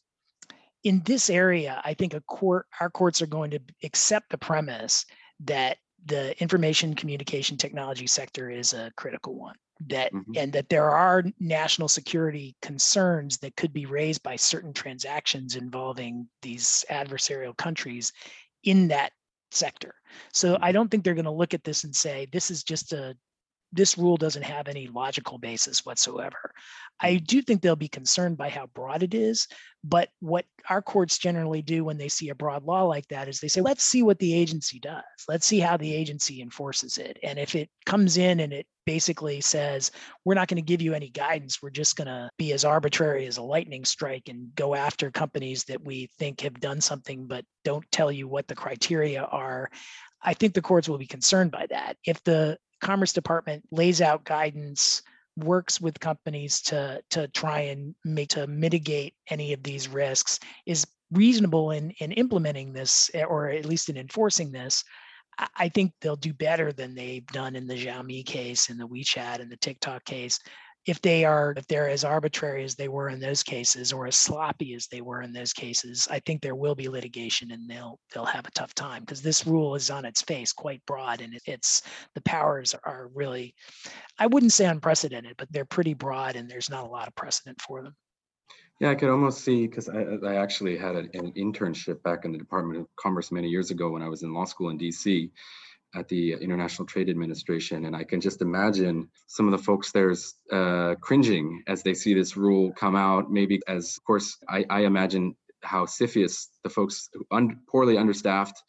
in 0.83 1.01
this 1.05 1.29
area 1.29 1.81
i 1.85 1.93
think 1.93 2.13
a 2.13 2.21
court 2.21 2.65
our 2.79 2.89
courts 2.89 3.21
are 3.21 3.27
going 3.27 3.51
to 3.51 3.59
accept 3.83 4.29
the 4.29 4.37
premise 4.37 5.05
that 5.39 5.77
the 6.05 6.39
information 6.41 6.93
communication 6.93 7.57
technology 7.57 8.07
sector 8.07 8.49
is 8.49 8.73
a 8.73 8.91
critical 8.97 9.35
one 9.35 9.55
that 9.88 10.13
mm-hmm. 10.13 10.31
and 10.36 10.53
that 10.53 10.69
there 10.69 10.89
are 10.89 11.23
national 11.39 11.88
security 11.88 12.55
concerns 12.62 13.38
that 13.39 13.55
could 13.55 13.73
be 13.73 13.86
raised 13.86 14.23
by 14.23 14.36
certain 14.36 14.73
transactions 14.73 15.55
involving 15.55 16.27
these 16.41 16.86
adversarial 16.89 17.55
countries 17.57 18.13
in 18.63 18.88
that 18.88 19.12
sector. 19.51 19.95
So 20.31 20.55
I 20.55 20.57
mm-hmm. 20.57 20.73
don't 20.73 20.91
think 20.91 21.03
they're 21.03 21.13
going 21.13 21.25
to 21.25 21.31
look 21.31 21.53
at 21.53 21.63
this 21.63 21.83
and 21.83 21.95
say 21.95 22.27
this 22.31 22.51
is 22.51 22.63
just 22.63 22.93
a 22.93 23.15
this 23.73 23.97
rule 23.97 24.17
doesn't 24.17 24.43
have 24.43 24.67
any 24.67 24.88
logical 24.88 25.39
basis 25.39 25.86
whatsoever. 25.86 26.51
I 26.99 27.15
hmm. 27.15 27.23
do 27.25 27.41
think 27.41 27.62
they'll 27.62 27.75
be 27.75 27.88
concerned 27.88 28.38
by 28.38 28.49
how 28.49 28.67
broad 28.67 29.03
it 29.03 29.13
is, 29.13 29.47
but 29.83 30.09
what 30.19 30.45
our 30.69 30.81
courts 30.81 31.17
generally 31.17 31.62
do 31.62 31.83
when 31.83 31.97
they 31.97 32.07
see 32.07 32.29
a 32.29 32.36
broad 32.36 32.63
law 32.63 32.83
like 32.83 33.07
that 33.07 33.27
is 33.27 33.39
they 33.39 33.47
say, 33.47 33.62
let's 33.62 33.83
see 33.83 34.03
what 34.03 34.19
the 34.19 34.33
agency 34.33 34.79
does. 34.79 35.03
Let's 35.27 35.45
see 35.47 35.59
how 35.59 35.75
the 35.75 35.89
hmm. 35.91 35.97
agency 35.97 36.41
enforces 36.41 36.97
it. 36.97 37.17
And 37.23 37.39
if 37.39 37.55
it 37.55 37.69
comes 37.86 38.17
in 38.17 38.39
and 38.39 38.53
it 38.53 38.67
basically 38.86 39.41
says, 39.41 39.91
we're 40.23 40.36
not 40.36 40.47
going 40.47 40.57
to 40.57 40.62
give 40.62 40.81
you 40.81 40.93
any 40.93 41.09
guidance, 41.09 41.62
we're 41.62 41.71
just 41.71 41.95
going 41.95 42.07
to 42.07 42.29
be 42.38 42.53
as 42.53 42.65
arbitrary 42.65 43.25
as 43.25 43.38
a 43.38 43.43
lightning 43.43 43.86
strike 43.86 44.29
and 44.29 44.53
go 44.55 44.75
after 44.75 45.09
companies 45.09 45.63
that 45.65 45.83
we 45.83 46.09
think 46.19 46.41
have 46.41 46.59
done 46.59 46.81
something 46.81 47.25
but 47.25 47.45
don't 47.63 47.89
tell 47.91 48.12
you 48.12 48.27
what 48.27 48.47
the 48.47 48.55
criteria 48.55 49.23
are. 49.23 49.69
I 50.21 50.33
think 50.33 50.53
the 50.53 50.62
courts 50.62 50.88
will 50.88 50.97
be 50.97 51.07
concerned 51.07 51.51
by 51.51 51.67
that. 51.69 51.97
If 52.05 52.23
the 52.23 52.57
Commerce 52.83 53.13
Department 53.13 53.63
lays 53.71 54.01
out 54.01 54.23
guidance, 54.25 55.01
works 55.37 55.81
with 55.81 55.99
companies 55.99 56.61
to 56.61 57.01
to 57.09 57.27
try 57.29 57.61
and 57.61 57.95
make 58.05 58.29
to 58.29 58.45
mitigate 58.45 59.15
any 59.29 59.53
of 59.53 59.63
these 59.63 59.87
risks, 59.87 60.39
is 60.65 60.85
reasonable 61.11 61.71
in 61.71 61.91
in 61.99 62.11
implementing 62.11 62.73
this 62.73 63.09
eh, 63.13 63.23
or 63.23 63.49
at 63.49 63.65
least 63.65 63.89
in 63.89 63.97
enforcing 63.97 64.51
this. 64.51 64.83
I 65.57 65.69
think 65.69 65.93
they'll 65.99 66.15
do 66.15 66.33
better 66.33 66.71
than 66.71 66.93
they've 66.93 67.25
done 67.27 67.55
in 67.55 67.65
the 67.65 67.73
Xiaomi 67.73 68.23
case, 68.23 68.69
in 68.69 68.77
the 68.77 68.87
WeChat, 68.87 69.39
and 69.39 69.51
the 69.51 69.57
TikTok 69.57 70.05
case, 70.05 70.39
if 70.85 71.01
they 71.01 71.23
are 71.23 71.53
if 71.55 71.65
they're 71.67 71.89
as 71.89 72.03
arbitrary 72.03 72.63
as 72.63 72.75
they 72.75 72.87
were 72.87 73.09
in 73.09 73.19
those 73.19 73.43
cases 73.43 73.93
or 73.93 74.05
as 74.07 74.15
sloppy 74.15 74.73
as 74.73 74.87
they 74.87 75.01
were 75.01 75.21
in 75.21 75.31
those 75.31 75.53
cases 75.53 76.07
i 76.11 76.19
think 76.19 76.41
there 76.41 76.55
will 76.55 76.75
be 76.75 76.89
litigation 76.89 77.51
and 77.51 77.69
they'll 77.69 77.99
they'll 78.13 78.25
have 78.25 78.45
a 78.45 78.51
tough 78.51 78.73
time 78.75 79.01
because 79.01 79.21
this 79.21 79.47
rule 79.47 79.75
is 79.75 79.89
on 79.89 80.05
its 80.05 80.21
face 80.21 80.51
quite 80.51 80.85
broad 80.85 81.21
and 81.21 81.39
it's 81.45 81.83
the 82.15 82.21
powers 82.21 82.75
are 82.83 83.09
really 83.13 83.53
i 84.19 84.27
wouldn't 84.27 84.53
say 84.53 84.65
unprecedented 84.65 85.35
but 85.37 85.51
they're 85.51 85.65
pretty 85.65 85.93
broad 85.93 86.35
and 86.35 86.49
there's 86.49 86.69
not 86.69 86.85
a 86.85 86.89
lot 86.89 87.07
of 87.07 87.15
precedent 87.15 87.59
for 87.61 87.81
them. 87.81 87.95
Yeah, 88.79 88.89
I 88.89 88.95
could 88.95 89.09
almost 89.09 89.43
see 89.43 89.67
because 89.67 89.87
I, 89.87 90.01
I 90.25 90.35
actually 90.35 90.77
had 90.77 90.95
an, 90.95 91.09
an 91.13 91.31
internship 91.33 92.01
back 92.03 92.25
in 92.25 92.31
the 92.31 92.37
Department 92.37 92.81
of 92.81 92.87
Commerce 92.95 93.31
many 93.31 93.47
years 93.47 93.71
ago 93.71 93.89
when 93.89 94.01
I 94.01 94.09
was 94.09 94.23
in 94.23 94.33
law 94.33 94.45
school 94.45 94.69
in 94.69 94.77
DC 94.77 95.29
at 95.95 96.08
the 96.08 96.34
International 96.34 96.86
Trade 96.86 97.10
Administration. 97.10 97.86
And 97.86 97.95
I 97.95 98.03
can 98.03 98.19
just 98.19 98.41
imagine 98.41 99.10
some 99.27 99.47
of 99.47 99.51
the 99.51 99.63
folks 99.63 99.91
there's 99.91 100.36
uh, 100.51 100.95
cringing 101.01 101.63
as 101.67 101.84
they 101.84 101.93
see 101.93 102.13
this 102.13 102.36
rule 102.36 102.71
come 102.73 102.95
out. 102.95 103.32
Maybe 103.32 103.60
as, 103.67 103.97
of 103.97 104.03
course, 104.03 104.38
I, 104.49 104.65
I 104.69 104.82
imagine 104.82 105.36
how 105.62 105.86
CFIUS, 105.86 106.47
the 106.63 106.69
folks 106.69 107.10
un- 107.32 107.62
poorly 107.69 107.97
understaffed 107.97 108.62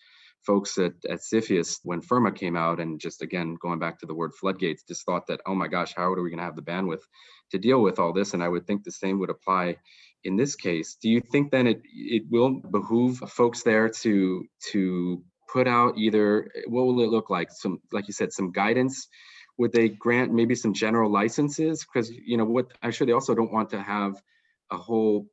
folks 0.47 0.77
at, 0.79 0.93
at 1.09 1.21
CFIUS, 1.21 1.81
when 1.83 2.03
FIRRMA 2.03 2.33
came 2.37 2.57
out, 2.57 2.79
and 2.79 3.01
just 3.01 3.23
again, 3.23 3.57
going 3.61 3.79
back 3.79 3.99
to 3.99 4.07
the 4.07 4.15
word 4.15 4.35
floodgates, 4.35 4.85
just 4.87 5.05
thought 5.07 5.27
that, 5.27 5.41
oh 5.47 5.55
my 5.55 5.69
gosh, 5.69 5.95
how 5.97 6.05
are 6.13 6.23
we 6.23 6.31
going 6.31 6.39
to 6.39 6.45
have 6.45 6.57
the 6.57 6.63
bandwidth 6.63 7.03
to 7.51 7.59
deal 7.59 7.81
with 7.81 7.99
all 7.99 8.13
this? 8.13 8.35
And 8.35 8.43
I 8.43 8.49
would 8.49 8.67
think 8.67 8.85
the 8.85 8.93
same 8.93 9.19
would 9.21 9.31
apply 9.31 9.77
in 10.23 10.37
this 10.37 10.55
case. 10.55 10.97
Do 11.01 11.09
you 11.09 11.21
think 11.21 11.51
then 11.51 11.67
it, 11.67 11.81
it 11.95 12.25
will 12.31 12.61
behoove 12.61 13.19
folks 13.19 13.63
there 13.63 13.89
to, 13.89 14.45
to 14.73 15.23
put 15.55 15.69
out 15.69 15.97
either 15.97 16.51
what 16.67 16.85
will 16.85 17.01
it 17.01 17.09
look 17.09 17.31
like? 17.31 17.49
Some, 17.53 17.81
like 17.93 18.09
you 18.09 18.13
said, 18.13 18.33
some 18.33 18.51
guidance. 18.51 19.07
Would 19.57 19.73
they 19.73 19.89
grant 19.89 20.35
maybe 20.35 20.57
some 20.57 20.75
general 20.75 21.11
licenses? 21.13 21.87
Because 21.87 22.11
you 22.11 22.37
know 22.37 22.45
what? 22.45 22.73
I'm 22.83 22.91
sure 22.91 23.07
they 23.07 23.13
also 23.13 23.37
don't 23.37 23.53
want 23.53 23.71
to 23.71 23.81
have 23.81 24.21
a 24.73 24.77
whole 24.77 25.29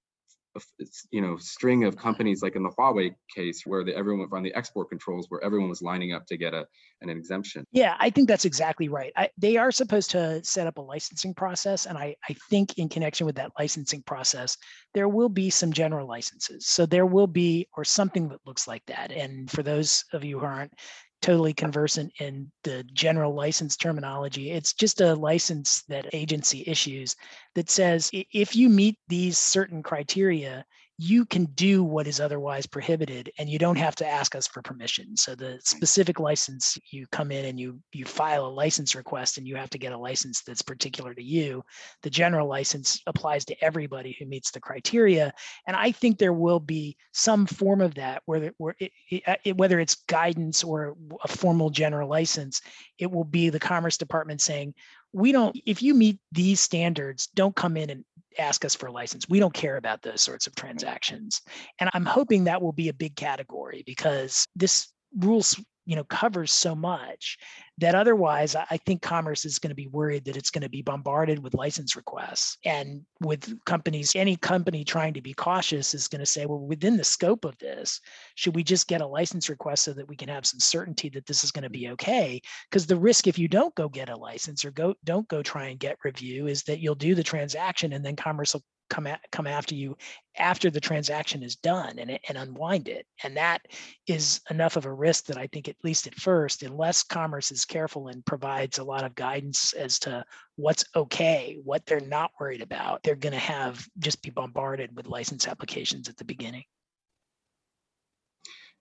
you 1.12 1.22
know 1.22 1.38
string 1.38 1.84
of 1.84 1.96
companies 1.96 2.42
like 2.42 2.56
in 2.56 2.64
the 2.64 2.70
Huawei 2.70 3.16
case 3.34 3.64
where 3.66 3.84
the, 3.84 3.96
everyone 3.96 4.28
on 4.32 4.44
the 4.44 4.54
export 4.54 4.90
controls 4.90 5.28
where 5.30 5.44
everyone 5.44 5.70
was 5.70 5.82
lining 5.82 6.14
up 6.14 6.26
to 6.28 6.38
get 6.38 6.54
a 6.54 6.66
an 7.02 7.10
exemption. 7.10 7.66
Yeah, 7.72 7.96
I 8.00 8.10
think 8.10 8.28
that's 8.28 8.46
exactly 8.46 8.90
right. 8.90 9.12
I, 9.16 9.30
they 9.38 9.58
are 9.58 9.72
supposed 9.72 10.12
to 10.12 10.44
set 10.44 10.68
up 10.68 10.78
a 10.78 10.82
licensing 10.82 11.34
process, 11.34 11.86
and 11.86 11.98
I 11.98 12.16
I 12.30 12.36
think 12.50 12.78
in 12.78 12.90
connection 12.90 13.26
with 13.26 13.36
that 13.36 13.52
licensing 13.58 14.04
process, 14.04 14.58
there 14.94 15.10
will 15.10 15.30
be 15.30 15.50
some 15.50 15.72
general 15.72 16.08
licenses. 16.08 16.68
So 16.68 16.86
there 16.86 17.06
will 17.06 17.28
be 17.28 17.68
or 17.78 17.84
something 17.84 18.30
that 18.30 18.40
looks 18.46 18.68
like 18.68 18.86
that. 18.88 19.12
And 19.12 19.50
for 19.50 19.64
those 19.64 20.04
of 20.14 20.24
you 20.24 20.40
who 20.40 20.46
aren't 20.46 20.74
totally 21.22 21.54
conversant 21.54 22.12
in 22.20 22.52
the 22.64 22.84
general 22.94 23.34
license 23.34 23.78
terminology. 23.78 24.52
It's 24.52 24.74
just 24.74 25.02
a 25.02 25.14
license 25.16 25.84
that 25.84 26.14
agency 26.14 26.64
issues 26.68 27.16
that 27.56 27.70
says 27.70 28.10
if 28.12 28.56
you 28.56 28.70
meet 28.70 28.98
these 29.08 29.38
certain 29.38 29.84
criteria, 29.84 30.66
you 30.98 31.26
can 31.26 31.46
do 31.46 31.84
what 31.84 32.08
is 32.08 32.20
otherwise 32.20 32.66
prohibited 32.66 33.32
and 33.40 33.50
you 33.50 33.58
don't 33.58 33.78
have 33.78 33.96
to 33.96 34.08
ask 34.08 34.36
us 34.36 34.48
for 34.48 34.62
permission. 34.62 35.18
So 35.18 35.36
the 35.36 35.60
specific 35.64 36.20
license 36.20 36.78
you 36.92 37.08
come 37.12 37.32
in 37.32 37.46
and 37.46 37.60
you 37.60 37.80
you 37.92 38.06
file 38.06 38.46
a 38.46 38.48
license 38.48 38.94
request 38.94 39.38
and 39.38 39.48
you 39.48 39.56
have 39.56 39.70
to 39.72 39.80
get 39.80 39.94
a 39.94 39.98
license 39.98 40.42
that's 40.44 40.62
particular 40.62 41.14
to 41.14 41.24
you. 41.24 41.64
The 42.04 42.10
general 42.10 42.48
license 42.48 43.02
applies 43.08 43.46
to 43.46 43.64
everybody 43.64 44.16
who 44.20 44.26
meets 44.26 44.52
the 44.52 44.60
criteria 44.60 45.34
and 45.68 45.76
i 45.76 45.92
think 45.92 46.18
there 46.18 46.34
will 46.34 46.60
be 46.60 46.96
some 47.14 47.46
form 47.46 47.82
of 47.82 47.96
that 47.96 48.22
where, 48.26 48.52
where 48.58 48.76
it, 48.80 48.92
it, 49.10 49.24
uh, 49.28 49.54
whether 49.56 49.80
it's 49.80 50.04
guidance 50.08 50.64
or 50.64 50.96
a 51.24 51.28
formal 51.28 51.70
general 51.70 52.10
license 52.10 52.62
it 52.98 53.10
will 53.10 53.24
be 53.24 53.50
the 53.50 53.60
commerce 53.60 53.98
department 53.98 54.42
saying 54.42 54.74
we 55.14 55.32
don't 55.32 55.60
if 55.66 55.82
you 55.82 55.94
meet 55.94 56.20
these 56.32 56.60
standards 56.60 57.28
don't 57.36 57.56
come 57.56 57.78
in 57.78 57.90
and 57.90 58.06
ask 58.40 58.64
us 58.64 58.74
for 58.74 58.88
a 58.88 58.92
license. 58.92 59.28
We 59.28 59.40
don't 59.40 59.54
care 59.54 59.76
about 59.76 60.02
those 60.02 60.22
sorts 60.22 60.48
of 60.48 60.56
transactions. 60.56 61.42
And 61.80 61.90
i'm 61.94 62.06
hoping 62.06 62.46
that 62.46 62.62
will 62.62 62.72
be 62.72 62.90
a 62.90 62.94
big 62.94 63.16
category 63.16 63.84
because 63.86 64.48
this 64.56 64.88
rules 65.18 65.60
you 65.86 65.96
know 65.96 66.04
covers 66.06 66.52
so 66.52 66.76
much 66.76 67.38
that 67.78 67.96
otherwise 67.96 68.56
i 68.56 68.78
think 68.86 69.02
commerce 69.02 69.46
is 69.46 69.60
going 69.60 69.70
to 69.70 69.76
be 69.76 69.88
worried 69.88 70.24
that 70.26 70.38
it's 70.38 70.52
going 70.52 70.62
to 70.62 70.70
be 70.70 70.82
bombarded 70.82 71.42
with 71.42 71.54
license 71.54 71.96
requests. 71.96 72.58
And 72.66 73.02
with 73.20 73.58
companies 73.66 74.16
any 74.16 74.36
company 74.36 74.84
trying 74.84 75.14
to 75.14 75.22
be 75.22 75.34
cautious 75.34 75.94
is 75.94 76.08
going 76.08 76.20
to 76.20 76.26
say 76.26 76.46
well 76.46 76.60
within 76.60 76.98
the 76.98 77.04
scope 77.04 77.46
of 77.46 77.58
this 77.58 78.00
should 78.36 78.56
we 78.56 78.64
just 78.64 78.88
get 78.88 79.02
a 79.02 79.08
license 79.08 79.50
request 79.50 79.84
so 79.84 79.94
that 79.94 80.08
we 80.08 80.16
can 80.16 80.30
have 80.30 80.46
some 80.46 80.60
certainty 80.60 81.10
that 81.10 81.26
this 81.26 81.44
is 81.44 81.52
going 81.52 81.64
to 81.64 81.70
be 81.70 81.90
okay? 81.90 82.42
Because 82.70 82.86
the 82.86 82.96
risk 82.96 83.28
if 83.28 83.40
you 83.40 83.48
don't 83.48 83.74
go 83.76 83.90
get 83.90 84.10
a 84.10 84.16
license 84.16 84.66
or 84.66 84.72
go 84.72 84.96
don't 85.04 85.28
go 85.28 85.42
try 85.42 85.68
and 85.68 85.80
get 85.80 85.98
review 86.04 86.48
is 86.48 86.64
that 86.64 86.80
you'll 86.80 86.96
do 86.96 87.16
the 87.16 87.24
transaction 87.24 87.94
and 87.94 88.06
then 88.06 88.16
commerce 88.16 88.54
will 88.54 88.64
come 88.92 89.08
at, 89.08 89.22
come 89.32 89.48
after 89.48 89.74
you 89.74 89.98
after 90.38 90.70
the 90.70 90.82
transaction 90.82 91.42
is 91.42 91.56
done 91.56 91.98
and, 91.98 92.20
and 92.28 92.38
unwind 92.38 92.90
it. 92.90 93.08
And 93.24 93.38
that 93.38 93.62
is 94.06 94.42
enough 94.50 94.76
of 94.76 94.86
a 94.86 94.94
risk 94.94 95.26
that 95.28 95.38
I 95.38 95.48
think, 95.48 95.70
at 95.70 95.78
least 95.84 96.08
at 96.08 96.16
first, 96.16 96.62
unless 96.62 97.02
commerce 97.02 97.52
is 97.52 97.66
careful 97.66 98.10
and 98.10 98.26
provides 98.26 98.78
a 98.78 98.84
lot 98.84 99.06
of 99.06 99.16
guidance 99.16 99.74
as 99.74 99.98
to 100.00 100.24
what's 100.58 100.84
okay, 100.96 101.58
what 101.64 101.86
they're 101.86 102.02
not 102.02 102.32
worried 102.40 102.62
about, 102.62 103.02
they're 103.02 103.16
going 103.16 103.34
to 103.34 103.40
have 103.40 103.88
just 103.98 104.22
be 104.22 104.30
bombarded 104.30 104.96
with 104.96 105.08
license 105.08 105.48
applications 105.48 106.10
at 106.10 106.18
the 106.18 106.26
beginning. 106.26 106.64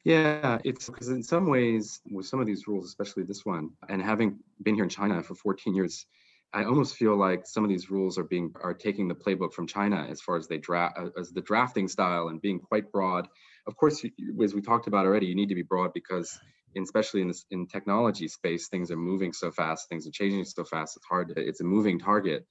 Yeah, 0.02 0.58
it's 0.64 0.88
because 0.88 1.08
in 1.08 1.22
some 1.22 1.46
ways, 1.46 2.00
with 2.10 2.26
some 2.26 2.40
of 2.40 2.46
these 2.46 2.66
rules, 2.66 2.86
especially 2.86 3.22
this 3.22 3.44
one, 3.44 3.70
and 3.88 4.02
having 4.02 4.38
been 4.62 4.74
here 4.74 4.84
in 4.84 4.90
China 4.90 5.22
for 5.22 5.34
14 5.34 5.74
years, 5.74 6.06
I 6.52 6.64
almost 6.64 6.96
feel 6.96 7.16
like 7.16 7.46
some 7.46 7.62
of 7.62 7.70
these 7.70 7.90
rules 7.90 8.18
are 8.18 8.24
being 8.24 8.52
are 8.60 8.74
taking 8.74 9.06
the 9.06 9.14
playbook 9.14 9.52
from 9.52 9.66
China 9.66 10.06
as 10.10 10.20
far 10.20 10.36
as 10.36 10.48
they 10.48 10.58
draft 10.58 10.98
as 11.18 11.30
the 11.30 11.40
drafting 11.40 11.86
style 11.86 12.28
and 12.28 12.40
being 12.40 12.58
quite 12.58 12.90
broad. 12.90 13.28
Of 13.66 13.76
course, 13.76 14.04
as 14.42 14.54
we 14.54 14.60
talked 14.60 14.88
about 14.88 15.06
already, 15.06 15.26
you 15.26 15.36
need 15.36 15.50
to 15.50 15.54
be 15.54 15.62
broad 15.62 15.92
because, 15.92 16.36
especially 16.76 17.20
in 17.20 17.28
this 17.28 17.44
in 17.52 17.66
technology 17.68 18.26
space, 18.26 18.66
things 18.66 18.90
are 18.90 18.96
moving 18.96 19.32
so 19.32 19.52
fast, 19.52 19.88
things 19.88 20.08
are 20.08 20.10
changing 20.10 20.44
so 20.44 20.64
fast. 20.64 20.96
It's 20.96 21.06
hard. 21.06 21.28
To, 21.28 21.40
it's 21.40 21.60
a 21.60 21.64
moving 21.64 22.00
target. 22.00 22.46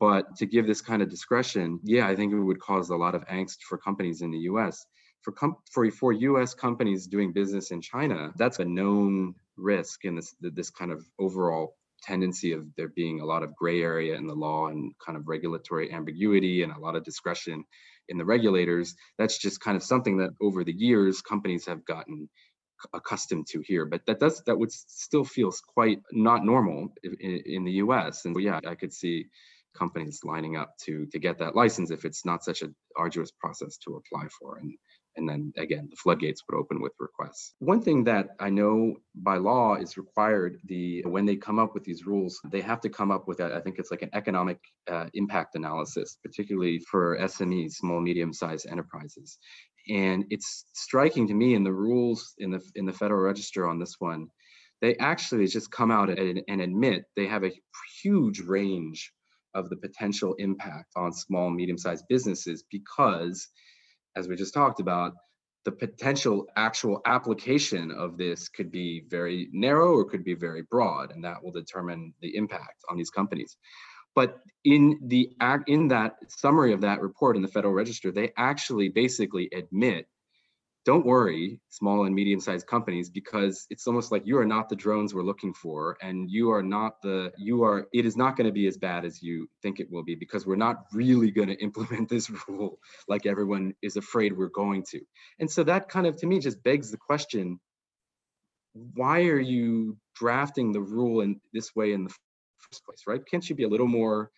But 0.00 0.36
to 0.36 0.46
give 0.46 0.66
this 0.66 0.80
kind 0.80 1.02
of 1.02 1.08
discretion, 1.08 1.78
yeah, 1.84 2.08
I 2.08 2.16
think 2.16 2.32
it 2.32 2.40
would 2.40 2.60
cause 2.60 2.90
a 2.90 2.96
lot 2.96 3.14
of 3.14 3.24
angst 3.28 3.62
for 3.68 3.78
companies 3.78 4.22
in 4.22 4.32
the 4.32 4.38
U.S. 4.50 4.84
For 5.22 5.30
com- 5.30 5.58
for 5.70 5.88
for 5.92 6.12
U.S. 6.12 6.54
companies 6.54 7.06
doing 7.06 7.32
business 7.32 7.70
in 7.70 7.80
China, 7.80 8.32
that's 8.36 8.58
a 8.58 8.64
known 8.64 9.36
risk 9.56 10.04
in 10.04 10.16
this 10.16 10.34
this 10.40 10.70
kind 10.70 10.90
of 10.90 11.06
overall 11.20 11.76
tendency 12.04 12.52
of 12.52 12.66
there 12.76 12.88
being 12.88 13.20
a 13.20 13.26
lot 13.26 13.42
of 13.42 13.56
gray 13.56 13.82
area 13.82 14.16
in 14.16 14.26
the 14.26 14.34
law 14.34 14.68
and 14.68 14.92
kind 15.04 15.18
of 15.18 15.28
regulatory 15.28 15.92
ambiguity 15.92 16.62
and 16.62 16.72
a 16.72 16.80
lot 16.80 16.96
of 16.96 17.04
discretion 17.04 17.64
in 18.08 18.18
the 18.18 18.24
regulators. 18.24 18.94
That's 19.18 19.38
just 19.38 19.60
kind 19.60 19.76
of 19.76 19.82
something 19.82 20.18
that 20.18 20.30
over 20.40 20.64
the 20.64 20.74
years 20.74 21.22
companies 21.22 21.66
have 21.66 21.84
gotten 21.86 22.28
accustomed 22.92 23.46
to 23.48 23.60
here 23.60 23.86
but 23.86 24.02
that 24.06 24.20
does 24.20 24.42
that 24.46 24.58
would 24.58 24.72
still 24.72 25.24
feels 25.24 25.60
quite 25.60 26.00
not 26.12 26.44
normal 26.44 26.88
in, 27.02 27.42
in 27.46 27.64
the 27.64 27.72
us 27.72 28.24
and 28.24 28.36
yeah 28.40 28.60
i 28.66 28.74
could 28.74 28.92
see 28.92 29.26
companies 29.76 30.20
lining 30.24 30.56
up 30.56 30.76
to 30.78 31.06
to 31.06 31.18
get 31.18 31.38
that 31.38 31.56
license 31.56 31.90
if 31.90 32.04
it's 32.04 32.24
not 32.24 32.44
such 32.44 32.62
an 32.62 32.74
arduous 32.96 33.30
process 33.32 33.78
to 33.78 33.96
apply 33.96 34.28
for 34.38 34.58
and 34.58 34.74
and 35.16 35.28
then 35.28 35.52
again 35.56 35.88
the 35.90 35.96
floodgates 35.96 36.42
would 36.46 36.58
open 36.58 36.80
with 36.80 36.92
requests. 36.98 37.54
One 37.58 37.80
thing 37.80 38.04
that 38.04 38.28
i 38.40 38.50
know 38.50 38.94
by 39.14 39.36
law 39.36 39.74
is 39.76 39.96
required 39.96 40.58
the 40.64 41.02
when 41.06 41.26
they 41.26 41.36
come 41.36 41.58
up 41.58 41.74
with 41.74 41.84
these 41.84 42.06
rules 42.06 42.40
they 42.50 42.60
have 42.60 42.80
to 42.82 42.88
come 42.88 43.10
up 43.10 43.28
with 43.28 43.40
I 43.40 43.60
think 43.60 43.78
it's 43.78 43.90
like 43.90 44.02
an 44.02 44.10
economic 44.12 44.58
uh, 44.90 45.06
impact 45.14 45.54
analysis 45.54 46.18
particularly 46.22 46.78
for 46.90 47.18
smes 47.18 47.72
small 47.72 48.00
medium 48.00 48.32
sized 48.32 48.66
enterprises. 48.70 49.38
And 49.88 50.24
it's 50.30 50.64
striking 50.72 51.28
to 51.28 51.34
me 51.34 51.54
in 51.54 51.62
the 51.62 51.72
rules 51.72 52.34
in 52.38 52.50
the 52.50 52.60
in 52.74 52.86
the 52.86 52.92
federal 52.92 53.20
register 53.20 53.68
on 53.68 53.78
this 53.78 53.96
one 53.98 54.28
they 54.80 54.96
actually 54.96 55.46
just 55.46 55.70
come 55.70 55.90
out 55.90 56.10
and, 56.10 56.42
and 56.48 56.60
admit 56.60 57.04
they 57.16 57.26
have 57.26 57.44
a 57.44 57.52
huge 58.02 58.40
range 58.40 59.12
of 59.54 59.70
the 59.70 59.76
potential 59.76 60.34
impact 60.38 60.90
on 60.96 61.12
small 61.12 61.48
medium 61.50 61.78
sized 61.78 62.04
businesses 62.08 62.64
because 62.70 63.48
as 64.16 64.28
we 64.28 64.36
just 64.36 64.54
talked 64.54 64.80
about, 64.80 65.12
the 65.64 65.72
potential 65.72 66.46
actual 66.56 67.00
application 67.06 67.90
of 67.90 68.18
this 68.18 68.48
could 68.48 68.70
be 68.70 69.04
very 69.08 69.48
narrow 69.52 69.94
or 69.94 70.04
could 70.04 70.24
be 70.24 70.34
very 70.34 70.62
broad, 70.70 71.10
and 71.10 71.24
that 71.24 71.42
will 71.42 71.52
determine 71.52 72.12
the 72.20 72.36
impact 72.36 72.84
on 72.90 72.96
these 72.96 73.10
companies. 73.10 73.56
But 74.14 74.38
in 74.64 75.00
the 75.06 75.30
in 75.66 75.88
that 75.88 76.16
summary 76.28 76.72
of 76.72 76.80
that 76.82 77.00
report 77.00 77.36
in 77.36 77.42
the 77.42 77.48
Federal 77.48 77.74
Register, 77.74 78.12
they 78.12 78.32
actually 78.36 78.88
basically 78.88 79.48
admit 79.52 80.06
don't 80.84 81.06
worry, 81.06 81.60
small 81.70 82.04
and 82.04 82.14
medium 82.14 82.40
sized 82.40 82.66
companies, 82.66 83.08
because 83.08 83.66
it's 83.70 83.86
almost 83.86 84.12
like 84.12 84.26
you 84.26 84.38
are 84.38 84.44
not 84.44 84.68
the 84.68 84.76
drones 84.76 85.14
we're 85.14 85.22
looking 85.22 85.54
for. 85.54 85.96
And 86.02 86.30
you 86.30 86.52
are 86.52 86.62
not 86.62 87.00
the, 87.02 87.32
you 87.38 87.64
are, 87.64 87.86
it 87.92 88.04
is 88.04 88.16
not 88.16 88.36
going 88.36 88.46
to 88.46 88.52
be 88.52 88.66
as 88.66 88.76
bad 88.76 89.04
as 89.04 89.22
you 89.22 89.48
think 89.62 89.80
it 89.80 89.90
will 89.90 90.04
be 90.04 90.14
because 90.14 90.46
we're 90.46 90.56
not 90.56 90.84
really 90.92 91.30
going 91.30 91.48
to 91.54 91.62
implement 91.62 92.08
this 92.08 92.30
rule 92.48 92.78
like 93.08 93.26
everyone 93.26 93.74
is 93.82 93.96
afraid 93.96 94.36
we're 94.36 94.48
going 94.48 94.84
to. 94.90 95.00
And 95.38 95.50
so 95.50 95.64
that 95.64 95.88
kind 95.88 96.06
of, 96.06 96.16
to 96.16 96.26
me, 96.26 96.38
just 96.38 96.62
begs 96.62 96.90
the 96.90 96.98
question 96.98 97.60
why 98.94 99.22
are 99.22 99.40
you 99.40 99.96
drafting 100.16 100.72
the 100.72 100.80
rule 100.80 101.20
in 101.20 101.40
this 101.52 101.74
way 101.76 101.92
in 101.92 102.04
the 102.04 102.10
first 102.58 102.84
place, 102.84 103.02
right? 103.06 103.20
Can't 103.30 103.48
you 103.48 103.54
be 103.54 103.62
a 103.62 103.68
little 103.68 103.86
more 103.86 104.30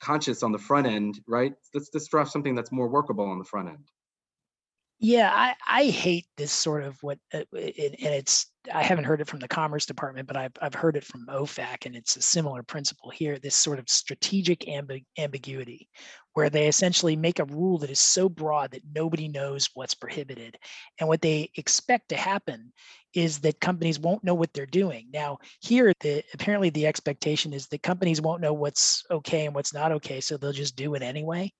conscious 0.00 0.42
on 0.42 0.52
the 0.52 0.58
front 0.58 0.86
end, 0.86 1.20
right? 1.28 1.52
Let's, 1.74 1.90
let's 1.92 2.08
draft 2.08 2.32
something 2.32 2.54
that's 2.54 2.72
more 2.72 2.88
workable 2.88 3.26
on 3.26 3.38
the 3.38 3.44
front 3.44 3.68
end. 3.68 3.84
Yeah, 5.04 5.32
I, 5.34 5.54
I 5.66 5.84
hate 5.86 6.26
this 6.36 6.52
sort 6.52 6.84
of 6.84 6.96
what, 7.02 7.18
uh, 7.34 7.42
it, 7.54 7.96
and 8.00 8.14
it's 8.14 8.46
I 8.72 8.84
haven't 8.84 9.02
heard 9.02 9.20
it 9.20 9.26
from 9.26 9.40
the 9.40 9.48
Commerce 9.48 9.84
Department, 9.84 10.28
but 10.28 10.36
I've 10.36 10.52
I've 10.62 10.74
heard 10.74 10.96
it 10.96 11.02
from 11.02 11.26
OFAC, 11.26 11.86
and 11.86 11.96
it's 11.96 12.14
a 12.16 12.22
similar 12.22 12.62
principle 12.62 13.10
here. 13.10 13.36
This 13.40 13.56
sort 13.56 13.80
of 13.80 13.88
strategic 13.88 14.60
ambi- 14.60 15.04
ambiguity, 15.18 15.88
where 16.34 16.48
they 16.48 16.68
essentially 16.68 17.16
make 17.16 17.40
a 17.40 17.44
rule 17.46 17.78
that 17.78 17.90
is 17.90 17.98
so 17.98 18.28
broad 18.28 18.70
that 18.70 18.82
nobody 18.94 19.26
knows 19.26 19.68
what's 19.74 19.96
prohibited, 19.96 20.56
and 21.00 21.08
what 21.08 21.20
they 21.20 21.50
expect 21.56 22.10
to 22.10 22.16
happen 22.16 22.72
is 23.12 23.40
that 23.40 23.60
companies 23.60 23.98
won't 23.98 24.22
know 24.22 24.34
what 24.34 24.52
they're 24.54 24.66
doing. 24.66 25.08
Now, 25.12 25.38
here, 25.60 25.92
the 25.98 26.22
apparently 26.32 26.70
the 26.70 26.86
expectation 26.86 27.52
is 27.52 27.66
that 27.68 27.82
companies 27.82 28.20
won't 28.20 28.40
know 28.40 28.52
what's 28.52 29.02
okay 29.10 29.46
and 29.46 29.54
what's 29.56 29.74
not 29.74 29.90
okay, 29.90 30.20
so 30.20 30.36
they'll 30.36 30.52
just 30.52 30.76
do 30.76 30.94
it 30.94 31.02
anyway. 31.02 31.52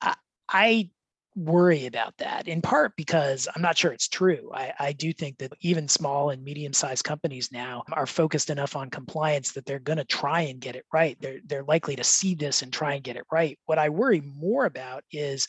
I, 0.00 0.14
I 0.48 0.90
worry 1.36 1.86
about 1.86 2.16
that 2.18 2.48
in 2.48 2.60
part 2.60 2.92
because 2.96 3.48
I'm 3.54 3.62
not 3.62 3.78
sure 3.78 3.92
it's 3.92 4.08
true. 4.08 4.50
I, 4.52 4.72
I 4.78 4.92
do 4.92 5.12
think 5.12 5.38
that 5.38 5.52
even 5.60 5.88
small 5.88 6.30
and 6.30 6.42
medium 6.42 6.72
sized 6.72 7.04
companies 7.04 7.52
now 7.52 7.84
are 7.92 8.06
focused 8.06 8.50
enough 8.50 8.76
on 8.76 8.90
compliance 8.90 9.52
that 9.52 9.64
they're 9.64 9.78
going 9.78 9.98
to 9.98 10.04
try 10.04 10.42
and 10.42 10.60
get 10.60 10.76
it 10.76 10.84
right. 10.92 11.16
They're, 11.20 11.40
they're 11.46 11.64
likely 11.64 11.96
to 11.96 12.04
see 12.04 12.34
this 12.34 12.62
and 12.62 12.72
try 12.72 12.94
and 12.94 13.04
get 13.04 13.16
it 13.16 13.24
right. 13.30 13.58
What 13.66 13.78
I 13.78 13.88
worry 13.88 14.20
more 14.20 14.66
about 14.66 15.04
is 15.12 15.46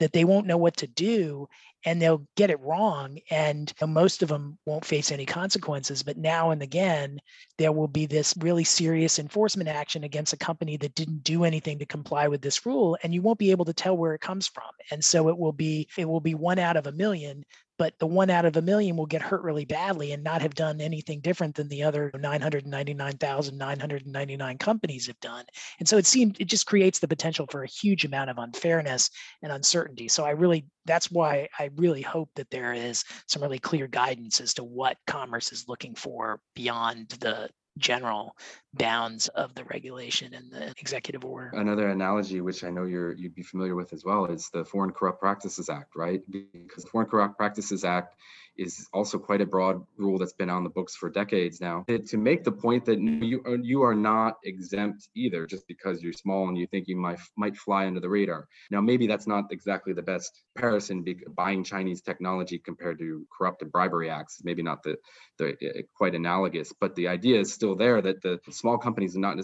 that 0.00 0.12
they 0.12 0.24
won't 0.24 0.46
know 0.46 0.56
what 0.56 0.76
to 0.78 0.86
do 0.88 1.46
and 1.86 2.00
they'll 2.00 2.26
get 2.36 2.50
it 2.50 2.60
wrong 2.60 3.18
and 3.30 3.72
most 3.86 4.22
of 4.22 4.28
them 4.28 4.58
won't 4.66 4.84
face 4.84 5.12
any 5.12 5.24
consequences 5.24 6.02
but 6.02 6.16
now 6.16 6.50
and 6.50 6.62
again 6.62 7.18
there 7.58 7.72
will 7.72 7.88
be 7.88 8.06
this 8.06 8.34
really 8.40 8.64
serious 8.64 9.18
enforcement 9.18 9.68
action 9.68 10.04
against 10.04 10.32
a 10.32 10.38
company 10.38 10.76
that 10.76 10.94
didn't 10.94 11.22
do 11.22 11.44
anything 11.44 11.78
to 11.78 11.86
comply 11.86 12.28
with 12.28 12.42
this 12.42 12.66
rule 12.66 12.98
and 13.02 13.14
you 13.14 13.22
won't 13.22 13.38
be 13.38 13.50
able 13.50 13.64
to 13.64 13.72
tell 13.72 13.96
where 13.96 14.14
it 14.14 14.20
comes 14.20 14.48
from 14.48 14.70
and 14.90 15.04
so 15.04 15.28
it 15.28 15.38
will 15.38 15.52
be 15.52 15.88
it 15.96 16.06
will 16.08 16.20
be 16.20 16.34
one 16.34 16.58
out 16.58 16.76
of 16.76 16.86
a 16.86 16.92
million 16.92 17.44
but 17.80 17.98
the 17.98 18.06
one 18.06 18.28
out 18.28 18.44
of 18.44 18.58
a 18.58 18.62
million 18.62 18.94
will 18.94 19.06
get 19.06 19.22
hurt 19.22 19.42
really 19.42 19.64
badly 19.64 20.12
and 20.12 20.22
not 20.22 20.42
have 20.42 20.54
done 20.54 20.82
anything 20.82 21.18
different 21.20 21.54
than 21.54 21.66
the 21.68 21.82
other 21.82 22.10
999,999 22.14 24.58
companies 24.58 25.06
have 25.06 25.18
done. 25.20 25.46
And 25.78 25.88
so 25.88 25.96
it 25.96 26.04
seemed 26.04 26.38
it 26.38 26.44
just 26.44 26.66
creates 26.66 26.98
the 26.98 27.08
potential 27.08 27.46
for 27.50 27.62
a 27.62 27.66
huge 27.66 28.04
amount 28.04 28.28
of 28.28 28.36
unfairness 28.36 29.08
and 29.42 29.50
uncertainty. 29.50 30.08
So 30.08 30.26
I 30.26 30.32
really 30.32 30.66
that's 30.84 31.10
why 31.10 31.48
I 31.58 31.70
really 31.76 32.02
hope 32.02 32.28
that 32.34 32.50
there 32.50 32.74
is 32.74 33.02
some 33.26 33.40
really 33.40 33.58
clear 33.58 33.86
guidance 33.86 34.42
as 34.42 34.52
to 34.54 34.64
what 34.64 34.98
commerce 35.06 35.50
is 35.50 35.66
looking 35.66 35.94
for 35.94 36.38
beyond 36.54 37.08
the 37.20 37.48
general 37.78 38.36
bounds 38.74 39.28
of 39.28 39.54
the 39.54 39.64
regulation 39.64 40.34
and 40.34 40.50
the 40.50 40.74
executive 40.78 41.24
order. 41.24 41.50
Another 41.54 41.88
analogy, 41.88 42.40
which 42.40 42.64
I 42.64 42.70
know 42.70 42.84
you're 42.84 43.12
you'd 43.12 43.34
be 43.34 43.42
familiar 43.42 43.74
with 43.74 43.92
as 43.92 44.04
well, 44.04 44.26
is 44.26 44.50
the 44.50 44.64
Foreign 44.64 44.92
Corrupt 44.92 45.20
Practices 45.20 45.68
Act, 45.68 45.96
right? 45.96 46.22
Because 46.30 46.84
the 46.84 46.90
Foreign 46.90 47.08
Corrupt 47.08 47.36
Practices 47.36 47.84
Act 47.84 48.16
is 48.60 48.86
also 48.92 49.18
quite 49.18 49.40
a 49.40 49.46
broad 49.46 49.82
rule 49.96 50.18
that's 50.18 50.34
been 50.34 50.50
on 50.50 50.62
the 50.62 50.70
books 50.70 50.94
for 50.94 51.08
decades 51.08 51.60
now. 51.60 51.84
To 51.88 52.18
make 52.18 52.44
the 52.44 52.52
point 52.52 52.84
that 52.84 53.00
you 53.00 53.42
are, 53.46 53.56
you 53.56 53.82
are 53.82 53.94
not 53.94 54.36
exempt 54.44 55.08
either, 55.14 55.46
just 55.46 55.66
because 55.66 56.02
you're 56.02 56.12
small 56.12 56.48
and 56.48 56.58
you 56.58 56.66
think 56.66 56.86
you 56.86 56.96
might 56.96 57.18
might 57.36 57.56
fly 57.56 57.86
under 57.86 58.00
the 58.00 58.08
radar. 58.08 58.46
Now, 58.70 58.82
maybe 58.82 59.06
that's 59.06 59.26
not 59.26 59.44
exactly 59.50 59.94
the 59.94 60.02
best 60.02 60.30
comparison. 60.54 61.04
Buying 61.34 61.64
Chinese 61.64 62.02
technology 62.02 62.58
compared 62.58 62.98
to 62.98 63.26
corrupt 63.36 63.62
and 63.62 63.72
bribery 63.72 64.10
acts, 64.10 64.42
maybe 64.44 64.62
not 64.62 64.82
the 64.82 64.96
the 65.38 65.48
uh, 65.52 65.82
quite 65.94 66.14
analogous, 66.14 66.72
but 66.78 66.94
the 66.94 67.08
idea 67.08 67.40
is 67.40 67.52
still 67.52 67.74
there 67.74 68.02
that 68.02 68.20
the 68.20 68.38
small 68.50 68.76
companies 68.76 69.16
are 69.16 69.20
not 69.20 69.38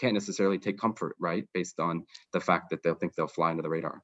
can't 0.00 0.14
necessarily 0.14 0.58
take 0.58 0.78
comfort, 0.78 1.16
right, 1.18 1.46
based 1.54 1.80
on 1.80 2.04
the 2.32 2.40
fact 2.40 2.70
that 2.70 2.82
they'll 2.82 2.94
think 2.94 3.14
they'll 3.14 3.28
fly 3.28 3.50
under 3.50 3.62
the 3.62 3.68
radar. 3.68 4.02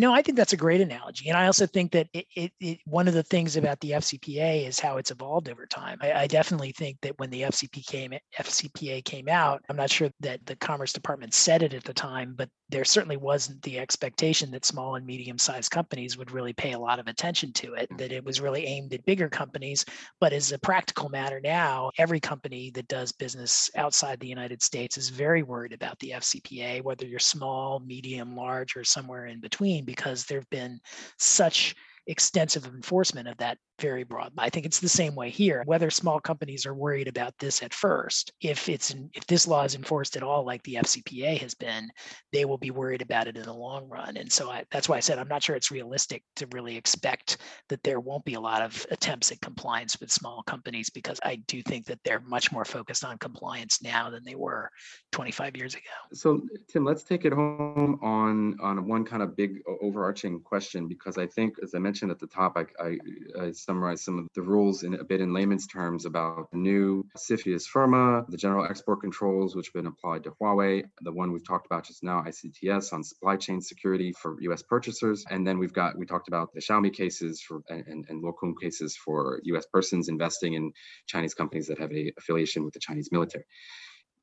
No, 0.00 0.14
I 0.14 0.22
think 0.22 0.38
that's 0.38 0.54
a 0.54 0.56
great 0.56 0.80
analogy, 0.80 1.28
and 1.28 1.36
I 1.36 1.44
also 1.44 1.66
think 1.66 1.92
that 1.92 2.08
it, 2.14 2.24
it, 2.34 2.52
it, 2.58 2.78
one 2.86 3.06
of 3.06 3.12
the 3.12 3.22
things 3.22 3.58
about 3.58 3.80
the 3.80 3.90
FCPA 3.90 4.66
is 4.66 4.80
how 4.80 4.96
it's 4.96 5.10
evolved 5.10 5.50
over 5.50 5.66
time. 5.66 5.98
I, 6.00 6.12
I, 6.12 6.26
definitely 6.26 6.72
think 6.72 6.96
that 7.02 7.18
when 7.18 7.28
the 7.28 7.42
FCP 7.42 7.86
came, 7.86 8.14
FCPA 8.38 9.04
came 9.04 9.28
out, 9.28 9.62
I'm 9.68 9.76
not 9.76 9.90
sure 9.90 10.08
that 10.20 10.46
the 10.46 10.56
Commerce 10.56 10.94
Department 10.94 11.34
said 11.34 11.62
it 11.62 11.74
at 11.74 11.84
the 11.84 11.92
time, 11.92 12.32
but 12.34 12.48
there 12.70 12.84
certainly 12.84 13.18
wasn't 13.18 13.60
the 13.62 13.78
expectation 13.78 14.50
that 14.52 14.64
small 14.64 14.94
and 14.94 15.04
medium-sized 15.04 15.70
companies 15.70 16.16
would 16.16 16.30
really 16.30 16.52
pay 16.52 16.72
a 16.72 16.78
lot 16.78 16.98
of 16.98 17.06
attention 17.06 17.52
to 17.54 17.74
it. 17.74 17.88
That 17.98 18.12
it 18.12 18.24
was 18.24 18.40
really 18.40 18.64
aimed 18.64 18.94
at 18.94 19.04
bigger 19.04 19.28
companies. 19.28 19.84
But 20.20 20.32
as 20.32 20.52
a 20.52 20.58
practical 20.58 21.08
matter 21.08 21.40
now, 21.40 21.90
every 21.98 22.20
company 22.20 22.70
that 22.70 22.88
does 22.88 23.12
business 23.12 23.68
outside 23.76 24.20
the 24.20 24.28
United 24.28 24.62
States 24.62 24.96
is 24.96 25.08
very 25.10 25.42
worried 25.42 25.72
about 25.72 25.98
the 25.98 26.12
FCPA, 26.12 26.82
whether 26.82 27.04
you're 27.04 27.18
small, 27.18 27.80
medium, 27.80 28.34
large, 28.36 28.76
or 28.76 28.84
somewhere 28.84 29.26
in 29.26 29.40
between 29.40 29.84
because 29.90 30.24
there 30.24 30.38
have 30.38 30.50
been 30.50 30.78
such 31.18 31.74
extensive 32.06 32.64
enforcement 32.64 33.26
of 33.26 33.36
that 33.38 33.58
very 33.80 34.04
broad. 34.04 34.32
I 34.38 34.50
think 34.50 34.66
it's 34.66 34.80
the 34.80 34.88
same 34.88 35.14
way 35.14 35.30
here. 35.30 35.62
Whether 35.66 35.90
small 35.90 36.20
companies 36.20 36.66
are 36.66 36.74
worried 36.74 37.08
about 37.08 37.34
this 37.38 37.62
at 37.62 37.74
first, 37.74 38.32
if 38.40 38.68
it's 38.68 38.94
if 39.14 39.26
this 39.26 39.46
law 39.46 39.64
is 39.64 39.74
enforced 39.74 40.16
at 40.16 40.22
all, 40.22 40.44
like 40.44 40.62
the 40.62 40.74
FCPA 40.74 41.38
has 41.38 41.54
been, 41.54 41.90
they 42.32 42.44
will 42.44 42.58
be 42.58 42.70
worried 42.70 43.02
about 43.02 43.26
it 43.26 43.36
in 43.36 43.42
the 43.42 43.52
long 43.52 43.88
run. 43.88 44.16
And 44.16 44.30
so 44.30 44.50
I, 44.50 44.64
that's 44.70 44.88
why 44.88 44.96
I 44.96 45.00
said 45.00 45.18
I'm 45.18 45.28
not 45.28 45.42
sure 45.42 45.56
it's 45.56 45.70
realistic 45.70 46.22
to 46.36 46.46
really 46.52 46.76
expect 46.76 47.38
that 47.68 47.82
there 47.82 48.00
won't 48.00 48.24
be 48.24 48.34
a 48.34 48.40
lot 48.40 48.62
of 48.62 48.86
attempts 48.90 49.32
at 49.32 49.40
compliance 49.40 49.98
with 50.00 50.10
small 50.10 50.42
companies 50.42 50.90
because 50.90 51.18
I 51.24 51.36
do 51.46 51.62
think 51.62 51.86
that 51.86 51.98
they're 52.04 52.20
much 52.20 52.52
more 52.52 52.64
focused 52.64 53.04
on 53.04 53.18
compliance 53.18 53.82
now 53.82 54.10
than 54.10 54.24
they 54.24 54.34
were 54.34 54.70
25 55.12 55.56
years 55.56 55.74
ago. 55.74 55.82
So 56.12 56.42
Tim, 56.68 56.84
let's 56.84 57.02
take 57.02 57.24
it 57.24 57.32
home 57.32 57.98
on 58.02 58.58
on 58.60 58.86
one 58.86 59.04
kind 59.04 59.22
of 59.22 59.36
big 59.36 59.60
overarching 59.80 60.40
question 60.40 60.88
because 60.88 61.18
I 61.18 61.26
think, 61.26 61.56
as 61.62 61.74
I 61.74 61.78
mentioned 61.78 62.10
at 62.10 62.18
the 62.18 62.26
top, 62.26 62.56
I, 62.56 62.66
I, 62.82 62.98
I 63.40 63.52
summarize 63.70 64.02
some 64.02 64.18
of 64.18 64.26
the 64.34 64.42
rules 64.42 64.82
in 64.82 64.94
a 64.94 65.04
bit 65.04 65.20
in 65.20 65.32
layman's 65.32 65.68
terms 65.68 66.04
about 66.04 66.50
the 66.50 66.58
new 66.58 67.04
CFIUS 67.16 67.68
FIRRMA, 67.72 68.28
the 68.28 68.36
general 68.36 68.66
export 68.68 69.00
controls, 69.00 69.54
which 69.54 69.66
have 69.68 69.74
been 69.74 69.86
applied 69.86 70.24
to 70.24 70.32
Huawei, 70.42 70.82
the 71.02 71.12
one 71.12 71.30
we've 71.30 71.46
talked 71.46 71.66
about 71.66 71.84
just 71.84 72.02
now, 72.02 72.20
ICTS 72.26 72.92
on 72.92 73.04
supply 73.04 73.36
chain 73.36 73.60
security 73.60 74.12
for 74.20 74.36
US 74.40 74.64
purchasers. 74.64 75.24
And 75.30 75.46
then 75.46 75.60
we've 75.60 75.72
got, 75.72 75.96
we 75.96 76.04
talked 76.04 76.26
about 76.26 76.52
the 76.52 76.60
Xiaomi 76.60 76.92
cases 76.92 77.40
for 77.40 77.62
and, 77.68 78.04
and 78.08 78.24
cases 78.60 78.96
for 78.96 79.40
US 79.44 79.66
persons 79.66 80.08
investing 80.08 80.54
in 80.54 80.72
Chinese 81.06 81.34
companies 81.34 81.68
that 81.68 81.78
have 81.78 81.92
a 81.92 82.12
affiliation 82.18 82.64
with 82.64 82.74
the 82.74 82.80
Chinese 82.80 83.10
military 83.12 83.44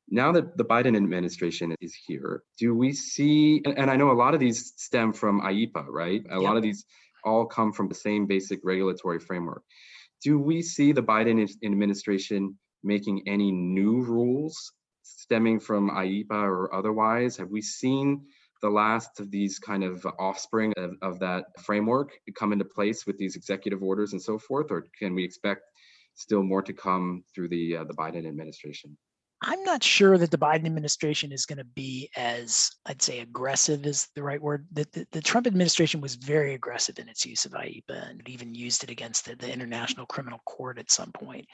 now 0.09 0.31
that 0.31 0.57
the 0.57 0.63
Biden 0.63 0.95
administration 0.95 1.75
is 1.81 1.93
here, 1.93 2.43
do 2.57 2.73
we 2.73 2.93
see, 2.93 3.61
and 3.65 3.91
I 3.91 3.97
know 3.97 4.11
a 4.11 4.13
lot 4.13 4.33
of 4.33 4.39
these 4.39 4.73
stem 4.77 5.11
from 5.11 5.41
IEEPA, 5.41 5.85
right? 5.89 6.21
A 6.29 6.35
yep. 6.35 6.43
lot 6.43 6.55
of 6.55 6.63
these 6.63 6.85
all 7.27 7.45
come 7.45 7.71
from 7.73 7.87
the 7.89 8.01
same 8.07 8.25
basic 8.25 8.59
regulatory 8.63 9.19
framework. 9.19 9.63
Do 10.23 10.39
we 10.39 10.61
see 10.61 10.91
the 10.91 11.03
Biden 11.03 11.37
administration 11.63 12.57
making 12.83 13.23
any 13.27 13.51
new 13.51 14.01
rules 14.01 14.55
stemming 15.03 15.59
from 15.59 15.91
IEEPA 15.91 16.31
or 16.31 16.73
otherwise? 16.73 17.37
Have 17.37 17.51
we 17.51 17.61
seen 17.61 18.25
the 18.61 18.69
last 18.69 19.19
of 19.19 19.29
these 19.29 19.59
kind 19.59 19.83
of 19.83 20.05
offspring 20.19 20.73
of, 20.77 20.91
of 21.01 21.19
that 21.19 21.45
framework 21.63 22.09
come 22.35 22.53
into 22.53 22.65
place 22.65 23.05
with 23.05 23.17
these 23.17 23.35
executive 23.35 23.83
orders 23.83 24.13
and 24.13 24.21
so 24.21 24.37
forth, 24.39 24.67
or 24.71 24.85
can 24.97 25.13
we 25.13 25.23
expect 25.23 25.61
still 26.15 26.43
more 26.43 26.63
to 26.63 26.73
come 26.73 27.23
through 27.33 27.49
the 27.49 27.77
uh, 27.77 27.83
the 27.83 27.93
Biden 27.93 28.27
administration? 28.27 28.97
I'm 29.41 29.63
not 29.63 29.83
sure 29.83 30.17
that 30.17 30.31
the 30.31 30.37
Biden 30.37 30.65
administration 30.65 31.31
is 31.31 31.45
going 31.45 31.59
to 31.59 31.63
be 31.63 32.09
as, 32.17 32.71
I'd 32.87 33.03
say, 33.03 33.19
aggressive 33.19 33.85
is 33.85 34.07
the 34.15 34.23
right 34.23 34.41
word. 34.41 34.65
The, 34.71 34.87
the, 34.91 35.07
the, 35.11 35.21
Trump 35.21 35.45
administration 35.45 36.01
was 36.01 36.15
very 36.15 36.55
aggressive 36.55 36.97
in 36.97 37.07
its 37.07 37.23
use 37.23 37.45
of 37.45 37.51
IEEPA 37.51 38.09
and 38.09 38.27
even 38.27 38.55
used 38.55 38.83
it 38.83 38.89
against 38.89 39.25
the, 39.25 39.35
the 39.35 39.51
International 39.51 40.07
Criminal 40.07 40.39
Court 40.45 40.79
at 40.79 40.89
some 40.89 41.11
point. 41.11 41.45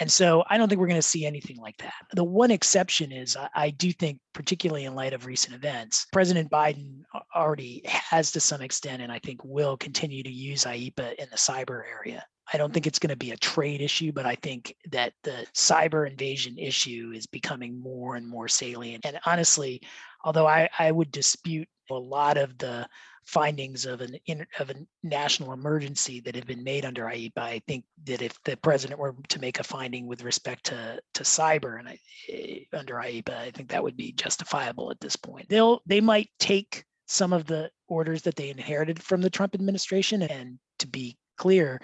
And 0.00 0.10
so 0.10 0.42
I 0.50 0.58
don't 0.58 0.68
think 0.68 0.80
we're 0.80 0.88
going 0.88 0.96
to 1.00 1.02
see 1.02 1.26
anything 1.26 1.58
like 1.58 1.76
that. 1.76 1.94
The 2.12 2.24
one 2.24 2.50
exception 2.50 3.12
is 3.12 3.36
I, 3.36 3.48
I 3.54 3.70
do 3.70 3.92
think, 3.92 4.18
particularly 4.34 4.86
in 4.86 4.96
light 4.96 5.12
of 5.12 5.24
recent 5.24 5.54
events, 5.54 6.06
President 6.12 6.50
Biden 6.50 7.02
already 7.36 7.82
has 7.86 8.32
to 8.32 8.40
some 8.40 8.62
extent, 8.62 9.00
and 9.00 9.12
I 9.12 9.20
think 9.20 9.44
will 9.44 9.76
continue 9.76 10.24
to 10.24 10.30
use 10.30 10.64
IEEPA 10.64 11.14
in 11.14 11.28
the 11.30 11.36
cyber 11.36 11.82
area. 11.88 12.24
I 12.52 12.56
don't 12.56 12.72
think 12.72 12.86
it's 12.86 12.98
going 12.98 13.10
to 13.10 13.16
be 13.16 13.32
a 13.32 13.36
trade 13.36 13.80
issue, 13.80 14.12
but 14.12 14.26
I 14.26 14.34
think 14.36 14.74
that 14.90 15.12
the 15.22 15.46
cyber 15.54 16.08
invasion 16.08 16.58
issue 16.58 17.12
is 17.14 17.26
becoming 17.26 17.78
more 17.80 18.16
and 18.16 18.26
more 18.26 18.48
salient. 18.48 19.04
And 19.04 19.18
honestly, 19.26 19.82
although 20.24 20.46
I, 20.46 20.68
I 20.78 20.90
would 20.90 21.10
dispute 21.10 21.68
a 21.90 21.94
lot 21.94 22.36
of 22.36 22.56
the 22.58 22.88
findings 23.28 23.84
of 23.84 24.00
an 24.00 24.18
of 24.58 24.70
a 24.70 24.74
national 25.02 25.52
emergency 25.52 26.20
that 26.20 26.34
have 26.34 26.46
been 26.46 26.64
made 26.64 26.86
under 26.86 27.04
IEEPA, 27.04 27.38
I 27.38 27.62
think 27.66 27.84
that 28.04 28.22
if 28.22 28.42
the 28.44 28.56
president 28.56 28.98
were 28.98 29.14
to 29.28 29.38
make 29.38 29.60
a 29.60 29.64
finding 29.64 30.06
with 30.06 30.22
respect 30.22 30.64
to 30.66 30.98
to 31.14 31.22
cyber 31.22 31.78
and 31.78 31.88
I, 31.88 31.98
eh, 32.30 32.60
under 32.72 32.94
IEEPA, 32.94 33.36
I 33.36 33.50
think 33.50 33.68
that 33.68 33.82
would 33.82 33.96
be 33.96 34.12
justifiable 34.12 34.90
at 34.90 35.00
this 35.00 35.16
point. 35.16 35.48
They'll 35.50 35.82
they 35.84 36.00
might 36.00 36.30
take 36.38 36.84
some 37.06 37.34
of 37.34 37.46
the 37.46 37.70
orders 37.86 38.22
that 38.22 38.36
they 38.36 38.48
inherited 38.48 39.02
from 39.02 39.20
the 39.20 39.30
Trump 39.30 39.54
administration 39.54 40.22
and 40.22 40.58
to 40.78 40.86
be 40.86 41.18
clear, 41.38 41.80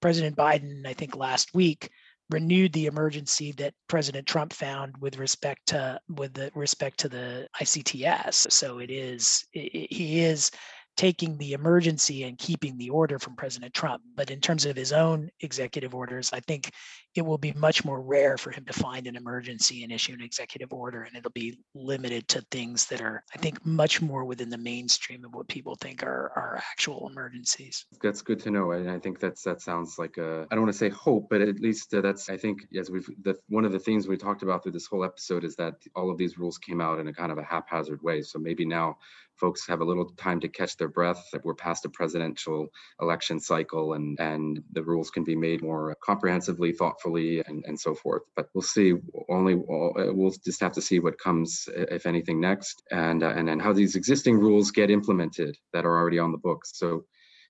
President 0.00 0.36
Biden, 0.36 0.86
I 0.86 0.92
think 0.92 1.16
last 1.16 1.54
week, 1.54 1.90
renewed 2.30 2.72
the 2.72 2.86
emergency 2.86 3.52
that 3.52 3.74
President 3.88 4.26
Trump 4.26 4.52
found 4.52 4.94
with 5.00 5.18
respect 5.18 5.66
to 5.66 5.98
with 6.08 6.34
the 6.34 6.50
respect 6.54 7.00
to 7.00 7.08
the 7.08 7.48
ICTS. 7.60 8.50
So 8.52 8.78
it 8.78 8.90
is 8.90 9.44
it, 9.52 9.92
he 9.92 10.20
is 10.20 10.50
taking 10.98 11.38
the 11.38 11.52
emergency 11.52 12.24
and 12.24 12.36
keeping 12.38 12.76
the 12.76 12.90
order 12.90 13.20
from 13.20 13.36
President 13.36 13.72
Trump. 13.72 14.02
But 14.16 14.32
in 14.32 14.40
terms 14.40 14.66
of 14.66 14.74
his 14.74 14.92
own 14.92 15.30
executive 15.40 15.94
orders, 15.94 16.30
I 16.32 16.40
think 16.40 16.72
it 17.14 17.22
will 17.22 17.38
be 17.38 17.52
much 17.52 17.84
more 17.84 18.02
rare 18.02 18.36
for 18.36 18.50
him 18.50 18.64
to 18.64 18.72
find 18.72 19.06
an 19.06 19.14
emergency 19.14 19.84
and 19.84 19.92
issue 19.92 20.12
an 20.12 20.20
executive 20.20 20.72
order. 20.72 21.02
And 21.02 21.16
it'll 21.16 21.30
be 21.30 21.56
limited 21.72 22.26
to 22.28 22.44
things 22.50 22.86
that 22.86 23.00
are, 23.00 23.22
I 23.32 23.38
think, 23.38 23.64
much 23.64 24.02
more 24.02 24.24
within 24.24 24.50
the 24.50 24.58
mainstream 24.58 25.24
of 25.24 25.32
what 25.34 25.46
people 25.46 25.76
think 25.76 26.02
are, 26.02 26.32
are 26.34 26.60
actual 26.72 27.08
emergencies. 27.08 27.86
That's 28.02 28.20
good 28.20 28.40
to 28.40 28.50
know. 28.50 28.72
And 28.72 28.90
I 28.90 28.98
think 28.98 29.20
that's 29.20 29.42
that 29.44 29.62
sounds 29.62 30.00
like 30.00 30.16
a, 30.18 30.48
I 30.50 30.54
don't 30.56 30.64
want 30.64 30.72
to 30.72 30.78
say 30.78 30.88
hope, 30.90 31.28
but 31.30 31.40
at 31.40 31.60
least 31.60 31.94
uh, 31.94 32.00
that's, 32.00 32.28
I 32.28 32.36
think, 32.36 32.58
as 32.76 32.90
we've, 32.90 33.08
the, 33.22 33.36
one 33.48 33.64
of 33.64 33.70
the 33.70 33.78
things 33.78 34.08
we 34.08 34.16
talked 34.16 34.42
about 34.42 34.64
through 34.64 34.72
this 34.72 34.86
whole 34.86 35.04
episode 35.04 35.44
is 35.44 35.54
that 35.56 35.74
all 35.94 36.10
of 36.10 36.18
these 36.18 36.38
rules 36.38 36.58
came 36.58 36.80
out 36.80 36.98
in 36.98 37.06
a 37.06 37.12
kind 37.12 37.30
of 37.30 37.38
a 37.38 37.44
haphazard 37.44 38.02
way. 38.02 38.22
So 38.22 38.40
maybe 38.40 38.64
now 38.64 38.98
folks 39.38 39.66
have 39.66 39.80
a 39.80 39.84
little 39.84 40.06
time 40.16 40.40
to 40.40 40.48
catch 40.48 40.76
their 40.76 40.88
breath 40.88 41.22
we're 41.44 41.54
past 41.54 41.84
a 41.84 41.88
presidential 41.88 42.68
election 43.00 43.40
cycle 43.40 43.94
and 43.94 44.18
and 44.20 44.60
the 44.72 44.82
rules 44.82 45.10
can 45.10 45.24
be 45.24 45.36
made 45.36 45.62
more 45.62 45.96
comprehensively 46.04 46.72
thoughtfully 46.72 47.42
and, 47.46 47.64
and 47.66 47.78
so 47.78 47.94
forth 47.94 48.22
but 48.36 48.48
we'll 48.54 48.62
see 48.62 48.94
only 49.28 49.54
we'll 49.54 50.34
just 50.44 50.60
have 50.60 50.72
to 50.72 50.82
see 50.82 50.98
what 50.98 51.18
comes 51.18 51.68
if 51.74 52.06
anything 52.06 52.40
next 52.40 52.82
and 52.90 53.22
uh, 53.22 53.32
and 53.36 53.48
then 53.48 53.58
how 53.58 53.72
these 53.72 53.96
existing 53.96 54.38
rules 54.38 54.70
get 54.70 54.90
implemented 54.90 55.56
that 55.72 55.84
are 55.84 55.96
already 55.96 56.18
on 56.18 56.32
the 56.32 56.38
books 56.38 56.72
so 56.74 57.04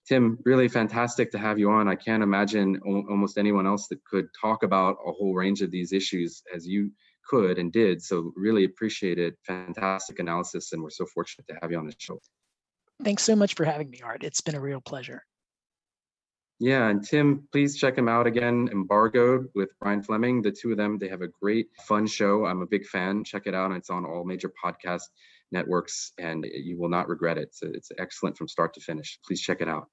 Tim, 0.08 0.38
really 0.46 0.68
fantastic 0.68 1.30
to 1.32 1.38
have 1.38 1.58
you 1.58 1.70
on. 1.70 1.86
I 1.86 1.94
can't 1.94 2.22
imagine 2.22 2.80
almost 2.86 3.36
anyone 3.36 3.66
else 3.66 3.88
that 3.88 4.02
could 4.04 4.28
talk 4.40 4.62
about 4.62 4.96
a 5.06 5.12
whole 5.12 5.34
range 5.34 5.60
of 5.60 5.70
these 5.70 5.92
issues 5.92 6.42
as 6.54 6.66
you 6.66 6.90
could 7.28 7.58
and 7.58 7.72
did. 7.72 8.02
So 8.02 8.32
really 8.36 8.64
appreciate 8.64 9.18
it. 9.18 9.34
Fantastic 9.46 10.18
analysis, 10.18 10.72
and 10.72 10.82
we're 10.82 10.90
so 10.90 11.06
fortunate 11.06 11.46
to 11.48 11.58
have 11.60 11.70
you 11.70 11.78
on 11.78 11.86
the 11.86 11.94
show. 11.98 12.20
Thanks 13.04 13.22
so 13.22 13.36
much 13.36 13.54
for 13.54 13.64
having 13.64 13.90
me, 13.90 14.00
Art. 14.02 14.24
It's 14.24 14.40
been 14.40 14.56
a 14.56 14.60
real 14.60 14.80
pleasure. 14.80 15.22
Yeah, 16.60 16.88
and 16.88 17.04
Tim, 17.04 17.46
please 17.52 17.76
check 17.76 17.96
him 17.96 18.08
out 18.08 18.26
again. 18.26 18.68
Embargoed 18.72 19.46
with 19.54 19.68
Brian 19.80 20.02
Fleming. 20.02 20.42
The 20.42 20.50
two 20.50 20.72
of 20.72 20.76
them, 20.76 20.98
they 20.98 21.08
have 21.08 21.22
a 21.22 21.28
great, 21.28 21.68
fun 21.86 22.08
show. 22.08 22.46
I'm 22.46 22.62
a 22.62 22.66
big 22.66 22.84
fan. 22.84 23.22
Check 23.22 23.42
it 23.46 23.54
out. 23.54 23.70
It's 23.70 23.90
on 23.90 24.04
all 24.04 24.24
major 24.24 24.52
podcast 24.62 25.02
networks, 25.52 26.12
and 26.18 26.44
you 26.52 26.76
will 26.76 26.88
not 26.88 27.08
regret 27.08 27.38
it. 27.38 27.44
It's, 27.44 27.62
it's 27.62 27.92
excellent 27.98 28.36
from 28.36 28.48
start 28.48 28.74
to 28.74 28.80
finish. 28.80 29.20
Please 29.24 29.40
check 29.40 29.60
it 29.60 29.68
out. 29.68 29.88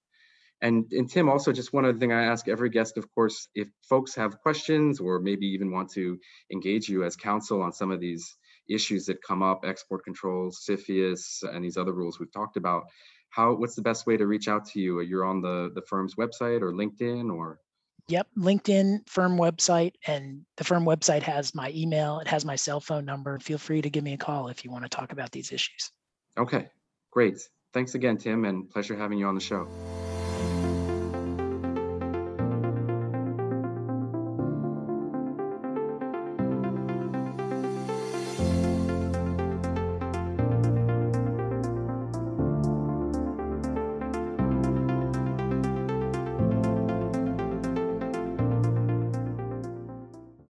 And, 0.65 0.91
and 0.93 1.07
Tim, 1.07 1.29
also 1.29 1.51
just 1.51 1.73
one 1.73 1.85
other 1.85 1.99
thing 1.99 2.11
I 2.11 2.23
ask 2.23 2.47
every 2.47 2.71
guest, 2.71 2.97
of 2.97 3.07
course, 3.13 3.49
if 3.53 3.67
folks 3.87 4.15
have 4.15 4.39
questions 4.39 4.99
or 4.99 5.19
maybe 5.19 5.45
even 5.45 5.71
want 5.71 5.91
to 5.91 6.17
engage 6.51 6.89
you 6.89 7.03
as 7.03 7.15
counsel 7.15 7.61
on 7.61 7.71
some 7.71 7.91
of 7.91 7.99
these 7.99 8.35
issues 8.67 9.05
that 9.05 9.21
come 9.21 9.43
up, 9.43 9.63
export 9.63 10.03
controls, 10.03 10.65
CFIUS, 10.67 11.43
and 11.43 11.63
these 11.63 11.77
other 11.77 11.93
rules 11.93 12.19
we've 12.19 12.33
talked 12.33 12.57
about, 12.57 12.85
how 13.29 13.53
what's 13.53 13.75
the 13.75 13.83
best 13.83 14.07
way 14.07 14.17
to 14.17 14.25
reach 14.25 14.47
out 14.47 14.65
to 14.69 14.79
you? 14.79 14.97
Are 14.97 15.03
You're 15.03 15.23
on 15.25 15.39
the 15.39 15.69
the 15.75 15.83
firm's 15.83 16.15
website 16.15 16.63
or 16.63 16.71
LinkedIn 16.71 17.31
or 17.31 17.59
Yep, 18.07 18.27
LinkedIn 18.37 19.07
firm 19.07 19.37
website, 19.37 19.93
and 20.07 20.45
the 20.57 20.63
firm 20.63 20.85
website 20.85 21.23
has 21.23 21.53
my 21.53 21.71
email. 21.75 22.19
It 22.19 22.27
has 22.27 22.43
my 22.43 22.55
cell 22.55 22.79
phone 22.79 23.05
number. 23.05 23.37
Feel 23.39 23.57
free 23.57 23.81
to 23.81 23.89
give 23.89 24.03
me 24.03 24.13
a 24.13 24.17
call 24.17 24.47
if 24.47 24.63
you 24.63 24.71
want 24.71 24.83
to 24.83 24.89
talk 24.89 25.11
about 25.11 25.31
these 25.31 25.51
issues. 25.51 25.91
Okay, 26.37 26.69
great. 27.11 27.39
Thanks 27.73 27.93
again, 27.93 28.17
Tim, 28.17 28.45
and 28.45 28.69
pleasure 28.69 28.95
having 28.95 29.19
you 29.19 29.27
on 29.27 29.35
the 29.35 29.41
show. 29.41 29.67